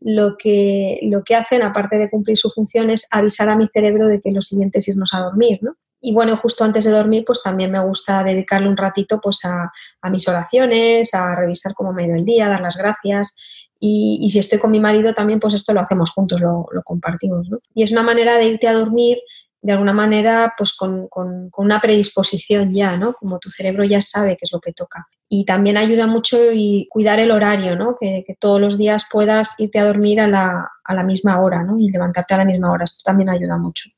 lo 0.00 0.36
que, 0.36 1.00
lo 1.02 1.24
que 1.24 1.34
hacen, 1.34 1.62
aparte 1.62 1.98
de 1.98 2.08
cumplir 2.10 2.36
su 2.36 2.50
función, 2.50 2.90
es 2.90 3.08
avisar 3.10 3.48
a 3.48 3.56
mi 3.56 3.66
cerebro 3.68 4.06
de 4.06 4.20
que 4.20 4.32
lo 4.32 4.42
siguiente 4.42 4.78
es 4.78 4.88
irnos 4.88 5.12
a 5.12 5.20
dormir, 5.20 5.58
¿no? 5.62 5.76
Y 6.00 6.12
bueno, 6.12 6.36
justo 6.36 6.64
antes 6.64 6.84
de 6.84 6.90
dormir, 6.90 7.24
pues 7.26 7.42
también 7.42 7.70
me 7.70 7.80
gusta 7.80 8.22
dedicarle 8.22 8.68
un 8.68 8.76
ratito 8.76 9.20
pues 9.20 9.40
a, 9.44 9.70
mis 10.10 10.28
oraciones, 10.28 11.14
a 11.14 11.34
revisar 11.34 11.74
cómo 11.74 11.92
me 11.92 12.04
ha 12.04 12.06
ido 12.06 12.16
el 12.16 12.24
día, 12.24 12.48
dar 12.48 12.60
las 12.60 12.76
gracias. 12.76 13.36
Y, 13.78 14.28
si 14.30 14.38
estoy 14.38 14.58
con 14.58 14.70
mi 14.70 14.80
marido 14.80 15.14
también, 15.14 15.40
pues 15.40 15.54
esto 15.54 15.72
lo 15.72 15.80
hacemos 15.80 16.10
juntos, 16.10 16.40
lo, 16.40 16.66
compartimos. 16.84 17.48
Y 17.74 17.82
es 17.82 17.92
una 17.92 18.02
manera 18.02 18.36
de 18.36 18.46
irte 18.46 18.68
a 18.68 18.72
dormir 18.72 19.18
de 19.62 19.72
alguna 19.72 19.92
manera 19.92 20.54
pues 20.56 20.76
con, 20.76 21.08
una 21.56 21.80
predisposición 21.80 22.72
ya, 22.72 22.96
¿no? 22.96 23.14
Como 23.14 23.38
tu 23.38 23.50
cerebro 23.50 23.84
ya 23.84 24.00
sabe 24.00 24.36
qué 24.36 24.44
es 24.44 24.52
lo 24.52 24.60
que 24.60 24.72
toca. 24.72 25.06
Y 25.28 25.44
también 25.44 25.76
ayuda 25.76 26.06
mucho 26.06 26.38
y 26.52 26.86
cuidar 26.88 27.18
el 27.18 27.32
horario, 27.32 27.74
¿no? 27.74 27.96
Que, 28.00 28.24
todos 28.38 28.60
los 28.60 28.78
días 28.78 29.06
puedas 29.10 29.58
irte 29.58 29.78
a 29.78 29.86
dormir 29.86 30.20
a 30.20 30.28
la, 30.28 30.70
a 30.84 30.94
la 30.94 31.02
misma 31.02 31.40
hora, 31.40 31.64
¿no? 31.64 31.78
Y 31.78 31.90
levantarte 31.90 32.34
a 32.34 32.38
la 32.38 32.44
misma 32.44 32.70
hora. 32.70 32.84
Esto 32.84 33.02
también 33.04 33.28
ayuda 33.30 33.58
mucho. 33.58 33.90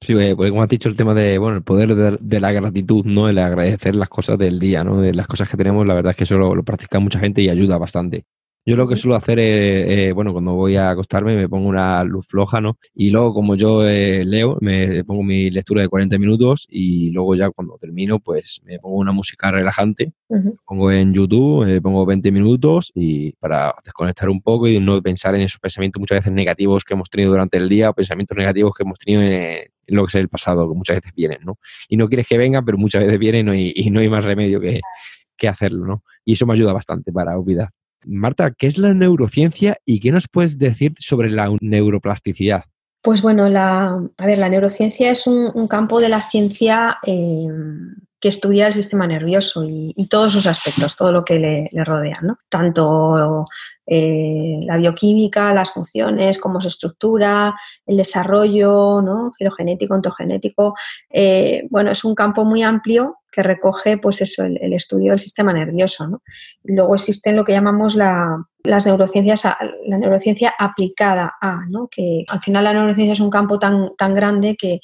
Sí, 0.00 0.12
eh, 0.12 0.36
porque 0.36 0.50
como 0.50 0.62
has 0.62 0.68
dicho, 0.68 0.88
el 0.88 0.96
tema 0.96 1.12
de, 1.12 1.38
bueno, 1.38 1.56
el 1.56 1.62
poder 1.64 2.18
de, 2.20 2.40
la 2.40 2.52
gratitud, 2.52 3.04
¿no? 3.04 3.28
El 3.28 3.38
agradecer 3.38 3.94
las 3.96 4.08
cosas 4.08 4.38
del 4.38 4.58
día, 4.60 4.84
¿no? 4.84 5.00
De 5.00 5.12
las 5.12 5.26
cosas 5.26 5.48
que 5.48 5.56
tenemos, 5.56 5.86
la 5.86 5.94
verdad 5.94 6.10
es 6.10 6.16
que 6.16 6.24
eso 6.24 6.38
lo, 6.38 6.62
practica 6.62 7.00
mucha 7.00 7.18
gente 7.18 7.42
y 7.42 7.48
ayuda 7.48 7.78
bastante. 7.78 8.24
Yo 8.64 8.76
lo 8.76 8.86
que 8.86 8.96
suelo 8.96 9.16
hacer 9.16 9.38
es, 9.38 10.12
bueno, 10.14 10.32
cuando 10.32 10.52
voy 10.52 10.76
a 10.76 10.90
acostarme 10.90 11.34
me 11.34 11.48
pongo 11.48 11.68
una 11.68 12.04
luz 12.04 12.26
floja, 12.26 12.60
¿no? 12.60 12.78
Y 12.94 13.10
luego, 13.10 13.32
como 13.32 13.54
yo 13.54 13.88
eh, 13.88 14.24
leo, 14.26 14.58
me 14.60 15.04
pongo 15.04 15.22
mi 15.22 15.50
lectura 15.50 15.80
de 15.80 15.88
40 15.88 16.18
minutos 16.18 16.66
y 16.68 17.10
luego 17.10 17.34
ya 17.34 17.48
cuando 17.50 17.78
termino, 17.80 18.20
pues 18.20 18.60
me 18.64 18.78
pongo 18.78 18.96
una 18.96 19.12
música 19.12 19.50
relajante, 19.50 20.12
pongo 20.66 20.92
en 20.92 21.14
YouTube, 21.14 21.64
me 21.64 21.80
pongo 21.80 22.04
20 22.04 22.30
minutos 22.30 22.92
y 22.94 23.32
para 23.32 23.74
desconectar 23.82 24.28
un 24.28 24.42
poco 24.42 24.68
y 24.68 24.78
no 24.80 25.00
pensar 25.00 25.34
en 25.34 25.40
esos 25.42 25.60
pensamientos 25.60 25.98
muchas 25.98 26.18
veces 26.18 26.32
negativos 26.32 26.84
que 26.84 26.92
hemos 26.92 27.08
tenido 27.08 27.30
durante 27.30 27.56
el 27.56 27.70
día 27.70 27.92
pensamientos 27.94 28.36
negativos 28.36 28.74
que 28.76 28.82
hemos 28.82 28.98
tenido 28.98 29.22
en, 29.22 29.64
lo 29.88 30.04
que 30.04 30.10
es 30.10 30.14
el 30.16 30.28
pasado, 30.28 30.68
que 30.68 30.76
muchas 30.76 30.96
veces 30.96 31.12
vienen, 31.14 31.40
¿no? 31.44 31.58
Y 31.88 31.96
no 31.96 32.08
quieres 32.08 32.26
que 32.26 32.38
vengan, 32.38 32.64
pero 32.64 32.78
muchas 32.78 33.02
veces 33.02 33.18
vienen 33.18 33.52
y, 33.54 33.90
no 33.90 34.00
hay 34.00 34.08
más 34.08 34.24
remedio 34.24 34.60
que, 34.60 34.80
que 35.36 35.48
hacerlo, 35.48 35.86
¿no? 35.86 36.04
Y 36.24 36.34
eso 36.34 36.46
me 36.46 36.54
ayuda 36.54 36.72
bastante 36.72 37.12
para 37.12 37.38
olvidar. 37.38 37.70
Marta, 38.06 38.52
¿qué 38.52 38.66
es 38.66 38.78
la 38.78 38.94
neurociencia 38.94 39.78
y 39.84 40.00
qué 40.00 40.12
nos 40.12 40.28
puedes 40.28 40.58
decir 40.58 40.94
sobre 40.98 41.30
la 41.30 41.50
neuroplasticidad? 41.60 42.64
Pues 43.02 43.22
bueno, 43.22 43.48
la, 43.48 44.00
a 44.16 44.26
ver, 44.26 44.38
la 44.38 44.48
neurociencia 44.48 45.10
es 45.10 45.26
un, 45.26 45.68
campo 45.68 46.00
de 46.00 46.08
la 46.08 46.22
ciencia 46.22 46.98
eh, 47.06 47.48
que 48.20 48.28
estudia 48.28 48.66
el 48.66 48.72
sistema 48.72 49.06
nervioso 49.06 49.64
y, 49.64 49.94
todos 50.10 50.32
sus 50.32 50.46
aspectos, 50.46 50.96
todo 50.96 51.12
lo 51.12 51.24
que 51.24 51.38
le, 51.38 51.84
rodea, 51.84 52.18
¿no? 52.22 52.38
Tanto 52.48 53.44
eh, 53.90 54.60
la 54.62 54.76
bioquímica, 54.76 55.54
las 55.54 55.72
funciones, 55.72 56.38
cómo 56.38 56.60
se 56.60 56.68
estructura, 56.68 57.54
el 57.86 57.96
desarrollo, 57.96 59.00
¿no? 59.00 59.30
Filogenético, 59.32 59.94
ontogenético. 59.94 60.74
Eh, 61.10 61.66
bueno, 61.70 61.90
es 61.90 62.04
un 62.04 62.14
campo 62.14 62.44
muy 62.44 62.62
amplio 62.62 63.17
que 63.38 63.44
recoge, 63.44 63.98
pues 63.98 64.20
eso, 64.20 64.42
el, 64.42 64.72
estudio 64.72 65.12
del 65.12 65.20
sistema 65.20 65.52
nervioso. 65.52 66.20
Luego 66.64 66.96
existen 66.96 67.36
lo 67.36 67.44
que 67.44 67.52
llamamos 67.52 67.94
la, 67.94 68.36
las 68.64 68.84
neurociencias, 68.84 69.44
la 69.44 69.96
neurociencia 69.96 70.52
aplicada 70.58 71.34
a, 71.40 71.60
que 71.88 72.24
al 72.26 72.40
final 72.40 72.64
la 72.64 72.72
neurociencia 72.72 73.12
es 73.12 73.20
un 73.20 73.30
campo 73.30 73.60
tan, 73.60 73.90
tan 73.96 74.12
grande 74.12 74.56
que, 74.58 74.80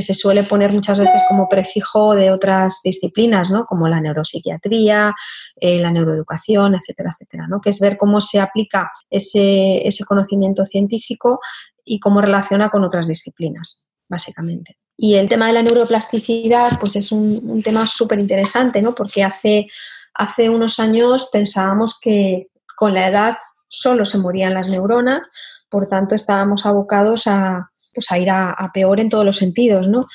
se 0.00 0.14
suele 0.14 0.44
poner 0.44 0.72
muchas 0.72 1.00
veces 1.00 1.22
como 1.28 1.48
prefijo 1.48 2.14
de 2.14 2.30
otras 2.30 2.80
disciplinas, 2.82 3.50
¿no? 3.50 3.66
como 3.66 3.88
la 3.88 4.00
neuropsiquiatría, 4.00 5.12
eh, 5.56 5.78
la 5.80 5.90
neuroeducación, 5.90 6.76
etcétera, 6.76 7.10
etcétera, 7.10 7.48
¿no? 7.48 7.60
que 7.60 7.70
es 7.70 7.80
ver 7.80 7.98
cómo 7.98 8.20
se 8.20 8.40
aplica 8.40 8.92
ese, 9.10 9.86
ese 9.86 10.04
conocimiento 10.04 10.64
científico 10.64 11.40
y 11.84 11.98
cómo 11.98 12.20
relaciona 12.20 12.70
con 12.70 12.84
otras 12.84 13.08
disciplinas, 13.08 13.87
básicamente. 14.08 14.78
Y 14.96 15.14
el 15.14 15.28
tema 15.28 15.46
de 15.46 15.52
la 15.52 15.62
neuroplasticidad, 15.62 16.78
pues 16.80 16.96
es 16.96 17.12
un, 17.12 17.62
tema 17.62 17.86
súper 17.86 18.18
interesante, 18.18 18.82
¿no? 18.82 18.94
Porque 18.94 19.22
hace, 19.22 19.68
hace 20.14 20.50
unos 20.50 20.80
años 20.80 21.30
pensábamos 21.32 21.98
que 22.00 22.48
con 22.76 22.94
la 22.94 23.06
edad 23.06 23.38
solo 23.68 24.04
se 24.04 24.18
morían 24.18 24.54
las 24.54 24.68
neuronas, 24.68 25.22
por 25.70 25.86
tanto 25.86 26.16
estábamos 26.16 26.66
abocados 26.66 27.28
a, 27.28 27.70
pues 27.94 28.10
a 28.10 28.18
ir 28.18 28.30
a, 28.30 28.70
peor 28.74 28.98
en 28.98 29.08
todos 29.08 29.24
los 29.24 29.36
sentidos, 29.36 29.86
¿no? 29.86 30.06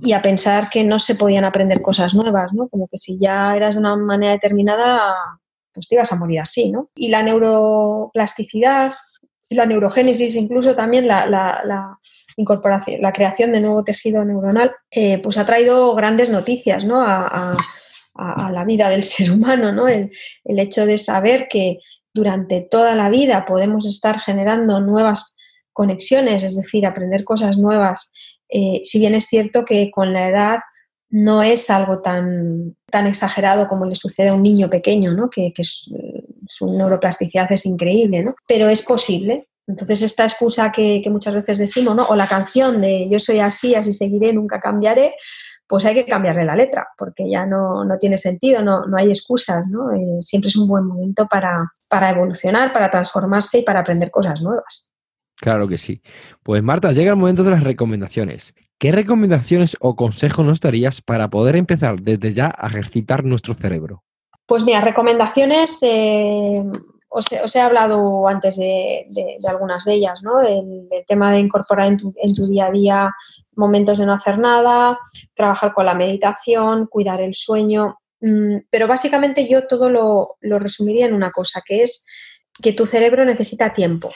Y 0.00 0.12
a 0.12 0.22
pensar 0.22 0.70
que 0.70 0.82
no 0.82 0.98
se 0.98 1.14
podían 1.14 1.44
aprender 1.44 1.82
cosas 1.82 2.14
nuevas, 2.14 2.52
¿no? 2.54 2.68
Como 2.68 2.88
que 2.88 2.96
si 2.96 3.18
ya 3.18 3.54
eras 3.54 3.74
de 3.74 3.80
una 3.80 3.96
manera 3.96 4.32
determinada, 4.32 5.14
pues 5.74 5.88
te 5.88 5.94
ibas 5.94 6.10
a 6.12 6.16
morir 6.16 6.40
así, 6.40 6.70
¿no? 6.70 6.88
Y 6.94 7.08
la 7.08 7.22
neuroplasticidad, 7.22 8.92
la 9.50 9.66
neurogénesis, 9.66 10.36
incluso 10.36 10.74
también 10.74 11.06
la, 11.06 11.98
incorporación, 12.36 13.00
la 13.00 13.12
creación 13.12 13.52
de 13.52 13.60
nuevo 13.60 13.84
tejido 13.84 14.24
neuronal, 14.24 14.72
eh, 14.90 15.18
pues 15.22 15.38
ha 15.38 15.46
traído 15.46 15.94
grandes 15.94 16.30
noticias, 16.30 16.84
¿no? 16.84 17.00
a, 17.00 17.56
la 18.18 18.64
vida 18.64 18.88
del 18.88 19.02
ser 19.02 19.30
humano, 19.30 19.72
¿no? 19.72 19.88
El, 19.88 20.10
hecho 20.44 20.86
de 20.86 20.98
saber 20.98 21.48
que 21.48 21.78
durante 22.14 22.62
toda 22.62 22.94
la 22.94 23.10
vida 23.10 23.44
podemos 23.44 23.86
estar 23.86 24.18
generando 24.18 24.80
nuevas 24.80 25.36
conexiones, 25.72 26.42
es 26.42 26.56
decir, 26.56 26.86
aprender 26.86 27.24
cosas 27.24 27.58
nuevas, 27.58 28.10
eh, 28.48 28.80
si 28.84 28.98
bien 28.98 29.14
es 29.14 29.26
cierto 29.26 29.64
que 29.64 29.90
con 29.90 30.14
la 30.14 30.28
edad 30.28 30.60
no 31.10 31.42
es 31.42 31.70
algo 31.70 32.00
tan, 32.00 32.76
tan 32.90 33.06
exagerado 33.06 33.68
como 33.68 33.86
le 33.86 33.94
sucede 33.94 34.28
a 34.28 34.34
un 34.34 34.42
niño 34.42 34.68
pequeño, 34.68 35.12
¿no? 35.12 35.30
que, 35.30 35.52
su 35.62 36.66
neuroplasticidad 36.66 37.50
es 37.52 37.66
increíble, 37.66 38.22
¿no? 38.22 38.34
pero 38.46 38.68
es 38.68 38.82
posible. 38.82 39.48
Entonces, 39.68 40.02
esta 40.02 40.22
excusa 40.22 40.70
que, 40.70 41.00
que, 41.02 41.10
muchas 41.10 41.34
veces 41.34 41.58
decimos, 41.58 41.96
¿no? 41.96 42.06
o 42.06 42.14
la 42.14 42.28
canción 42.28 42.80
de 42.80 43.08
yo 43.10 43.18
soy 43.18 43.40
así, 43.40 43.74
así 43.74 43.92
seguiré, 43.92 44.32
nunca 44.32 44.60
cambiaré, 44.60 45.14
pues 45.66 45.84
hay 45.84 45.94
que 45.94 46.06
cambiarle 46.06 46.44
la 46.44 46.54
letra, 46.54 46.88
porque 46.96 47.28
ya 47.28 47.44
no, 47.44 47.84
tiene 47.98 48.16
sentido, 48.16 48.62
no, 48.62 48.86
no 48.86 48.96
hay 48.96 49.08
excusas, 49.08 49.66
¿no? 49.68 49.92
Eh, 49.92 50.22
siempre 50.22 50.48
es 50.48 50.56
un 50.56 50.68
buen 50.68 50.84
momento 50.84 51.26
para, 51.26 51.72
para 51.88 52.10
evolucionar, 52.10 52.72
para 52.72 52.90
transformarse 52.90 53.58
y 53.58 53.62
para 53.62 53.80
aprender 53.80 54.10
cosas 54.10 54.40
nuevas. 54.40 54.92
Claro 55.36 55.66
que 55.68 55.76
sí. 55.76 56.00
Pues 56.42 56.62
Marta, 56.62 56.92
llega 56.92 57.10
el 57.10 57.16
momento 57.16 57.42
de 57.42 57.50
las 57.50 57.64
recomendaciones. 57.64 58.54
¿Qué 58.78 58.92
recomendaciones 58.92 59.76
o 59.80 59.96
consejos 59.96 60.44
nos 60.44 60.60
darías 60.60 61.00
para 61.00 61.28
poder 61.28 61.56
empezar 61.56 62.00
desde 62.00 62.32
ya 62.32 62.54
a 62.56 62.66
ejercitar 62.66 63.24
nuestro 63.24 63.54
cerebro? 63.54 64.04
Pues 64.46 64.64
mira, 64.64 64.80
recomendaciones, 64.80 65.82
eh, 65.82 66.62
os, 67.08 67.56
he 67.56 67.60
hablado 67.60 68.28
antes 68.28 68.56
de, 68.56 69.06
algunas 69.48 69.84
de 69.84 69.94
ellas, 69.94 70.20
¿no? 70.22 70.40
El, 70.40 70.88
tema 71.06 71.32
de 71.32 71.40
incorporar 71.40 71.86
en 71.86 72.34
tu, 72.34 72.46
día 72.46 72.66
a 72.66 72.70
día 72.70 73.14
momentos 73.54 73.98
de 73.98 74.06
no 74.06 74.12
hacer 74.12 74.38
nada, 74.38 74.98
trabajar 75.34 75.72
con 75.72 75.86
la 75.86 75.94
meditación, 75.94 76.86
cuidar 76.86 77.22
el 77.22 77.34
sueño. 77.34 77.98
Mm, 78.20 78.58
pero 78.70 78.86
básicamente 78.86 79.48
yo 79.48 79.66
todo 79.66 79.88
lo, 79.88 80.36
resumiría 80.42 81.06
en 81.06 81.14
una 81.14 81.30
cosa, 81.30 81.62
que 81.64 81.82
es 81.82 82.06
que 82.60 82.72
tu 82.72 82.86
cerebro 82.86 83.24
necesita 83.24 83.72
tiempo. 83.72 84.10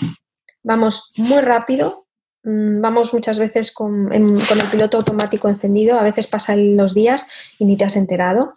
Vamos 0.62 1.12
muy 1.16 1.40
rápido, 1.40 2.06
vamos 2.42 3.12
muchas 3.12 3.38
veces 3.38 3.72
con, 3.72 4.12
el 4.12 4.40
piloto 4.70 4.98
automático 4.98 5.48
encendido, 5.48 5.98
a 5.98 6.02
veces 6.02 6.26
pasan 6.26 6.76
los 6.76 6.94
días 6.94 7.26
y 7.58 7.64
ni 7.64 7.76
te 7.76 7.84
has 7.84 7.96
enterado, 7.96 8.54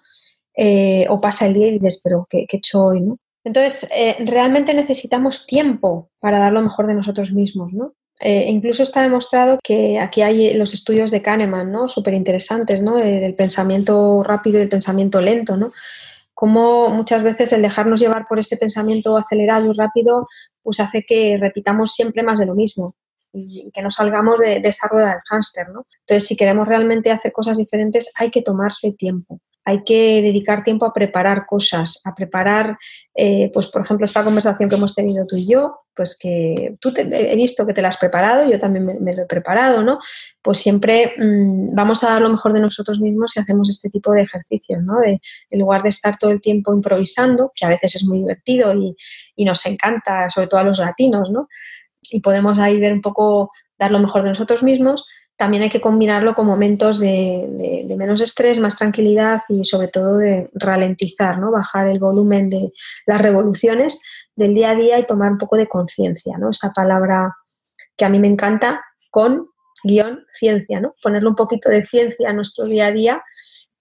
eh, 0.56 1.06
o 1.10 1.20
pasa 1.20 1.48
el 1.48 1.54
día 1.54 1.68
y 1.68 1.80
dices, 1.80 2.02
pero 2.04 2.28
¿qué, 2.30 2.46
he 2.50 2.58
hecho 2.58 2.84
hoy? 2.84 3.02
¿no? 3.02 3.18
Entonces, 3.44 3.90
eh, 3.96 4.16
realmente 4.20 4.74
necesitamos 4.74 5.46
tiempo 5.46 6.10
para 6.20 6.40
dar 6.40 6.54
lo 6.54 6.62
mejor 6.62 6.88
de 6.88 6.94
nosotros 6.94 7.32
mismos, 7.34 7.74
¿no? 7.74 7.94
Eh, 8.20 8.46
incluso 8.48 8.84
está 8.84 9.02
demostrado 9.02 9.60
que 9.62 10.00
aquí 10.00 10.22
hay 10.22 10.54
los 10.54 10.74
estudios 10.74 11.12
de 11.12 11.22
Kahneman, 11.22 11.72
¿no? 11.72 11.90
Súper 11.90 12.14
interesantes, 12.14 12.82
¿no? 12.82 12.96
del 12.96 13.36
pensamiento 13.36 14.24
rápido 14.24 14.60
y 14.60 14.62
el 14.62 14.70
pensamiento 14.70 15.20
lento, 15.20 15.58
¿no? 15.58 15.74
Como 16.34 16.90
muchas 16.90 17.24
veces 17.24 17.52
el 17.52 17.62
dejarnos 17.62 18.00
llevar 18.00 18.28
por 18.30 18.40
ese 18.40 18.56
pensamiento 18.56 19.18
acelerado 19.18 19.72
y 19.72 19.76
rápido, 19.76 20.28
pues 20.62 20.80
hace 20.80 21.04
que 21.04 21.38
repitamos 21.38 21.94
siempre 21.94 22.24
más 22.24 22.40
de 22.40 22.46
lo 22.46 22.56
mismo 22.56 22.96
y 23.34 23.72
que 23.72 23.82
no 23.82 23.92
salgamos 23.92 24.40
de, 24.40 24.60
de 24.60 24.70
esa 24.70 24.88
rueda 24.88 25.10
del 25.10 25.22
hámster, 25.30 25.70
¿no? 25.70 25.86
Entonces, 26.02 26.28
si 26.28 26.36
queremos 26.38 26.68
realmente 26.68 27.12
hacer 27.12 27.32
cosas 27.32 27.58
diferentes, 27.58 28.12
hay 28.18 28.32
que 28.32 28.42
tomarse 28.42 28.94
tiempo 28.94 29.40
hay 29.66 29.84
que 29.84 30.22
dedicar 30.22 30.64
tiempo 30.64 30.86
a 30.86 30.94
preparar 30.94 31.46
cosas, 31.46 32.02
a 32.04 32.14
preparar, 32.14 32.78
eh, 33.16 33.50
pues 33.54 33.68
por 33.68 33.84
ejemplo, 33.84 34.06
esta 34.06 34.24
conversación 34.24 34.70
que 34.70 34.76
hemos 34.76 34.94
tenido 34.94 35.26
tú 35.26 35.38
y 35.38 35.48
yo, 35.48 35.80
pues 35.96 36.18
que 36.20 36.76
tú 36.82 36.92
he 36.96 37.36
visto 37.36 37.66
que 37.66 37.74
te 37.74 37.82
la 37.82 37.90
has 37.90 37.98
preparado, 37.98 38.50
yo 38.50 38.60
también 38.60 38.86
me, 39.02 39.16
lo 39.16 39.24
he 39.24 39.26
preparado, 39.26 39.84
¿no? 39.84 40.00
Pues 40.42 40.58
siempre 40.58 41.14
mm, 41.18 41.74
vamos 41.76 42.04
a 42.04 42.10
dar 42.10 42.22
lo 42.22 42.30
mejor 42.30 42.52
de 42.52 42.60
nosotros 42.60 43.00
mismos 43.00 43.32
si 43.32 43.40
hacemos 43.40 43.70
este 43.70 43.90
tipo 43.90 44.12
de 44.12 44.24
ejercicios, 44.24 44.82
¿no? 44.84 45.00
De, 45.00 45.22
en 45.50 45.60
lugar 45.60 45.84
de 45.84 45.90
estar 45.90 46.18
todo 46.18 46.32
el 46.32 46.42
tiempo 46.42 46.74
improvisando, 46.74 47.52
que 47.56 47.66
a 47.66 47.70
veces 47.70 47.96
es 47.96 48.06
muy 48.06 48.20
divertido 48.20 48.74
y 48.74 49.46
nos 49.46 49.66
encanta, 49.66 50.30
sobre 50.30 50.48
todo 50.48 50.60
a 50.60 50.64
los 50.64 50.80
latinos, 50.80 51.30
¿no? 51.30 51.48
Y 52.12 52.22
podemos 52.22 52.60
ahí 52.60 52.80
ver 52.80 52.94
un 52.94 53.02
poco, 53.02 53.52
dar 53.78 53.92
lo 53.92 54.00
mejor 54.00 54.24
de 54.24 54.30
nosotros 54.30 54.64
mismos, 54.64 55.04
también 55.36 55.64
hay 55.64 55.70
que 55.70 55.82
combinarlo 55.82 56.36
con 56.36 56.46
momentos 56.46 57.00
de, 57.00 57.86
menos 57.98 58.22
estrés, 58.22 58.60
más 58.60 58.78
tranquilidad 58.78 59.42
y 59.50 59.66
sobre 59.66 59.88
todo 59.88 60.18
de 60.18 60.50
ralentizar, 60.54 61.40
¿no? 61.40 61.52
bajar 61.52 61.88
el 61.88 62.00
volumen 62.00 62.50
de 62.50 62.72
las 63.08 63.22
revoluciones 63.22 64.02
del 64.36 64.54
día 64.54 64.72
a 64.72 64.76
día 64.76 65.00
y 65.00 65.06
tomar 65.06 65.32
un 65.32 65.38
poco 65.38 65.58
de 65.58 65.68
conciencia, 65.68 66.38
¿no? 66.38 66.52
esa 66.52 66.72
palabra 66.72 67.36
que 67.98 68.06
a 68.06 68.10
mí 68.10 68.20
me 68.20 68.28
encanta, 68.28 68.84
con 69.10 69.48
guion 69.84 70.24
ciencia, 70.32 70.80
¿no? 70.80 70.96
ponerle 71.02 71.30
un 71.30 71.36
poquito 71.36 71.70
de 71.70 71.84
ciencia 71.84 72.30
a 72.30 72.34
nuestro 72.34 72.66
día 72.66 72.88
a 72.88 72.92
día, 72.92 73.24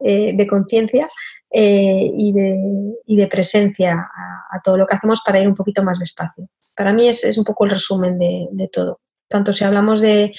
eh, 0.00 0.32
de 0.34 0.46
conciencia 0.46 1.08
eh, 1.50 2.10
y, 2.16 2.32
de, 2.32 3.26
presencia 3.28 4.10
a, 4.50 4.60
todo 4.64 4.78
lo 4.78 4.86
que 4.86 4.96
hacemos 4.96 5.22
para 5.24 5.38
ir 5.38 5.46
un 5.46 5.54
poquito 5.54 5.84
más 5.84 5.98
despacio. 5.98 6.48
Para 6.76 6.92
mí 6.92 7.08
es, 7.08 7.36
un 7.38 7.44
poco 7.44 7.64
el 7.64 7.72
resumen 7.72 8.18
de 8.18 8.68
todo 8.68 9.00
tanto 9.32 9.52
si 9.52 9.64
hablamos 9.64 10.00
de, 10.00 10.32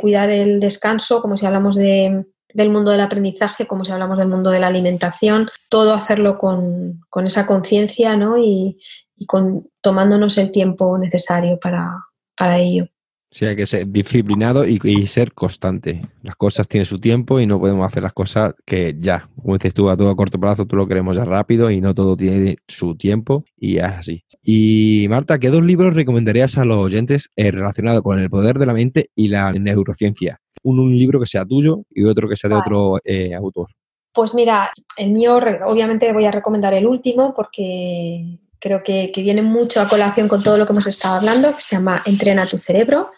cuidar 0.00 0.30
el 0.30 0.60
descanso, 0.60 1.20
como 1.20 1.36
si 1.36 1.44
hablamos 1.44 1.76
del 1.76 2.24
mundo 2.70 2.92
del 2.92 3.02
aprendizaje, 3.02 3.66
como 3.66 3.84
si 3.84 3.92
hablamos 3.92 4.16
del 4.16 4.28
mundo 4.28 4.50
de 4.50 4.60
la 4.60 4.68
alimentación, 4.68 5.50
todo 5.68 5.92
hacerlo 5.92 6.38
con, 6.38 7.02
esa 7.26 7.46
conciencia 7.46 8.16
¿no? 8.16 8.38
y, 8.38 8.78
con, 9.26 9.68
tomándonos 9.82 10.38
el 10.38 10.50
tiempo 10.50 10.96
necesario 10.96 11.58
para 11.60 12.58
ello. 12.58 12.86
Sí, 13.30 13.44
hay 13.44 13.56
que 13.56 13.66
ser 13.66 13.86
disciplinado 13.88 14.64
y, 14.66 14.78
ser 15.06 15.34
constante. 15.34 16.00
Las 16.22 16.34
cosas 16.34 16.66
tienen 16.66 16.86
su 16.86 16.98
tiempo 16.98 17.38
y 17.38 17.46
no 17.46 17.60
podemos 17.60 17.86
hacer 17.86 18.02
las 18.02 18.14
cosas 18.14 18.54
que 18.64 18.96
ya, 18.98 19.28
como 19.36 19.54
dices 19.54 19.74
tú, 19.74 19.90
a 19.90 19.96
todo 19.96 20.08
a 20.08 20.16
corto 20.16 20.40
plazo, 20.40 20.64
tú 20.64 20.76
lo 20.76 20.88
queremos 20.88 21.16
ya 21.16 21.26
rápido 21.26 21.70
y 21.70 21.80
no 21.82 21.94
todo 21.94 22.16
tiene 22.16 22.56
su 22.66 22.96
tiempo 22.96 23.44
y 23.56 23.76
es 23.76 23.84
así. 23.84 24.24
Y 24.42 25.06
Marta, 25.10 25.38
¿qué 25.38 25.50
dos 25.50 25.62
libros 25.62 25.94
recomendarías 25.94 26.56
a 26.56 26.64
los 26.64 26.78
oyentes 26.78 27.30
eh, 27.36 27.50
relacionados 27.50 28.02
con 28.02 28.18
el 28.18 28.30
poder 28.30 28.58
de 28.58 28.66
la 28.66 28.72
mente 28.72 29.10
y 29.14 29.28
la 29.28 29.52
neurociencia? 29.52 30.40
Un, 30.62 30.98
libro 30.98 31.20
que 31.20 31.26
sea 31.26 31.44
tuyo 31.44 31.82
y 31.90 32.04
otro 32.04 32.28
que 32.28 32.36
sea 32.36 32.48
de 32.48 32.56
otro 32.56 32.98
eh, 33.04 33.34
autor. 33.34 33.68
Pues 34.12 34.34
mira, 34.34 34.70
el 34.96 35.10
mío, 35.10 35.38
obviamente 35.66 36.12
voy 36.12 36.24
a 36.24 36.30
recomendar 36.30 36.72
el 36.72 36.86
último 36.86 37.34
porque 37.34 38.38
creo 38.58 38.82
que, 38.82 39.12
viene 39.16 39.42
mucho 39.42 39.80
a 39.80 39.88
colación 39.88 40.28
con 40.28 40.42
todo 40.42 40.58
lo 40.58 40.66
que 40.66 40.72
hemos 40.72 40.86
estado 40.86 41.16
hablando, 41.16 41.54
que 41.54 41.60
se 41.60 41.76
llama 41.76 42.02
Entrena 42.04 42.46
tu 42.46 42.58
cerebro 42.58 43.10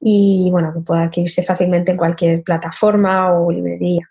y 0.00 0.48
bueno, 0.50 0.72
que 0.72 0.80
puede 0.80 1.02
adquirirse 1.02 1.42
fácilmente 1.42 1.92
en 1.92 1.98
cualquier 1.98 2.42
plataforma 2.42 3.32
o 3.32 3.50
librería. 3.50 4.08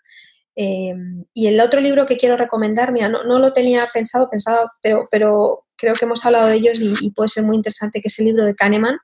Eh, 0.54 0.94
y 1.34 1.46
el 1.46 1.60
otro 1.60 1.80
libro 1.80 2.04
que 2.04 2.16
quiero 2.16 2.36
recomendar, 2.36 2.92
mira, 2.92 3.08
no, 3.08 3.38
lo 3.38 3.52
tenía 3.52 3.88
pensado, 3.92 4.28
pensado, 4.28 4.70
pero, 4.82 5.04
pero 5.10 5.64
creo 5.76 5.94
que 5.94 6.04
hemos 6.04 6.26
hablado 6.26 6.48
de 6.48 6.56
ellos 6.56 6.78
y, 6.80 7.10
puede 7.10 7.28
ser 7.28 7.44
muy 7.44 7.56
interesante, 7.56 8.00
que 8.00 8.08
es 8.08 8.18
el 8.18 8.26
libro 8.26 8.44
de 8.44 8.56
Kahneman, 8.56 8.98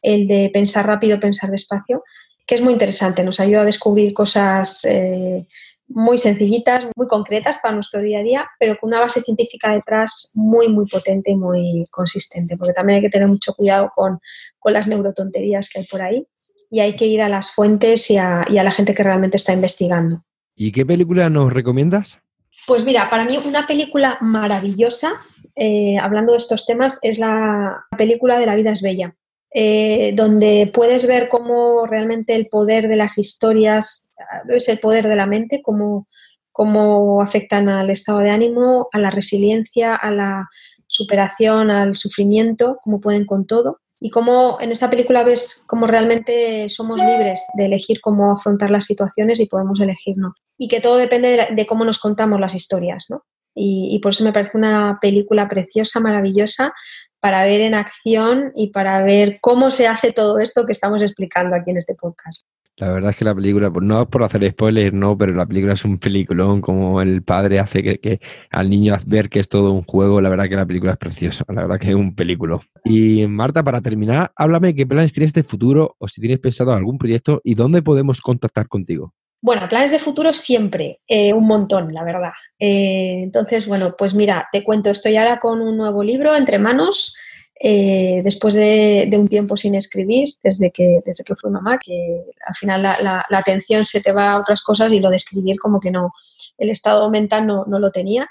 el 0.00 0.26
de 0.26 0.50
pensar 0.52 0.86
rápido, 0.86 1.20
pensar 1.20 1.50
despacio, 1.50 2.02
que 2.46 2.54
es 2.54 2.62
muy 2.62 2.72
interesante, 2.72 3.24
nos 3.24 3.40
ayuda 3.40 3.60
a 3.60 3.66
descubrir 3.66 4.14
cosas 4.14 4.84
eh, 4.84 5.46
muy 5.88 6.18
sencillitas, 6.18 6.86
muy 6.96 7.06
concretas 7.06 7.58
para 7.58 7.74
nuestro 7.74 8.00
día 8.00 8.18
a 8.18 8.22
día, 8.22 8.50
pero 8.58 8.76
con 8.76 8.88
una 8.88 9.00
base 9.00 9.20
científica 9.20 9.72
detrás 9.72 10.32
muy, 10.34 10.68
muy 10.68 10.86
potente 10.86 11.30
y 11.30 11.36
muy 11.36 11.86
consistente, 11.90 12.56
porque 12.56 12.72
también 12.72 12.96
hay 12.96 13.02
que 13.02 13.10
tener 13.10 13.28
mucho 13.28 13.54
cuidado 13.54 13.90
con, 13.94 14.18
las 14.64 14.88
neurotonterías 14.88 15.68
que 15.68 15.78
hay 15.78 15.86
por 15.86 16.02
ahí 16.02 16.26
y 16.72 16.80
hay 16.80 16.96
que 16.96 17.06
ir 17.06 17.22
a 17.22 17.28
las 17.28 17.52
fuentes 17.52 18.10
y 18.10 18.16
a, 18.16 18.44
la 18.48 18.72
gente 18.72 18.94
que 18.94 19.04
realmente 19.04 19.36
está 19.36 19.52
investigando. 19.52 20.24
¿Y 20.56 20.72
qué 20.72 20.84
película 20.84 21.30
nos 21.30 21.52
recomiendas? 21.52 22.18
Pues 22.66 22.84
mira, 22.84 23.08
para 23.08 23.24
mí 23.24 23.38
una 23.38 23.68
película 23.68 24.18
maravillosa, 24.20 25.20
eh, 25.54 25.98
hablando 25.98 26.32
de 26.32 26.38
estos 26.38 26.66
temas, 26.66 26.98
es 27.02 27.20
la 27.20 27.86
película 27.96 28.40
de 28.40 28.46
La 28.46 28.56
vida 28.56 28.72
es 28.72 28.82
bella. 28.82 29.14
Eh, 29.58 30.12
donde 30.14 30.70
puedes 30.70 31.08
ver 31.08 31.30
cómo 31.30 31.86
realmente 31.86 32.34
el 32.34 32.46
poder 32.48 32.88
de 32.88 32.96
las 32.96 33.16
historias 33.16 34.12
es 34.50 34.68
el 34.68 34.78
poder 34.78 35.08
de 35.08 35.16
la 35.16 35.24
mente, 35.24 35.62
cómo, 35.62 36.06
cómo 36.52 37.22
afectan 37.22 37.70
al 37.70 37.88
estado 37.88 38.18
de 38.18 38.28
ánimo, 38.28 38.90
a 38.92 38.98
la 38.98 39.10
resiliencia, 39.10 39.94
a 39.94 40.10
la 40.10 40.46
superación, 40.88 41.70
al 41.70 41.96
sufrimiento, 41.96 42.76
cómo 42.82 43.00
pueden 43.00 43.24
con 43.24 43.46
todo. 43.46 43.80
Y 43.98 44.10
cómo 44.10 44.58
en 44.60 44.72
esa 44.72 44.90
película 44.90 45.24
ves 45.24 45.64
cómo 45.66 45.86
realmente 45.86 46.68
somos 46.68 47.00
libres 47.00 47.42
de 47.54 47.64
elegir 47.64 48.02
cómo 48.02 48.32
afrontar 48.32 48.70
las 48.70 48.84
situaciones 48.84 49.40
y 49.40 49.46
podemos 49.46 49.80
elegirnos. 49.80 50.34
Y 50.58 50.68
que 50.68 50.82
todo 50.82 50.98
depende 50.98 51.48
de, 51.50 51.66
cómo 51.66 51.86
nos 51.86 51.98
contamos 51.98 52.38
las 52.38 52.54
historias, 52.54 53.06
¿no? 53.08 53.24
y, 53.58 53.98
por 54.00 54.10
eso 54.10 54.22
me 54.22 54.34
parece 54.34 54.58
una 54.58 54.98
película 55.00 55.48
preciosa, 55.48 55.98
maravillosa, 55.98 56.74
para 57.20 57.44
ver 57.44 57.60
en 57.60 57.74
acción 57.74 58.52
y 58.54 58.70
para 58.70 59.02
ver 59.02 59.38
cómo 59.40 59.70
se 59.70 59.86
hace 59.86 60.12
todo 60.12 60.38
esto 60.38 60.66
que 60.66 60.72
estamos 60.72 61.02
explicando 61.02 61.56
aquí 61.56 61.70
en 61.70 61.78
este 61.78 61.94
podcast. 61.94 62.42
La 62.78 62.90
verdad 62.90 63.10
es 63.10 63.16
que 63.16 63.24
la 63.24 63.34
película, 63.34 63.70
no 63.70 64.10
por 64.10 64.22
hacer 64.22 64.46
spoilers, 64.50 64.92
no, 64.92 65.16
pero 65.16 65.32
la 65.32 65.46
película 65.46 65.72
es 65.72 65.84
un 65.86 65.98
peliculón, 65.98 66.60
como 66.60 67.00
el 67.00 67.22
padre 67.22 67.58
hace 67.58 67.82
que, 67.82 68.20
al 68.50 68.68
niño 68.68 68.94
ver 69.06 69.30
que 69.30 69.40
es 69.40 69.48
todo 69.48 69.72
un 69.72 69.82
juego, 69.84 70.20
la 70.20 70.28
verdad 70.28 70.46
que 70.46 70.56
la 70.56 70.66
película 70.66 70.92
es 70.92 70.98
preciosa, 70.98 71.46
la 71.48 71.62
verdad 71.62 71.78
que 71.80 71.88
es 71.88 71.94
un 71.94 72.14
película. 72.14 72.60
Y 72.84 73.26
Marta, 73.28 73.64
para 73.64 73.80
terminar, 73.80 74.30
háblame 74.36 74.74
qué 74.74 74.86
planes 74.86 75.14
tienes 75.14 75.32
de 75.32 75.42
futuro 75.42 75.96
o 75.98 76.06
si 76.06 76.20
tienes 76.20 76.38
pensado 76.38 76.74
algún 76.74 76.98
proyecto 76.98 77.40
y 77.44 77.54
dónde 77.54 77.80
podemos 77.80 78.20
contactar 78.20 78.68
contigo. 78.68 79.14
Bueno, 79.46 79.68
planes 79.68 79.92
de 79.92 80.00
futuro 80.00 80.32
siempre, 80.32 81.02
eh, 81.06 81.32
un 81.32 81.46
montón, 81.46 81.94
la 81.94 82.02
verdad. 82.02 82.32
Eh, 82.58 83.20
entonces, 83.22 83.68
bueno, 83.68 83.94
pues 83.96 84.12
mira, 84.12 84.48
te 84.50 84.64
cuento, 84.64 84.90
estoy 84.90 85.14
ahora 85.16 85.38
con 85.38 85.62
un 85.62 85.76
nuevo 85.76 86.02
libro 86.02 86.34
entre 86.34 86.58
manos, 86.58 87.16
eh, 87.60 88.22
después 88.24 88.54
de, 88.54 89.08
un 89.12 89.28
tiempo 89.28 89.56
sin 89.56 89.76
escribir, 89.76 90.30
desde 90.42 90.72
que, 90.72 90.98
desde 91.06 91.22
que 91.22 91.36
fui 91.36 91.52
mamá, 91.52 91.78
que 91.78 92.24
al 92.44 92.56
final 92.56 92.82
la, 92.82 93.24
atención 93.30 93.84
se 93.84 94.00
te 94.00 94.10
va 94.10 94.32
a 94.32 94.40
otras 94.40 94.64
cosas 94.64 94.92
y 94.92 94.98
lo 94.98 95.10
de 95.10 95.16
escribir 95.16 95.60
como 95.60 95.78
que 95.78 95.92
no, 95.92 96.12
el 96.58 96.70
estado 96.70 97.08
mental 97.08 97.46
no, 97.46 97.64
lo 97.66 97.92
tenía, 97.92 98.28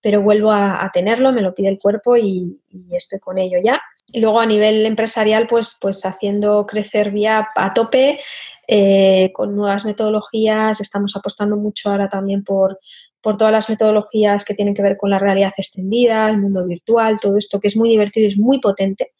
pero 0.00 0.20
vuelvo 0.20 0.50
a, 0.50 0.90
tenerlo, 0.92 1.30
me 1.30 1.42
lo 1.42 1.54
pide 1.54 1.68
el 1.68 1.78
cuerpo 1.78 2.16
y, 2.16 2.60
estoy 2.90 3.20
con 3.20 3.38
ello 3.38 3.58
ya. 3.64 3.80
Y 4.12 4.20
luego 4.20 4.40
a 4.40 4.46
nivel 4.46 4.84
empresarial, 4.84 5.46
pues, 5.46 5.78
pues 5.80 6.04
haciendo 6.04 6.66
crecer 6.66 7.12
vía 7.12 7.48
a 7.54 7.72
tope, 7.72 8.20
eh, 8.68 9.30
con 9.32 9.54
nuevas 9.54 9.84
metodologías, 9.84 10.80
estamos 10.80 11.14
apostando 11.16 11.56
mucho 11.56 11.90
ahora 11.90 12.08
también 12.08 12.42
por, 12.42 12.78
por 13.20 13.36
todas 13.36 13.52
las 13.52 13.70
metodologías 13.70 14.44
que 14.44 14.54
tienen 14.54 14.74
que 14.74 14.82
ver 14.82 14.96
con 14.96 15.10
la 15.10 15.18
realidad 15.18 15.52
extendida, 15.56 16.28
el 16.28 16.38
mundo 16.38 16.66
virtual, 16.66 17.18
todo 17.20 17.36
esto 17.36 17.60
que 17.60 17.68
es 17.68 17.76
muy 17.76 17.88
divertido 17.88 18.26
y 18.26 18.28
es 18.28 18.38
muy 18.38 18.60
potente. 18.60 19.12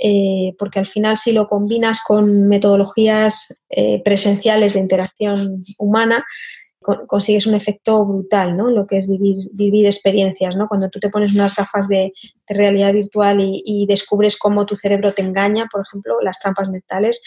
Eh, 0.00 0.54
porque 0.58 0.78
al 0.78 0.86
final 0.86 1.16
si 1.16 1.32
lo 1.32 1.48
combinas 1.48 2.00
con 2.06 2.46
metodologías 2.46 3.60
eh, 3.68 4.00
presenciales 4.04 4.74
de 4.74 4.80
interacción 4.80 5.64
humana, 5.76 6.24
consigues 7.06 7.46
un 7.46 7.54
efecto 7.54 8.06
brutal, 8.06 8.56
¿no? 8.56 8.70
Lo 8.70 8.86
que 8.86 8.96
es 8.96 9.08
vivir, 9.08 9.36
vivir 9.52 9.86
experiencias, 9.86 10.56
¿no? 10.56 10.68
Cuando 10.68 10.88
tú 10.88 11.00
te 11.00 11.10
pones 11.10 11.32
unas 11.34 11.54
gafas 11.54 11.88
de, 11.88 12.12
realidad 12.46 12.92
virtual 12.92 13.40
y, 13.40 13.62
y, 13.64 13.86
descubres 13.86 14.38
cómo 14.38 14.64
tu 14.64 14.74
cerebro 14.74 15.12
te 15.12 15.20
engaña, 15.22 15.66
por 15.70 15.82
ejemplo, 15.82 16.20
las 16.22 16.38
trampas 16.38 16.70
mentales, 16.70 17.20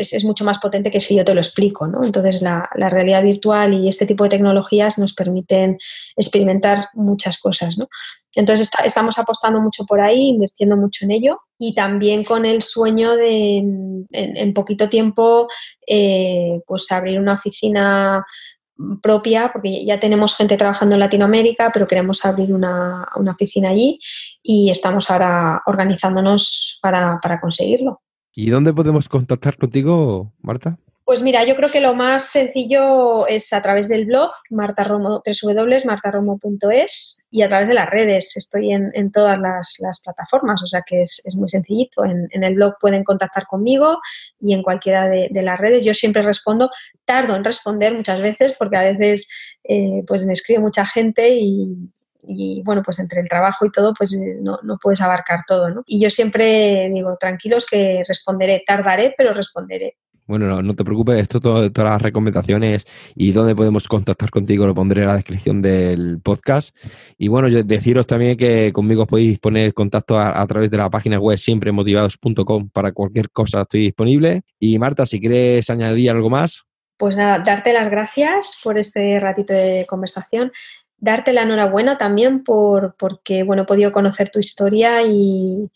es, 0.00 0.24
mucho 0.24 0.44
más 0.44 0.58
potente 0.58 0.90
que 0.90 1.00
si 1.00 1.16
yo 1.16 1.24
te 1.24 1.34
lo 1.34 1.40
explico. 1.40 1.86
¿no? 1.86 2.04
Entonces, 2.04 2.42
la, 2.42 2.68
realidad 2.74 3.22
virtual 3.22 3.74
y 3.74 3.88
este 3.88 4.06
tipo 4.06 4.24
de 4.24 4.30
tecnologías 4.30 4.98
nos 4.98 5.14
permiten 5.14 5.78
experimentar 6.16 6.88
muchas 6.94 7.38
cosas. 7.38 7.78
¿no? 7.78 7.88
Entonces, 8.34 8.70
estamos 8.84 9.18
apostando 9.18 9.60
mucho 9.60 9.84
por 9.84 10.00
ahí, 10.00 10.28
invirtiendo 10.28 10.76
mucho 10.76 11.04
en 11.04 11.12
ello 11.12 11.40
y 11.58 11.74
también 11.74 12.22
con 12.22 12.44
el 12.44 12.62
sueño 12.62 13.16
de 13.16 13.58
en, 14.10 14.54
poquito 14.54 14.88
tiempo 14.88 15.48
eh, 15.86 16.60
pues 16.66 16.90
abrir 16.92 17.18
una 17.18 17.34
oficina 17.34 18.24
propia, 19.02 19.50
porque 19.52 19.86
ya 19.86 19.98
tenemos 19.98 20.36
gente 20.36 20.58
trabajando 20.58 20.96
en 20.96 21.00
Latinoamérica, 21.00 21.70
pero 21.72 21.88
queremos 21.88 22.22
abrir 22.26 22.52
una, 22.52 23.08
oficina 23.30 23.70
allí 23.70 23.98
y 24.42 24.70
estamos 24.70 25.10
ahora 25.10 25.62
organizándonos 25.66 26.78
para 26.82 27.40
conseguirlo. 27.40 28.02
¿Y 28.38 28.50
dónde 28.50 28.74
podemos 28.74 29.08
contactar 29.08 29.56
contigo, 29.56 30.34
Marta? 30.42 30.78
Pues 31.06 31.22
mira, 31.22 31.42
yo 31.44 31.56
creo 31.56 31.70
que 31.70 31.80
lo 31.80 31.94
más 31.94 32.30
sencillo 32.30 33.26
es 33.28 33.54
a 33.54 33.62
través 33.62 33.88
del 33.88 34.04
blog, 34.04 34.30
martaromo, 34.50 35.22
www.martaromo.es 35.24 37.26
y 37.30 37.42
a 37.42 37.48
través 37.48 37.68
de 37.68 37.74
las 37.74 37.88
redes. 37.88 38.36
Estoy 38.36 38.72
en, 38.72 39.10
todas 39.10 39.38
las, 39.38 40.00
plataformas, 40.04 40.62
o 40.62 40.66
sea 40.66 40.82
que 40.84 41.00
es, 41.00 41.22
muy 41.36 41.48
sencillito. 41.48 42.04
En, 42.04 42.28
el 42.30 42.56
blog 42.56 42.74
pueden 42.78 43.04
contactar 43.04 43.46
conmigo 43.46 44.00
y 44.38 44.52
en 44.52 44.62
cualquiera 44.62 45.08
de, 45.08 45.30
las 45.42 45.58
redes. 45.58 45.82
Yo 45.82 45.94
siempre 45.94 46.20
respondo, 46.20 46.68
tardo 47.06 47.36
en 47.36 47.44
responder 47.44 47.94
muchas 47.94 48.20
veces 48.20 48.54
porque 48.58 48.76
a 48.76 48.82
veces 48.82 49.28
eh, 49.64 50.02
pues 50.06 50.26
me 50.26 50.34
escribe 50.34 50.60
mucha 50.60 50.84
gente 50.84 51.30
y, 51.30 51.88
y 52.22 52.62
bueno, 52.64 52.82
pues 52.84 52.98
entre 52.98 53.20
el 53.20 53.28
trabajo 53.28 53.66
y 53.66 53.70
todo, 53.70 53.94
pues 53.94 54.12
eh, 54.14 54.38
no, 54.40 54.58
puedes 54.80 55.00
abarcar 55.00 55.40
todo, 55.46 55.70
¿no? 55.70 55.82
Y 55.86 56.00
yo 56.00 56.10
siempre 56.10 56.90
digo, 56.92 57.16
tranquilos 57.18 57.66
que 57.66 58.02
responderé, 58.06 58.62
tardaré, 58.66 59.14
pero 59.16 59.34
responderé. 59.34 59.96
Bueno, 60.26 60.60
no, 60.60 60.74
te 60.74 60.84
preocupes, 60.84 61.20
esto 61.20 61.40
todas 61.40 61.70
las 61.76 62.02
recomendaciones 62.02 62.84
y 63.14 63.30
dónde 63.30 63.54
podemos 63.54 63.86
contactar 63.86 64.30
contigo 64.30 64.66
lo 64.66 64.74
pondré 64.74 65.02
en 65.02 65.06
la 65.06 65.14
descripción 65.14 65.62
del 65.62 66.20
podcast. 66.20 66.76
Y 67.16 67.28
bueno, 67.28 67.46
yo 67.46 67.62
deciros 67.62 68.08
también 68.08 68.36
que 68.36 68.72
conmigo 68.72 69.06
podéis 69.06 69.38
poner 69.38 69.72
contacto 69.72 70.18
a, 70.18 70.44
través 70.48 70.68
de 70.68 70.78
la 70.78 70.90
página 70.90 71.20
web 71.20 71.38
siempremotivados.com 71.38 72.70
para 72.70 72.90
cualquier 72.90 73.30
cosa 73.30 73.60
estoy 73.60 73.82
disponible. 73.82 74.42
Y 74.58 74.80
Marta, 74.80 75.06
si 75.06 75.20
quieres 75.20 75.70
añadir 75.70 76.10
algo 76.10 76.28
más. 76.28 76.64
Pues 76.98 77.14
nada, 77.14 77.38
darte 77.44 77.72
las 77.72 77.88
gracias 77.88 78.58
por 78.64 78.78
este 78.78 79.20
ratito 79.20 79.52
de 79.52 79.86
conversación 79.88 80.50
darte 80.98 81.32
la 81.32 81.42
enhorabuena 81.42 81.98
también 81.98 82.42
por, 82.42 82.96
porque 82.98 83.42
bueno, 83.42 83.62
he 83.62 83.66
podido 83.66 83.92
conocer 83.92 84.30
tu 84.30 84.38
historia 84.38 85.02
y, 85.02 85.70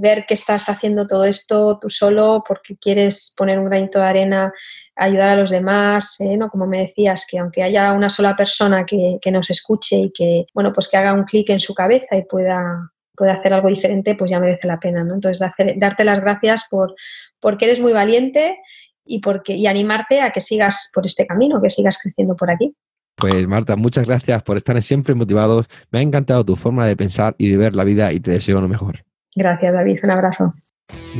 ver 0.00 0.26
que 0.26 0.34
estás 0.34 0.68
haciendo 0.68 1.06
todo 1.06 1.24
esto 1.24 1.78
tú 1.80 1.88
solo 1.88 2.44
porque 2.46 2.76
quieres 2.76 3.34
poner 3.36 3.58
un 3.58 3.66
granito 3.66 3.98
de 3.98 4.04
arena, 4.04 4.52
ayudar 4.94 5.30
a 5.30 5.36
los 5.36 5.50
demás, 5.50 6.20
¿eh? 6.20 6.36
¿no? 6.36 6.50
Como 6.50 6.66
me 6.66 6.80
decías, 6.82 7.24
que 7.26 7.38
aunque 7.38 7.62
haya 7.62 7.92
una 7.92 8.10
sola 8.10 8.36
persona 8.36 8.84
que, 8.84 9.18
nos 9.30 9.48
escuche 9.48 9.96
y 9.96 10.12
que, 10.12 10.46
bueno, 10.52 10.72
pues 10.72 10.88
que 10.88 10.98
haga 10.98 11.14
un 11.14 11.24
clic 11.24 11.48
en 11.50 11.60
su 11.60 11.72
cabeza 11.74 12.16
y 12.16 12.24
pueda, 12.24 12.92
pueda 13.16 13.34
hacer 13.34 13.54
algo 13.54 13.68
diferente, 13.68 14.14
pues 14.16 14.30
ya 14.30 14.40
merece 14.40 14.66
la 14.66 14.80
pena, 14.80 15.02
¿no? 15.04 15.14
Entonces, 15.14 15.48
darte 15.76 16.04
las 16.04 16.20
gracias 16.20 16.66
por, 16.70 16.94
porque 17.40 17.64
eres 17.66 17.80
muy 17.80 17.92
valiente 17.92 18.58
y, 19.06 19.20
porque, 19.20 19.54
y 19.54 19.66
animarte 19.66 20.20
a 20.20 20.32
que 20.32 20.42
sigas 20.42 20.90
por 20.92 21.06
este 21.06 21.26
camino, 21.26 21.62
que 21.62 21.70
sigas 21.70 21.98
creciendo 22.02 22.36
por 22.36 22.50
aquí. 22.50 22.74
Pues 23.16 23.46
Marta, 23.46 23.76
muchas 23.76 24.06
gracias 24.06 24.42
por 24.42 24.56
estar 24.56 24.80
siempre 24.82 25.14
motivados. 25.14 25.66
Me 25.90 25.98
ha 25.98 26.02
encantado 26.02 26.44
tu 26.44 26.56
forma 26.56 26.86
de 26.86 26.96
pensar 26.96 27.34
y 27.38 27.50
de 27.50 27.56
ver 27.56 27.74
la 27.74 27.84
vida 27.84 28.12
y 28.12 28.20
te 28.20 28.30
deseo 28.30 28.60
lo 28.60 28.68
mejor. 28.68 29.04
Gracias 29.34 29.72
David, 29.72 30.00
un 30.02 30.10
abrazo. 30.10 30.54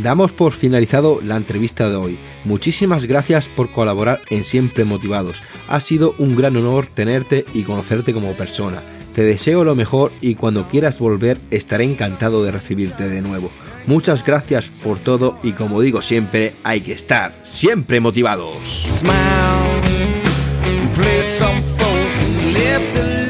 Damos 0.02 0.32
por 0.32 0.52
finalizado 0.52 1.20
la 1.22 1.36
entrevista 1.36 1.88
de 1.88 1.96
hoy. 1.96 2.18
Muchísimas 2.44 3.06
gracias 3.06 3.48
por 3.48 3.70
colaborar 3.72 4.20
en 4.30 4.44
Siempre 4.44 4.84
Motivados. 4.84 5.42
Ha 5.68 5.80
sido 5.80 6.14
un 6.18 6.36
gran 6.36 6.56
honor 6.56 6.86
tenerte 6.86 7.44
y 7.54 7.62
conocerte 7.62 8.12
como 8.12 8.32
persona. 8.32 8.82
Te 9.14 9.22
deseo 9.22 9.64
lo 9.64 9.74
mejor 9.74 10.12
y 10.20 10.34
cuando 10.34 10.68
quieras 10.68 10.98
volver 10.98 11.36
estaré 11.50 11.84
encantado 11.84 12.42
de 12.42 12.50
recibirte 12.50 13.08
de 13.08 13.20
nuevo. 13.20 13.50
Muchas 13.86 14.24
gracias 14.24 14.68
por 14.68 14.98
todo 14.98 15.38
y 15.42 15.52
como 15.52 15.80
digo 15.80 16.00
siempre, 16.00 16.54
hay 16.64 16.80
que 16.80 16.92
estar 16.92 17.34
siempre 17.42 18.00
motivados. 18.00 19.02
If 22.74 22.94
the. 22.94 23.21